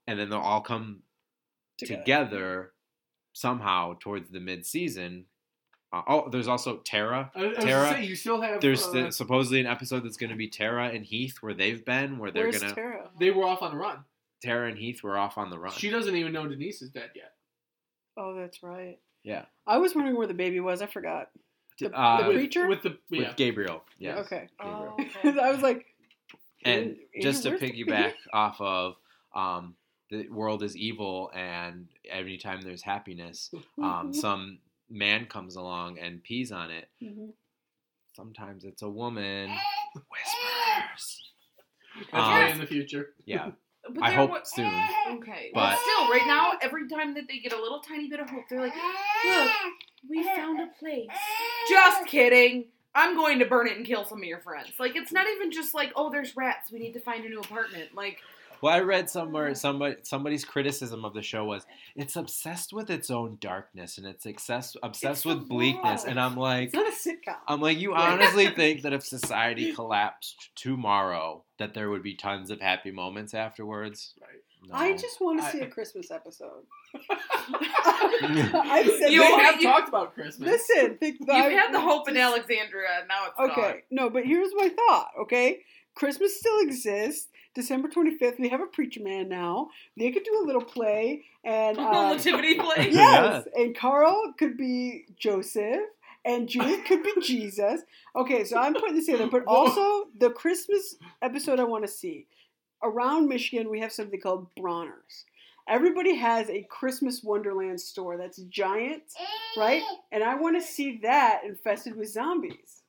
and 0.08 0.18
then 0.20 0.30
they'll 0.32 0.40
all 0.40 0.62
come 0.62 1.04
Together. 1.78 2.02
together, 2.02 2.74
somehow 3.34 3.96
towards 4.00 4.32
the 4.32 4.40
mid 4.40 4.66
season. 4.66 5.28
Uh, 5.96 6.02
oh, 6.08 6.30
there's 6.30 6.48
also 6.48 6.78
Tara. 6.78 7.32
I, 7.36 7.40
I 7.40 7.48
was 7.48 7.58
Tara, 7.58 7.86
gonna 7.86 7.98
say, 7.98 8.06
you 8.06 8.16
still 8.16 8.42
have. 8.42 8.60
There's 8.62 8.86
uh, 8.86 8.92
the, 8.92 9.12
supposedly 9.12 9.60
an 9.62 9.68
episode 9.68 10.04
that's 10.04 10.18
going 10.18 10.30
to 10.32 10.36
be 10.36 10.48
Tara 10.48 10.90
and 10.90 11.06
Heath 11.06 11.38
where 11.42 11.54
they've 11.54 11.84
been, 11.86 12.18
where 12.18 12.32
they're 12.32 12.52
gonna 12.52 12.74
Tara? 12.74 13.10
they 13.20 13.32
were 13.32 13.46
off 13.46 13.62
on 13.62 13.72
the 13.72 13.78
run. 13.78 14.00
Tara 14.42 14.68
and 14.70 14.78
Heath 14.78 15.04
were 15.04 15.18
off 15.18 15.38
on 15.38 15.50
the 15.50 15.58
run. 15.58 15.74
She 15.74 15.90
doesn't 15.90 16.16
even 16.16 16.34
know 16.34 16.48
Denise 16.48 16.82
is 16.82 16.90
dead 16.90 17.12
yet. 17.16 17.34
Oh, 18.18 18.36
that's 18.36 18.62
right. 18.62 19.00
Yeah. 19.24 19.46
I 19.66 19.78
was 19.78 19.96
wondering 19.96 20.18
where 20.18 20.28
the 20.28 20.34
baby 20.34 20.60
was. 20.60 20.82
I 20.82 20.86
forgot. 20.88 21.30
The, 21.80 21.92
Uh, 21.92 22.22
the 22.22 22.28
with- 22.28 22.38
preacher? 22.38 22.68
with 22.68 22.84
the 22.84 22.98
with 23.10 23.22
yeah. 23.22 23.34
Gabriel. 23.36 23.84
Yeah. 24.00 24.18
Okay. 24.20 24.48
Oh, 24.60 24.96
okay. 25.00 25.10
I 25.42 25.52
was 25.52 25.62
like, 25.62 25.86
And 26.64 26.82
Andrew, 26.82 26.96
just 27.22 27.44
to 27.44 27.50
where's 27.50 27.62
the 27.62 27.68
baby? 27.72 27.84
piggyback 27.86 28.14
off 28.34 28.60
of 28.62 28.96
um, 29.34 29.76
the 30.10 30.30
world 30.30 30.64
is 30.64 30.78
evil, 30.78 31.32
and 31.34 31.88
anytime 32.10 32.62
there's 32.62 32.82
happiness, 32.84 33.52
um, 33.82 34.14
some 34.14 34.60
man 34.90 35.26
comes 35.26 35.56
along 35.56 36.00
and 36.00 36.24
pees 36.24 36.52
on 36.52 36.72
it. 36.72 36.90
Mhm. 37.02 37.34
Sometimes 38.16 38.64
it's 38.64 38.82
a 38.82 38.90
woman. 38.90 39.50
Whispers. 39.94 41.32
That's 42.12 42.14
Um, 42.14 42.52
in 42.52 42.58
the 42.60 42.68
future. 42.68 43.14
Yeah, 43.26 43.52
But 43.90 44.04
I 44.04 44.10
there 44.10 44.20
hope 44.20 44.30
wa- 44.32 44.44
soon. 44.44 44.72
Okay. 45.18 45.52
But- 45.54 45.60
But 45.72 45.80
still, 45.80 46.10
right 46.10 46.26
now, 46.26 46.54
every 46.62 46.88
time 46.90 47.14
that 47.16 47.28
they 47.28 47.40
get 47.40 47.54
a 47.54 47.62
little 47.62 47.80
tiny 47.82 48.10
bit 48.10 48.20
of 48.20 48.30
hope, 48.30 48.44
they're 48.50 48.60
like, 48.62 48.74
look, 49.26 49.52
we 50.10 50.24
found 50.24 50.60
a 50.60 50.68
place. 50.80 51.08
Just 51.70 52.06
kidding. 52.08 52.66
I'm 52.98 53.16
going 53.16 53.40
to 53.40 53.46
burn 53.46 53.68
it 53.68 53.76
and 53.78 53.86
kill 53.86 54.06
some 54.06 54.20
of 54.20 54.24
your 54.24 54.40
friends. 54.40 54.72
Like, 54.80 54.96
it's 54.96 55.12
not 55.12 55.28
even 55.28 55.52
just 55.52 55.74
like, 55.74 55.92
oh, 55.96 56.10
there's 56.10 56.36
rats. 56.38 56.72
We 56.72 56.80
need 56.80 56.94
to 56.94 57.00
find 57.02 57.26
a 57.26 57.30
new 57.30 57.40
apartment. 57.42 57.94
Like, 57.94 58.20
Well, 58.62 58.74
I 58.74 58.80
read 58.80 59.10
somewhere 59.10 59.54
somebody 59.56 59.96
somebody's 60.04 60.46
criticism 60.46 61.06
of 61.06 61.14
the 61.14 61.22
show 61.22 61.46
was 61.46 61.66
it's 61.96 62.16
obsessed 62.16 62.74
with 62.74 62.90
its 62.90 63.10
own 63.12 63.38
darkness 63.40 63.98
and 63.98 64.08
it's 64.08 64.26
obsessed 64.26 64.78
obsessed 64.84 65.26
It's 65.26 65.34
the 65.34 65.40
with 65.40 65.50
bleakness, 65.50 66.02
world. 66.04 66.08
and 66.10 66.20
I'm 66.20 66.36
like, 66.36 66.66
It's 66.66 66.74
not 66.74 66.88
a 66.88 66.92
sitcom. 66.92 67.36
I'm 67.48 67.62
like, 67.62 67.78
you 67.80 67.94
honestly 67.96 68.48
think 68.48 68.82
that 68.84 68.94
if 68.94 69.04
society 69.06 69.74
collapsed 69.76 70.50
tomorrow, 70.56 71.44
that 71.60 71.74
there 71.74 71.90
would 71.90 72.04
be 72.04 72.16
tons 72.16 72.50
of 72.52 72.60
happy 72.62 72.92
moments 72.92 73.34
afterwards? 73.34 74.14
Right. 74.22 74.30
No. 74.68 74.74
I 74.76 74.94
just 74.98 75.22
want 75.22 75.44
to 75.44 75.52
see 75.52 75.60
a 75.60 75.68
Christmas 75.68 76.10
episode. 76.10 76.64
I've 77.52 78.86
said 79.00 79.12
You 79.12 79.22
they 79.22 79.32
have 79.44 79.62
you- 79.62 79.68
talked 79.68 79.90
about 79.90 80.14
Christmas. 80.16 80.50
Listen, 80.50 80.98
think 80.98 81.18
you've 81.20 81.30
had 81.30 81.72
the 81.72 81.80
hope 81.82 82.10
in 82.10 82.18
Alexandria, 82.18 83.06
now 83.08 83.28
it's 83.28 83.52
Okay, 83.52 83.62
gone. 83.62 83.82
no, 83.92 84.10
but 84.10 84.26
here's 84.26 84.50
my 84.56 84.70
thought. 84.70 85.10
Okay, 85.22 85.60
Christmas 85.96 86.38
still 86.38 86.60
exists. 86.60 87.30
December 87.54 87.88
25th, 87.88 88.38
we 88.38 88.50
have 88.50 88.60
a 88.60 88.66
preacher 88.66 89.02
man 89.02 89.30
now. 89.30 89.70
They 89.98 90.12
could 90.12 90.26
do 90.26 90.44
a 90.44 90.46
little 90.46 90.64
play, 90.64 91.24
and 91.44 91.78
um, 91.80 92.18
Nativity 92.18 92.56
play. 92.56 92.90
yes, 92.92 93.48
and 93.56 93.76
Carl 93.76 94.34
could 94.38 94.58
be 94.58 95.06
Joseph, 95.18 95.80
and 96.26 96.50
Judith 96.50 96.84
could 96.86 97.02
be 97.02 97.14
Jesus. 97.22 97.82
Okay, 98.16 98.44
so 98.44 98.58
I'm 98.58 98.74
putting 98.74 98.96
this 98.96 99.06
together, 99.06 99.28
but 99.28 99.46
also 99.48 100.10
the 100.20 100.32
Christmas 100.32 100.96
episode 101.22 101.60
I 101.60 101.64
want 101.64 101.86
to 101.86 101.92
see. 101.92 102.28
Around 102.84 103.30
Michigan, 103.30 103.70
we 103.70 103.80
have 103.80 103.94
something 103.94 104.20
called 104.20 104.54
Bronner's. 104.56 105.26
Everybody 105.68 106.16
has 106.16 106.50
a 106.50 106.68
Christmas 106.70 107.24
Wonderland 107.24 107.82
store 107.82 108.18
that's 108.18 108.38
giant, 108.44 109.04
right? 109.58 109.82
And 110.12 110.24
I 110.24 110.36
want 110.36 110.62
to 110.62 110.62
see 110.62 111.00
that 111.02 111.42
infested 111.44 111.96
with 111.96 112.12
zombies. 112.12 112.84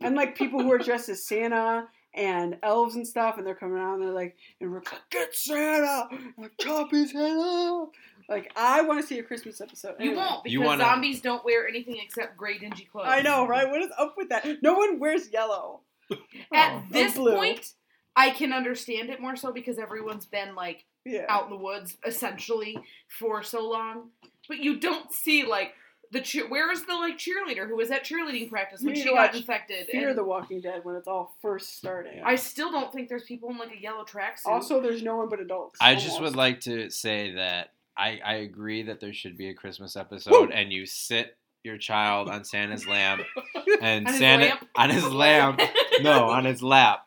And 0.00 0.14
like 0.16 0.36
people 0.36 0.60
who 0.62 0.70
are 0.72 0.78
dressed 0.78 1.08
as 1.08 1.24
Santa 1.26 1.86
and 2.14 2.56
elves 2.62 2.96
and 2.96 3.06
stuff, 3.06 3.38
and 3.38 3.46
they're 3.46 3.54
coming 3.54 3.80
out 3.80 3.94
and 3.94 4.02
they're 4.02 4.10
like, 4.12 4.36
and 4.60 4.72
Rick's 4.72 4.92
like, 4.92 5.02
get 5.10 5.34
Santa, 5.34 6.08
and 6.36 6.50
chop 6.60 6.90
his 6.90 7.12
head 7.12 7.36
off. 7.36 7.90
Like, 8.28 8.52
I 8.56 8.82
want 8.82 9.00
to 9.00 9.06
see 9.06 9.18
a 9.18 9.22
Christmas 9.22 9.60
episode. 9.60 9.94
You 9.98 10.10
Anyway. 10.10 10.16
won't 10.16 10.44
because 10.44 10.52
You 10.52 10.60
wanna- 10.62 10.84
zombies 10.84 11.20
don't 11.20 11.44
wear 11.44 11.66
anything 11.68 11.96
except 12.02 12.36
gray 12.36 12.58
dingy 12.58 12.84
clothes. 12.84 13.06
I 13.08 13.22
know, 13.22 13.46
right? 13.46 13.68
What 13.68 13.82
is 13.82 13.90
up 13.98 14.14
with 14.16 14.28
that? 14.30 14.46
No 14.62 14.74
one 14.74 14.98
wears 14.98 15.30
yellow. 15.32 15.80
At 16.52 16.72
Oh, 16.74 16.82
this 16.90 17.14
point, 17.14 17.72
I 18.16 18.30
can 18.30 18.52
understand 18.52 19.10
it 19.10 19.20
more 19.20 19.36
so 19.36 19.52
because 19.52 19.78
everyone's 19.78 20.26
been 20.26 20.54
like 20.56 20.84
Yeah. 21.04 21.26
out 21.28 21.44
in 21.44 21.50
the 21.50 21.56
woods 21.56 21.96
essentially 22.04 22.76
for 23.08 23.42
so 23.42 23.68
long. 23.68 24.10
But 24.48 24.58
you 24.58 24.78
don't 24.80 25.12
see 25.12 25.44
like 25.44 25.74
the 26.10 26.20
cheer. 26.20 26.48
Where 26.48 26.70
is 26.72 26.84
the 26.84 26.94
like 26.94 27.18
cheerleader 27.18 27.66
who 27.68 27.76
was 27.76 27.90
at 27.90 28.04
cheerleading 28.04 28.50
practice 28.50 28.82
when 28.82 28.94
need 28.94 29.02
she 29.02 29.10
got 29.10 29.34
infected? 29.34 29.88
Fear 29.88 30.10
and 30.10 30.18
the 30.18 30.24
Walking 30.24 30.60
Dead 30.60 30.80
when 30.84 30.96
it's 30.96 31.06
all 31.08 31.36
first 31.40 31.76
starting. 31.76 32.22
I 32.24 32.36
still 32.36 32.70
don't 32.70 32.92
think 32.92 33.08
there's 33.08 33.24
people 33.24 33.50
in 33.50 33.58
like 33.58 33.72
a 33.72 33.80
yellow 33.80 34.04
tracksuit. 34.04 34.46
Also, 34.46 34.80
there's 34.80 35.02
no 35.02 35.16
one 35.16 35.28
but 35.28 35.40
adults. 35.40 35.78
I 35.80 35.94
just 35.94 36.20
would 36.20 36.36
like 36.36 36.60
to 36.62 36.90
say 36.90 37.34
that 37.34 37.72
I, 37.96 38.20
I 38.24 38.34
agree 38.36 38.82
that 38.84 39.00
there 39.00 39.12
should 39.12 39.36
be 39.36 39.48
a 39.50 39.54
Christmas 39.54 39.96
episode, 39.96 40.50
and 40.50 40.72
you 40.72 40.86
sit 40.86 41.36
your 41.62 41.76
child 41.76 42.28
on 42.28 42.44
Santa's 42.44 42.86
lamp, 42.86 43.22
and 43.82 44.06
On 44.06 44.14
Santa 44.14 44.46
lamp? 44.46 44.68
on 44.76 44.90
his 44.90 45.06
lamp, 45.12 45.60
no, 46.00 46.30
on 46.30 46.44
his 46.44 46.62
lap, 46.62 47.06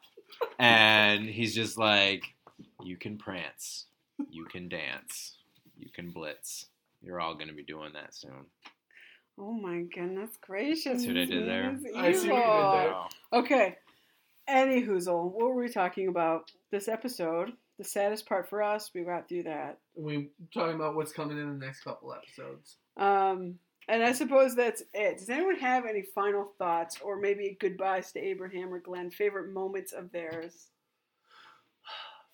and 0.60 1.26
he's 1.26 1.56
just 1.56 1.78
like, 1.78 2.24
"You 2.84 2.96
can 2.96 3.18
prance, 3.18 3.86
you 4.30 4.46
can 4.46 4.70
dance, 4.70 5.36
you 5.78 5.90
can 5.90 6.12
blitz. 6.12 6.68
You're 7.02 7.20
all 7.20 7.34
gonna 7.36 7.54
be 7.54 7.64
doing 7.64 7.94
that 7.94 8.14
soon." 8.14 8.46
Oh 9.38 9.54
my 9.54 9.82
goodness 9.82 10.38
gracious. 10.42 11.02
See 11.02 11.08
what 11.08 11.18
I 11.18 11.26
did 11.26 11.48
there? 11.48 11.78
I 11.98 12.12
see 12.12 12.30
what 12.30 12.38
you 12.38 12.54
did 12.54 12.92
there. 12.92 12.96
Okay. 13.34 13.78
Any 14.48 14.84
hoozle, 14.84 15.32
what 15.32 15.50
were 15.50 15.62
we 15.62 15.70
talking 15.70 16.10
about 16.10 16.52
this 16.70 16.88
episode? 16.88 17.54
The 17.78 17.84
saddest 17.84 18.28
part 18.28 18.50
for 18.50 18.62
us, 18.62 18.92
we 18.94 19.02
got 19.02 19.28
through 19.28 19.44
that. 19.44 19.80
We 19.96 20.30
talking 20.54 20.76
about 20.76 20.96
what's 20.96 21.12
coming 21.12 21.38
in 21.38 21.60
the 21.60 21.66
next 21.66 21.82
couple 21.84 22.14
episodes. 22.14 22.76
Um, 22.98 23.56
and 23.88 24.04
I 24.04 24.12
suppose 24.12 24.56
that's 24.56 24.84
it. 24.94 25.18
Does 25.18 25.30
anyone 25.30 25.56
have 25.56 25.86
any 25.86 26.04
final 26.14 26.52
thoughts 26.58 27.00
or 27.02 27.18
maybe 27.18 27.58
goodbyes 27.60 28.12
to 28.12 28.20
Abraham 28.20 28.74
or 28.74 28.80
Glenn? 28.80 29.10
Favorite 29.10 29.52
moments 29.52 29.92
of 29.92 30.12
theirs? 30.12 30.68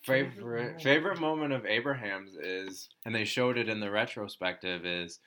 favorite 0.02 0.80
favorite 0.80 1.20
moment 1.20 1.52
of 1.52 1.66
Abraham's 1.66 2.34
is, 2.36 2.88
and 3.04 3.14
they 3.14 3.24
showed 3.24 3.58
it 3.58 3.68
in 3.68 3.80
the 3.80 3.90
retrospective 3.90 4.86
is, 4.86 5.20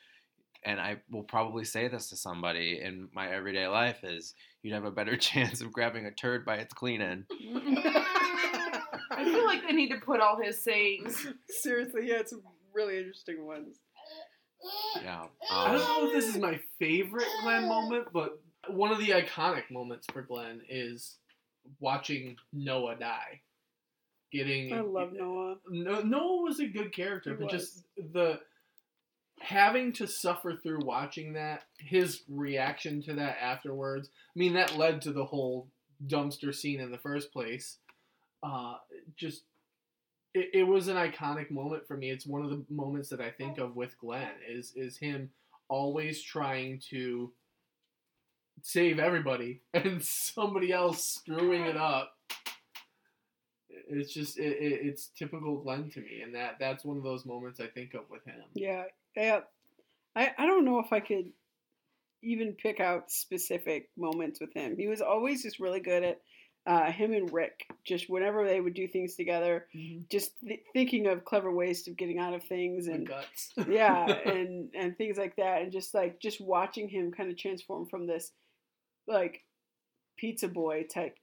and 0.66 0.80
I 0.80 0.98
will 1.12 1.24
probably 1.24 1.64
say 1.66 1.88
this 1.88 2.10
to 2.10 2.16
somebody 2.16 2.80
in 2.82 3.10
my 3.14 3.30
everyday 3.30 3.68
life 3.68 4.04
is, 4.04 4.34
you'd 4.62 4.74
have 4.74 4.86
a 4.86 4.92
better 4.92 5.18
chance 5.30 5.62
of 5.62 5.72
grabbing 5.72 6.06
a 6.06 6.12
turd 6.12 6.46
by 6.46 6.56
its 6.58 6.74
clean 6.74 7.02
end. 7.02 7.26
I 9.12 9.24
feel 9.26 9.46
like 9.46 9.62
they 9.68 9.74
need 9.74 9.90
to 9.90 9.98
put 10.00 10.20
all 10.20 10.42
his 10.42 10.58
sayings. 10.64 11.28
Seriously, 11.50 12.08
yeah, 12.08 12.20
it's 12.20 12.34
really 12.74 12.98
interesting 12.98 13.46
ones. 13.46 13.78
Yeah. 15.02 15.26
I 15.52 15.72
don't 15.72 15.82
Um, 15.82 15.88
know 15.88 16.08
if 16.08 16.14
this 16.14 16.28
is 16.34 16.38
my 16.42 16.60
favorite 16.80 17.28
Glenn 17.44 17.68
moment, 17.68 18.08
but 18.14 18.40
one 18.70 18.92
of 18.92 18.98
the 19.00 19.10
iconic 19.10 19.70
moments 19.70 20.08
for 20.12 20.22
Glenn 20.22 20.62
is 20.70 21.18
watching 21.80 22.38
Noah 22.54 22.96
die. 22.96 23.42
getting. 24.32 24.74
I 24.74 24.80
love 24.82 25.12
Noah. 25.14 25.58
No, 25.70 26.02
Noah 26.02 26.42
was 26.44 26.60
a 26.60 26.66
good 26.66 26.94
character, 26.94 27.32
He 27.32 27.36
but 27.44 27.52
just 27.52 27.84
the 28.14 28.40
having 29.44 29.92
to 29.92 30.08
suffer 30.08 30.56
through 30.56 30.80
watching 30.86 31.34
that, 31.34 31.64
his 31.78 32.22
reaction 32.30 33.02
to 33.04 33.14
that 33.14 33.38
afterwards. 33.42 34.10
I 34.36 34.40
mean, 34.40 34.54
that 34.54 34.78
led 34.78 35.02
to 35.02 35.12
the 35.12 35.26
whole 35.26 35.68
dumpster 36.08 36.56
scene 36.56 36.80
in 36.80 36.92
the 36.92 36.98
first 36.98 37.34
place. 37.34 37.78
Uh, 38.42 38.76
just 39.18 39.44
it, 40.34 40.50
it 40.54 40.64
was 40.64 40.88
an 40.88 40.96
iconic 40.96 41.52
moment 41.52 41.86
for 41.88 41.98
me. 41.98 42.10
It's 42.10 42.26
one 42.26 42.42
of 42.42 42.50
the 42.52 42.64
moments 42.70 43.10
that 43.10 43.20
I 43.20 43.32
think 43.32 43.58
of 43.58 43.76
with 43.76 43.98
Glenn 44.00 44.32
is 44.50 44.72
is 44.76 44.98
him 44.98 45.30
always 45.68 46.22
trying 46.22 46.82
to 46.92 47.32
save 48.62 48.98
everybody 48.98 49.62
and 49.74 50.02
somebody 50.02 50.72
else 50.72 51.04
screwing 51.16 51.66
it 51.66 51.78
up. 51.78 52.14
It's 53.90 54.14
just 54.14 54.40
it, 54.40 54.58
it, 54.58 54.80
it's 54.86 55.08
typical 55.08 55.58
Glenn 55.58 55.90
to 55.92 56.00
me, 56.00 56.22
and 56.24 56.34
that 56.34 56.56
that's 56.62 56.86
one 56.86 56.96
of 56.96 57.04
those 57.04 57.26
moments 57.26 57.60
I 57.60 57.68
think 57.68 57.94
of 57.94 58.10
with 58.10 58.24
him. 58.24 58.42
Yeah, 58.54 58.84
yeah. 59.16 59.42
I 60.16 60.32
I 60.38 60.46
don't 60.46 60.66
know 60.66 60.80
if 60.80 60.92
I 60.94 61.00
could 61.00 61.32
even 62.22 62.54
pick 62.54 62.80
out 62.80 63.12
specific 63.12 63.90
moments 63.98 64.40
with 64.40 64.54
him. 64.54 64.78
He 64.78 64.88
was 64.88 65.02
always 65.02 65.44
just 65.44 65.60
really 65.60 65.80
good 65.80 66.04
at 66.04 66.22
uh, 66.66 66.92
him 66.92 67.14
and 67.14 67.32
Rick. 67.34 67.66
Just 67.84 68.10
whenever 68.10 68.46
they 68.46 68.62
would 68.62 68.74
do 68.74 68.88
things 68.88 69.16
together, 69.16 69.68
just 70.10 70.32
th- 70.40 70.62
thinking 70.72 71.08
of 71.08 71.26
clever 71.26 71.52
ways 71.52 71.88
of 71.88 71.98
getting 71.98 72.20
out 72.20 72.34
of 72.34 72.44
things 72.44 72.88
and 72.88 73.08
guts. 73.08 73.54
yeah, 73.68 74.06
and 74.26 74.70
and 74.74 74.98
things 74.98 75.18
like 75.18 75.36
that, 75.36 75.62
and 75.62 75.72
just 75.72 75.94
like 75.94 76.20
just 76.20 76.40
watching 76.40 76.88
him 76.88 77.12
kind 77.12 77.30
of 77.30 77.38
transform 77.38 77.86
from 77.86 78.08
this 78.08 78.32
like 79.08 79.42
pizza 80.18 80.48
boy 80.48 80.84
type 80.84 81.18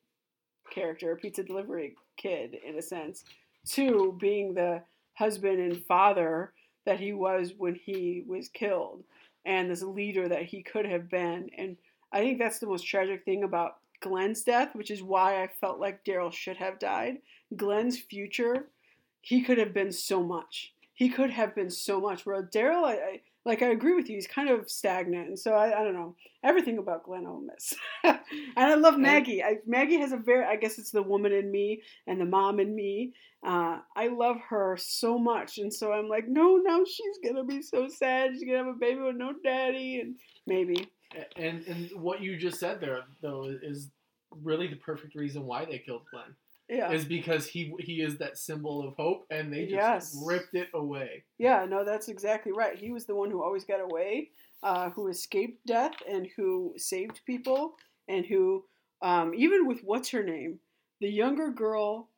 character, 0.70 1.16
pizza 1.16 1.42
delivery 1.42 1.94
kid 2.16 2.56
in 2.66 2.76
a 2.76 2.82
sense, 2.82 3.24
to 3.66 4.16
being 4.20 4.52
the 4.52 4.82
husband 5.14 5.58
and 5.58 5.84
father 5.86 6.52
that 6.86 7.00
he 7.00 7.12
was 7.12 7.52
when 7.56 7.74
he 7.74 8.24
was 8.26 8.48
killed, 8.48 9.04
and 9.44 9.70
this 9.70 9.82
leader 9.82 10.28
that 10.28 10.44
he 10.44 10.62
could 10.62 10.86
have 10.86 11.08
been. 11.08 11.50
And 11.56 11.76
I 12.12 12.20
think 12.20 12.38
that's 12.38 12.58
the 12.58 12.66
most 12.66 12.82
tragic 12.82 13.24
thing 13.24 13.44
about 13.44 13.76
Glenn's 14.00 14.42
death, 14.42 14.74
which 14.74 14.90
is 14.90 15.02
why 15.02 15.42
I 15.42 15.48
felt 15.48 15.78
like 15.78 16.04
Daryl 16.04 16.32
should 16.32 16.56
have 16.56 16.78
died. 16.78 17.18
Glenn's 17.56 17.98
future, 17.98 18.68
he 19.20 19.42
could 19.42 19.58
have 19.58 19.74
been 19.74 19.92
so 19.92 20.22
much. 20.22 20.72
He 20.94 21.08
could 21.08 21.30
have 21.30 21.54
been 21.54 21.70
so 21.70 22.00
much. 22.00 22.24
Where 22.26 22.42
Daryl, 22.42 22.84
I, 22.84 22.94
I 22.94 23.20
like 23.44 23.62
I 23.62 23.68
agree 23.68 23.94
with 23.94 24.08
you. 24.08 24.16
He's 24.16 24.26
kind 24.26 24.50
of 24.50 24.70
stagnant, 24.70 25.28
and 25.28 25.38
so 25.38 25.52
I, 25.52 25.80
I 25.80 25.84
don't 25.84 25.94
know 25.94 26.14
everything 26.44 26.78
about 26.78 27.04
Glenn 27.04 27.26
I'll 27.26 27.40
miss. 27.40 27.74
and 28.04 28.18
I 28.56 28.74
love 28.74 28.98
Maggie. 28.98 29.42
I, 29.42 29.56
Maggie 29.66 29.98
has 29.98 30.12
a 30.12 30.16
very 30.16 30.44
I 30.44 30.56
guess 30.56 30.78
it's 30.78 30.90
the 30.90 31.02
woman 31.02 31.32
in 31.32 31.50
me 31.50 31.82
and 32.06 32.20
the 32.20 32.26
mom 32.26 32.60
in 32.60 32.74
me. 32.74 33.12
Uh, 33.46 33.78
I 33.96 34.08
love 34.08 34.36
her 34.48 34.76
so 34.78 35.18
much, 35.18 35.58
and 35.58 35.72
so 35.72 35.92
I'm 35.92 36.08
like, 36.08 36.28
no, 36.28 36.56
now 36.56 36.84
she's 36.84 37.18
gonna 37.24 37.44
be 37.44 37.62
so 37.62 37.88
sad. 37.88 38.32
She's 38.32 38.44
gonna 38.44 38.58
have 38.58 38.66
a 38.66 38.78
baby 38.78 39.00
with 39.00 39.16
no 39.16 39.32
daddy, 39.42 40.00
and 40.00 40.16
maybe 40.46 40.88
And 41.36 41.64
and 41.66 41.90
what 41.94 42.20
you 42.20 42.36
just 42.36 42.60
said 42.60 42.80
there 42.80 43.00
though 43.22 43.44
is 43.62 43.90
really 44.42 44.68
the 44.68 44.76
perfect 44.76 45.14
reason 45.14 45.44
why 45.44 45.64
they 45.64 45.78
killed 45.78 46.02
Glenn 46.10 46.34
yeah, 46.70 46.92
is 46.92 47.04
because 47.04 47.46
he 47.46 47.74
he 47.80 48.00
is 48.00 48.18
that 48.18 48.38
symbol 48.38 48.86
of 48.86 48.94
hope, 48.96 49.26
and 49.30 49.52
they 49.52 49.62
just 49.66 49.72
Yes. 49.72 50.22
ripped 50.24 50.54
it 50.54 50.68
away. 50.74 51.24
yeah. 51.38 51.64
No, 51.68 51.84
that's 51.84 52.08
exactly 52.08 52.52
right. 52.52 52.78
He 52.78 52.90
was 52.92 53.04
the 53.06 53.14
one 53.14 53.30
who 53.30 53.42
always 53.42 53.64
got 53.64 53.80
away, 53.80 54.30
uh, 54.62 54.90
who 54.90 55.08
escaped 55.08 55.66
death, 55.66 55.94
and 56.08 56.28
who 56.36 56.74
saved 56.76 57.20
people, 57.26 57.74
and 58.08 58.24
who 58.24 58.64
um, 59.02 59.32
even 59.34 59.66
with 59.66 59.80
what's 59.82 60.10
her 60.10 60.22
name, 60.22 60.60
the 61.00 61.08
younger 61.10 61.50
girl 61.50 62.08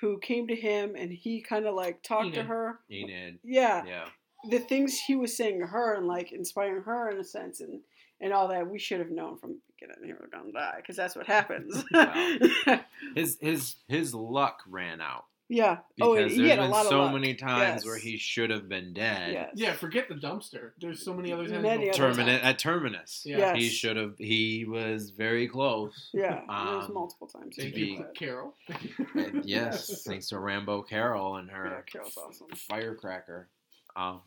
who 0.00 0.18
came 0.18 0.48
to 0.48 0.56
him 0.56 0.96
and 0.96 1.12
he 1.12 1.40
kind 1.42 1.64
of 1.66 1.74
like 1.74 2.02
talked 2.02 2.34
to 2.34 2.42
her. 2.42 2.80
Enid. 2.90 3.38
Yeah, 3.44 3.84
Yeah. 3.86 4.06
the 4.50 4.58
things 4.58 4.98
he 4.98 5.14
was 5.14 5.36
saying 5.36 5.60
to 5.60 5.66
her 5.66 5.94
and 5.94 6.06
like 6.08 6.32
inspiring 6.32 6.82
her 6.82 7.10
in 7.10 7.18
a 7.18 7.24
sense 7.24 7.60
and 7.60 7.80
and 8.22 8.32
all 8.32 8.48
that 8.48 8.66
we 8.70 8.78
should 8.78 9.00
have 9.00 9.10
known 9.10 9.36
from 9.36 9.50
the 9.50 9.58
beginning 9.78 10.04
he 10.06 10.12
was 10.12 10.30
gonna 10.32 10.52
die 10.52 10.76
because 10.78 10.96
that's 10.96 11.14
what 11.16 11.26
happens. 11.26 11.84
Wow. 11.92 12.80
His 13.14 13.36
his 13.40 13.76
his 13.88 14.14
luck 14.14 14.62
ran 14.66 15.00
out 15.02 15.24
yeah. 15.48 15.78
because 15.96 16.08
Oh, 16.08 16.12
and 16.14 16.20
there's 16.30 16.32
he 16.34 16.48
had 16.48 16.58
a 16.60 16.62
been 16.62 16.70
lot 16.70 16.86
of 16.86 16.90
so 16.90 17.02
luck. 17.02 17.12
many 17.12 17.34
times 17.34 17.60
Yes. 17.82 17.84
where 17.84 17.98
he 17.98 18.16
should 18.16 18.48
have 18.50 18.68
been 18.70 18.94
dead. 18.94 19.32
Yes. 19.32 19.50
Yeah, 19.54 19.72
forget 19.74 20.08
the 20.08 20.14
dumpster. 20.14 20.70
There's 20.80 21.04
so 21.04 21.12
many 21.12 21.30
other 21.32 21.46
times. 21.46 21.62
Many 21.62 21.90
other 21.90 21.98
Terminus 21.98 22.40
that. 22.40 22.44
at 22.48 22.58
Terminus. 22.58 23.22
Yeah. 23.26 23.38
Yes. 23.38 23.56
He 23.58 23.68
should 23.68 23.96
have. 23.98 24.14
He 24.18 24.64
was 24.66 25.10
very 25.10 25.46
close. 25.48 26.10
Yeah. 26.14 26.40
there's 26.48 26.86
Um, 26.86 26.94
multiple 26.94 27.26
times. 27.26 27.56
to 27.56 27.62
Thank 27.62 27.74
be- 27.74 27.80
you, 27.82 28.06
Carol. 28.14 28.54
And 29.14 29.44
yes, 29.44 30.04
thanks 30.04 30.28
to 30.28 30.38
Rambo 30.38 30.82
Carol 30.82 31.36
and 31.36 31.48
Yeah, 31.48 31.54
her 31.56 31.84
Carol's 31.90 32.16
awesome. 32.16 32.46
firecracker. 32.56 33.48
Um, 33.96 34.20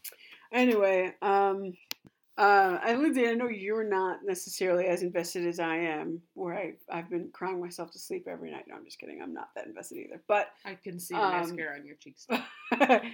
Anyway, 0.52 1.14
um, 1.24 1.74
uh, 2.38 2.80
and 2.86 3.02
Lindsay, 3.02 3.28
I 3.28 3.34
know 3.34 3.48
you're 3.48 3.88
not 3.88 4.20
necessarily 4.26 4.86
as 4.86 5.04
invested 5.04 5.48
as 5.48 5.60
I 5.60 5.78
am, 5.78 6.22
where 6.34 6.56
I, 6.56 6.74
I've 6.92 7.10
been 7.10 7.30
crying 7.32 7.62
myself 7.62 7.92
to 7.92 8.00
sleep 8.00 8.28
every 8.30 8.52
night. 8.52 8.66
No, 8.68 8.76
I'm 8.76 8.86
just 8.86 9.00
kidding. 9.00 9.22
I'm 9.22 9.34
not 9.34 9.50
that 9.56 9.68
invested 9.68 10.00
either. 10.00 10.22
But 10.28 10.48
I 10.66 10.76
can 10.76 11.00
see 11.00 11.16
the 11.16 11.22
Um, 11.22 11.32
mascara 11.32 11.80
on 11.80 11.86
your 11.86 11.96
cheeks. 11.96 12.28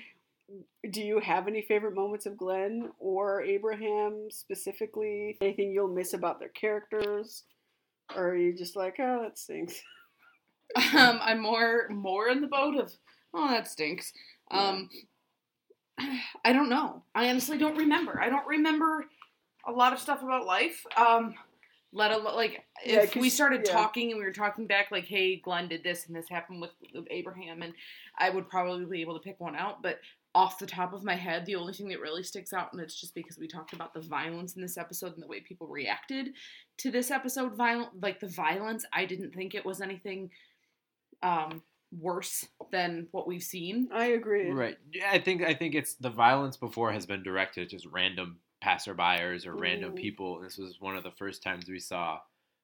do 0.91 1.01
you 1.01 1.19
have 1.19 1.47
any 1.47 1.61
favorite 1.61 1.95
moments 1.95 2.25
of 2.25 2.37
Glenn 2.37 2.91
or 2.99 3.43
Abraham 3.43 4.27
specifically? 4.29 5.37
Anything 5.41 5.71
you'll 5.71 5.87
miss 5.87 6.13
about 6.13 6.39
their 6.39 6.49
characters? 6.49 7.43
Or 8.15 8.29
are 8.29 8.35
you 8.35 8.53
just 8.57 8.75
like, 8.75 8.95
oh, 8.99 9.21
that 9.23 9.37
stinks? 9.37 9.81
um, 10.95 11.19
I'm 11.21 11.41
more 11.41 11.87
more 11.89 12.29
in 12.29 12.41
the 12.41 12.47
boat 12.47 12.75
of 12.75 12.91
oh 13.33 13.49
that 13.49 13.67
stinks. 13.67 14.11
Um, 14.51 14.89
I 16.45 16.53
don't 16.53 16.69
know. 16.69 17.03
I 17.15 17.29
honestly 17.29 17.57
don't 17.57 17.77
remember. 17.77 18.19
I 18.21 18.29
don't 18.29 18.47
remember 18.47 19.05
a 19.67 19.71
lot 19.71 19.93
of 19.93 19.99
stuff 19.99 20.23
about 20.23 20.45
life. 20.45 20.85
Um, 20.97 21.35
let 21.93 22.11
alone 22.11 22.35
like 22.35 22.63
Yeah, 22.85 23.01
if 23.01 23.15
we 23.15 23.23
'cause- 23.23 23.33
started 23.33 23.63
yeah. 23.65 23.73
talking 23.73 24.11
and 24.11 24.19
we 24.19 24.25
were 24.25 24.31
talking 24.31 24.65
back 24.67 24.91
like, 24.91 25.05
hey, 25.05 25.35
Glenn 25.37 25.67
did 25.67 25.83
this 25.83 26.07
and 26.07 26.15
this 26.15 26.29
happened 26.29 26.61
with, 26.61 26.71
with 26.93 27.05
Abraham, 27.11 27.61
and 27.61 27.73
I 28.17 28.29
would 28.29 28.49
probably 28.49 28.85
be 28.85 29.01
able 29.01 29.13
to 29.17 29.23
pick 29.23 29.39
one 29.39 29.55
out, 29.55 29.81
but. 29.81 29.99
Off 30.33 30.59
the 30.59 30.65
top 30.65 30.93
of 30.93 31.03
my 31.03 31.13
head, 31.15 31.45
the 31.45 31.55
only 31.57 31.73
thing 31.73 31.89
that 31.89 31.99
really 31.99 32.23
sticks 32.23 32.53
out, 32.53 32.71
and 32.71 32.81
it's 32.81 32.95
just 32.95 33.13
because 33.13 33.37
we 33.37 33.49
talked 33.49 33.73
about 33.73 33.93
the 33.93 33.99
violence 33.99 34.55
in 34.55 34.61
this 34.61 34.77
episode 34.77 35.11
and 35.13 35.21
the 35.21 35.27
way 35.27 35.41
people 35.41 35.67
reacted 35.67 36.29
to 36.77 36.89
this 36.89 37.11
episode, 37.11 37.53
violent, 37.53 38.01
like 38.01 38.21
the 38.21 38.27
violence. 38.29 38.85
I 38.93 39.03
didn't 39.03 39.33
think 39.33 39.53
it 39.53 39.65
was 39.65 39.81
anything 39.81 40.31
um, 41.21 41.61
worse 41.97 42.47
than 42.71 43.07
what 43.11 43.27
we've 43.27 43.43
seen. 43.43 43.89
I 43.93 44.05
agree. 44.07 44.49
right. 44.51 44.77
Yeah, 44.93 45.09
I 45.11 45.19
think 45.19 45.43
I 45.43 45.53
think 45.53 45.75
it's 45.75 45.95
the 45.95 46.09
violence 46.09 46.57
before 46.57 46.91
has 46.91 47.05
been 47.05 47.23
directed 47.23 47.63
at 47.63 47.69
just 47.69 47.85
random 47.87 48.39
passerbyers 48.63 49.45
or 49.45 49.55
random 49.55 49.93
Mm. 49.93 49.97
people. 49.97 50.39
This 50.39 50.57
was 50.57 50.77
one 50.79 50.95
of 50.95 51.03
the 51.03 51.11
first 51.11 51.43
times 51.43 51.67
we 51.67 51.79
saw, 51.79 52.19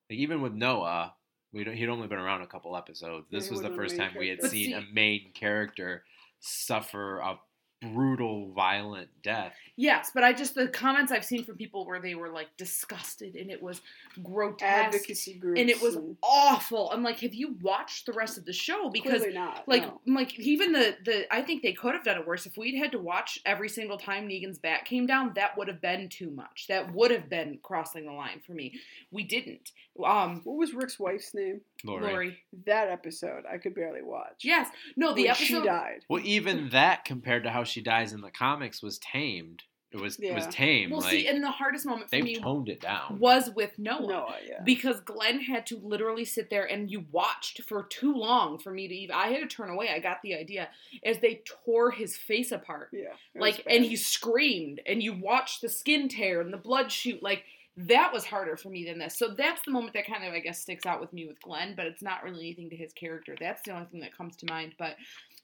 like 0.10 0.20
even 0.20 0.42
with 0.42 0.54
Noah, 0.54 1.14
we 1.52 1.64
don't, 1.64 1.76
he'd 1.76 1.90
only 1.90 2.08
been 2.08 2.20
around 2.20 2.42
a 2.42 2.48
couple 2.48 2.76
episodes. 2.78 3.28
This 3.32 3.46
he 3.48 3.52
was 3.52 3.62
the 3.62 3.70
first 3.72 3.98
main 3.98 4.08
time 4.10 4.18
we 4.20 4.28
had 4.30 4.40
character. 4.40 4.48
But 4.48 4.52
seen 4.52 4.66
see- 4.68 4.74
a 4.74 4.94
main 4.94 5.32
character 5.34 6.04
suffer 6.40 7.20
a 7.20 7.40
brutal, 7.82 8.52
violent 8.54 9.10
death. 9.22 9.54
Yes, 9.76 10.12
but 10.14 10.24
I 10.24 10.34
just 10.34 10.56
the 10.56 10.68
comments 10.68 11.12
I've 11.12 11.26
seen 11.26 11.44
from 11.44 11.58
people 11.58 11.86
where 11.86 12.02
they 12.02 12.16
were 12.16 12.30
like 12.30 12.48
disgusted 12.58 13.36
and 13.36 13.52
it 13.52 13.62
was 13.62 13.82
grotesque 14.24 14.96
Advocacy 14.96 15.36
groups. 15.36 15.60
and 15.60 15.70
it 15.70 15.82
was 15.82 15.98
awful. 16.24 16.90
I'm 16.92 17.04
like, 17.04 17.20
have 17.20 17.34
you 17.34 17.56
watched 17.62 18.08
the 18.08 18.14
rest 18.14 18.38
of 18.38 18.46
the 18.46 18.54
show? 18.54 18.90
Because 18.90 19.22
clearly 19.22 19.36
not. 19.36 19.68
like 19.68 19.84
no. 19.84 20.02
like 20.16 20.40
even 20.40 20.72
the 20.72 20.96
the 21.06 21.34
I 21.34 21.42
think 21.42 21.62
they 21.62 21.74
could 21.74 21.94
have 21.94 22.04
done 22.04 22.18
it 22.18 22.26
worse 22.28 22.46
if 22.46 22.58
we'd 22.58 22.78
had 22.78 22.92
to 22.94 23.00
watch 23.00 23.40
every 23.46 23.70
single 23.70 23.98
time 23.98 24.28
Negan's 24.28 24.58
bat 24.58 24.86
came 24.86 25.06
down. 25.06 25.34
That 25.36 25.58
would 25.58 25.68
have 25.68 25.82
been 25.82 26.10
too 26.10 26.32
much. 26.32 26.66
That 26.70 26.94
would 26.94 27.12
have 27.12 27.30
been 27.30 27.60
crossing 27.62 28.06
the 28.06 28.12
line 28.12 28.42
for 28.46 28.54
me. 28.54 28.74
We 29.12 29.24
didn't. 29.24 29.72
Um, 30.06 30.42
What 30.44 30.58
was 30.58 30.74
Rick's 30.74 31.00
wife's 31.00 31.34
name? 31.34 31.62
Lori. 31.84 32.02
Lori. 32.12 32.38
That 32.66 32.90
episode 32.90 33.44
I 33.52 33.58
could 33.58 33.76
barely 33.76 34.02
watch. 34.02 34.42
Yes. 34.44 34.70
No. 34.96 35.14
The 35.14 35.24
when 35.24 35.32
episode. 35.32 35.46
she 35.46 35.62
died. 35.62 36.06
Well, 36.10 36.22
even 36.24 36.70
that 36.70 37.06
compared 37.06 37.44
to 37.44 37.50
how 37.50 37.64
she 37.64 37.82
dies 37.82 38.14
in 38.14 38.22
the 38.22 38.32
comics 38.32 38.82
was 38.82 39.00
tamed. 39.00 39.64
It 39.90 40.02
was 40.02 40.18
it 40.20 40.34
was 40.36 40.44
Yeah. 40.44 40.50
tame. 40.52 40.90
Well, 40.90 41.00
like 41.00 41.12
see, 41.12 41.28
and 41.28 41.42
the 41.42 41.50
hardest 41.50 41.86
moment 41.86 42.10
for 42.10 42.18
they've 42.18 42.24
me 42.26 42.36
toned 42.36 42.68
it 42.68 42.82
down. 42.82 43.20
was 43.20 43.50
with 43.56 43.80
Noah. 43.80 44.06
Noah, 44.06 44.36
yeah. 44.46 44.62
because 44.66 45.00
Glenn 45.00 45.40
had 45.40 45.66
to 45.68 45.78
literally 45.78 46.26
sit 46.26 46.50
there 46.50 46.66
and 46.66 46.92
you 46.92 47.06
watched 47.10 47.62
for 47.64 47.84
too 47.84 48.14
long 48.14 48.58
for 48.60 48.70
me 48.70 48.90
to 48.90 48.94
even. 48.94 49.16
I 49.16 49.28
had 49.30 49.40
to 49.40 49.48
turn 49.48 49.70
away. 49.70 49.88
I 49.90 50.00
got 50.00 50.22
the 50.24 50.36
idea 50.36 50.68
as 51.06 51.20
they 51.20 51.42
tore 51.46 51.92
his 51.92 52.18
face 52.18 52.52
apart, 52.52 52.90
yeah. 52.92 53.14
like, 53.34 53.64
and 53.66 53.86
he 53.86 53.96
screamed, 53.96 54.82
and 54.86 55.02
you 55.02 55.14
watched 55.14 55.62
the 55.62 55.70
skin 55.70 56.10
tear 56.10 56.42
and 56.42 56.52
the 56.52 56.58
blood 56.58 56.92
shoot. 56.92 57.24
Like 57.24 57.46
that 57.78 58.12
was 58.12 58.26
harder 58.26 58.58
for 58.58 58.70
me 58.70 58.86
than 58.86 58.98
this. 59.00 59.18
So 59.18 59.30
that's 59.38 59.62
the 59.64 59.72
moment 59.72 59.94
that 59.94 60.08
kind 60.08 60.26
of 60.26 60.34
I 60.34 60.40
guess 60.40 60.62
sticks 60.62 60.86
out 60.86 61.00
with 61.00 61.14
me 61.14 61.28
with 61.28 61.40
Glenn, 61.42 61.76
but 61.76 61.86
it's 61.86 62.02
not 62.02 62.24
really 62.24 62.40
anything 62.40 62.70
to 62.72 62.76
his 62.76 62.92
character. 62.94 63.36
That's 63.40 63.62
the 63.64 63.72
only 63.72 63.86
thing 63.86 64.02
that 64.02 64.18
comes 64.18 64.36
to 64.38 64.46
mind. 64.48 64.74
But 64.80 64.96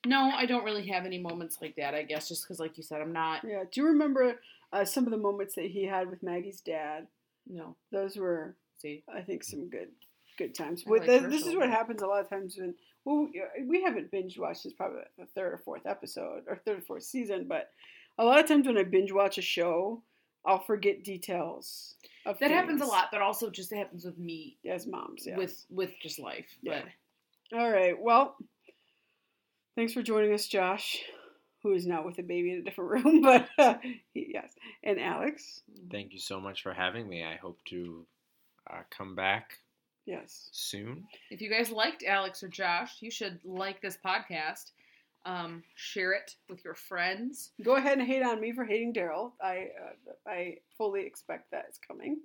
no, 0.05 0.31
I 0.35 0.45
don't 0.45 0.63
really 0.65 0.87
have 0.87 1.05
any 1.05 1.19
moments 1.19 1.59
like 1.61 1.75
that. 1.75 1.93
I 1.93 2.03
guess 2.03 2.27
just 2.27 2.43
because, 2.43 2.59
like 2.59 2.77
you 2.77 2.83
said, 2.83 3.01
I'm 3.01 3.13
not. 3.13 3.43
Yeah. 3.43 3.63
Do 3.71 3.81
you 3.81 3.87
remember 3.87 4.39
uh, 4.73 4.83
some 4.83 5.05
of 5.05 5.11
the 5.11 5.17
moments 5.17 5.55
that 5.55 5.65
he 5.65 5.85
had 5.85 6.09
with 6.09 6.23
Maggie's 6.23 6.59
dad? 6.61 7.07
No, 7.47 7.75
Those 7.91 8.15
were, 8.17 8.55
see, 8.77 9.03
I 9.13 9.21
think, 9.21 9.43
some 9.43 9.69
good 9.69 9.89
good 10.37 10.55
times. 10.55 10.83
With 10.87 11.07
like 11.07 11.21
the- 11.21 11.27
this 11.27 11.45
is 11.45 11.55
what 11.55 11.69
happens 11.69 12.01
a 12.01 12.07
lot 12.07 12.21
of 12.21 12.29
times 12.29 12.55
when 12.57 12.73
well 13.05 13.27
we- 13.31 13.63
we 13.65 13.83
haven't 13.83 14.09
binge 14.09 14.39
watched 14.39 14.63
this 14.63 14.73
probably 14.73 15.01
the 15.19 15.25
third 15.35 15.53
or 15.53 15.57
fourth 15.63 15.85
episode 15.85 16.43
or 16.47 16.55
third 16.65 16.79
or 16.79 16.81
fourth 16.81 17.03
season, 17.03 17.45
but 17.47 17.69
a 18.17 18.25
lot 18.25 18.39
of 18.39 18.47
times 18.47 18.65
when 18.65 18.77
I 18.77 18.83
binge 18.83 19.11
watch 19.11 19.37
a 19.37 19.41
show, 19.43 20.01
I'll 20.45 20.63
forget 20.63 21.03
details. 21.03 21.95
Of 22.25 22.39
That 22.39 22.51
happens 22.51 22.81
a 22.81 22.85
lot, 22.85 23.09
but 23.11 23.21
also 23.21 23.49
just 23.49 23.71
it 23.71 23.77
happens 23.77 24.05
with 24.05 24.17
me 24.17 24.57
as 24.69 24.87
moms. 24.87 25.25
Yeah. 25.25 25.37
with 25.37 25.65
with 25.69 25.91
just 26.01 26.19
life. 26.19 26.47
Yeah. 26.61 26.81
But 27.51 27.59
All 27.59 27.69
right. 27.71 27.95
Well, 27.99 28.35
thanks 29.75 29.93
for 29.93 30.01
joining 30.01 30.33
us, 30.33 30.47
Josh, 30.47 30.99
who 31.63 31.73
is 31.73 31.85
now 31.85 32.05
with 32.05 32.17
a 32.19 32.23
baby 32.23 32.51
in 32.53 32.59
a 32.59 32.61
different 32.63 32.91
room. 33.05 33.21
But 33.21 33.49
uh, 33.57 33.75
yes, 34.13 34.53
and 34.83 34.99
Alex. 34.99 35.61
Thank 35.91 36.13
you 36.13 36.19
so 36.19 36.39
much 36.39 36.61
for 36.63 36.73
having 36.73 37.09
me. 37.09 37.23
I 37.23 37.35
hope 37.35 37.59
to 37.69 38.05
uh, 38.71 38.81
come 38.89 39.15
back 39.15 39.57
Yes. 40.05 40.49
soon. 40.51 41.05
if 41.31 41.41
you 41.41 41.49
guys 41.49 41.71
liked 41.71 42.03
Alex 42.03 42.43
or 42.43 42.47
Josh, 42.49 42.97
you 43.01 43.09
should 43.11 43.39
like 43.45 43.81
this 43.81 43.97
podcast. 44.05 44.71
Um, 45.25 45.63
share 45.75 46.11
it 46.13 46.35
with 46.49 46.63
your 46.65 46.73
friends. 46.75 47.51
Go 47.63 47.75
ahead 47.77 47.97
and 47.97 48.05
hate 48.07 48.23
on 48.23 48.41
me 48.41 48.51
for 48.51 48.65
hating 48.65 48.93
Daryl. 48.93 49.31
I 49.41 49.67
uh, 49.81 50.11
I 50.29 50.57
fully 50.77 51.05
expect 51.05 51.51
that 51.51 51.65
it's 51.69 51.79
coming. 51.87 52.17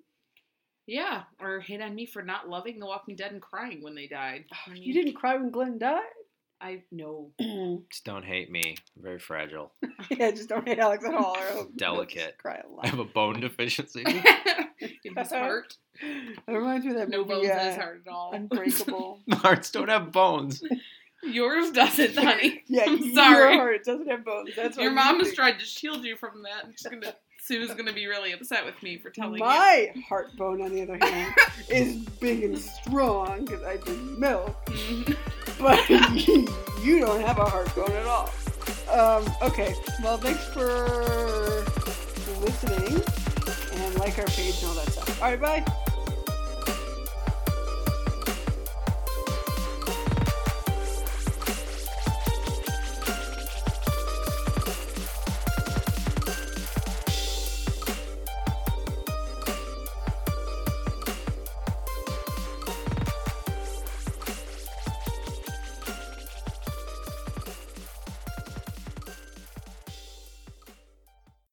Yeah, 0.86 1.22
or 1.40 1.61
hate 1.61 1.80
on 1.82 1.94
me 1.94 2.07
for 2.07 2.22
not 2.22 2.49
loving 2.49 2.80
The 2.80 2.86
Walking 2.86 3.14
Dead 3.14 3.30
and 3.32 3.42
crying 3.42 3.82
when 3.82 3.94
they 3.94 4.07
died. 4.07 4.46
I 4.66 4.70
mean, 4.72 4.82
You 4.82 4.94
didn't 4.94 5.14
cry 5.14 5.36
when 5.36 5.51
Glenn 5.51 5.78
died. 5.78 6.01
I 6.61 6.82
know. 6.90 7.30
Just 7.90 8.05
don't 8.05 8.24
hate 8.24 8.51
me. 8.51 8.74
I'm 8.96 9.03
very 9.03 9.18
fragile. 9.20 9.70
yeah, 10.11 10.32
just 10.32 10.49
don't 10.49 10.66
hate 10.66 10.80
Alex 10.80 11.05
at 11.05 11.14
all. 11.14 11.36
Or 11.36 11.44
he'll- 11.46 11.55
he'll 11.55 11.70
Delicate. 11.76 12.16
just 12.16 12.38
Cry 12.38 12.61
a 12.66 12.68
lot. 12.68 12.84
I 12.84 12.88
have 12.88 12.99
a 12.99 13.05
bone 13.05 13.38
deficiency. 13.38 14.03
In 15.05 15.14
his 15.16 15.30
heart, 15.30 15.76
It 16.03 16.36
reminds 16.49 16.84
me 16.84 16.92
of 16.92 16.99
that 16.99 17.11
no 17.11 17.18
movie, 17.18 17.28
bones 17.34 17.44
in 17.46 17.51
uh, 17.53 17.64
his 17.64 17.76
heart 17.76 18.03
at 18.07 18.12
all. 18.12 18.32
Unbreakable. 18.32 19.20
Hearts 19.32 19.70
don't 19.70 19.88
have 19.88 20.11
bones. 20.12 20.62
Yours 21.23 21.71
doesn't, 21.73 22.14
honey. 22.19 22.62
yeah, 22.69 22.85
I'm 22.87 22.99
your 22.99 23.14
sorry. 23.14 23.57
heart 23.57 23.85
doesn't 23.85 24.09
have 24.09 24.25
bones. 24.25 24.51
That's 24.57 24.77
what 24.77 24.83
Your 24.83 24.93
mom 24.93 25.19
has 25.19 25.35
tried 25.35 25.59
to 25.59 25.64
shield 25.64 26.05
you 26.05 26.16
from 26.16 26.43
that. 26.45 26.64
I'm 26.64 26.73
just 26.73 26.91
gonna. 26.91 27.14
Sue's 27.41 27.73
gonna 27.73 27.93
be 27.95 28.07
really 28.07 28.33
upset 28.33 28.66
with 28.66 28.81
me 28.83 28.99
for 28.99 29.09
telling 29.11 29.35
you. 29.35 29.45
My 29.45 29.93
heart 30.09 30.37
bone, 30.37 30.61
on 30.61 30.75
the 30.75 30.83
other 30.83 30.99
hand, 31.01 31.35
is 31.71 31.97
big 32.21 32.45
and 32.45 32.59
strong 32.59 33.45
because 33.47 33.62
I 33.62 33.77
drink 33.79 34.19
milk. 34.19 34.55
Mhm. 34.66 35.16
But 35.59 35.89
you 36.85 37.01
don't 37.01 37.21
have 37.23 37.39
a 37.39 37.45
heart 37.45 37.75
bone 37.75 37.91
at 37.93 38.07
all. 38.07 38.31
Um, 38.93 39.25
okay, 39.43 39.75
well, 40.03 40.19
thanks 40.19 40.45
for 40.45 41.64
listening 42.41 43.03
and 43.83 43.95
like 43.99 44.19
our 44.19 44.27
page 44.27 44.59
and 44.62 44.69
all 44.69 44.75
that 44.75 44.91
stuff. 44.93 45.23
All 45.23 45.31
right, 45.31 45.41
bye. 45.41 45.64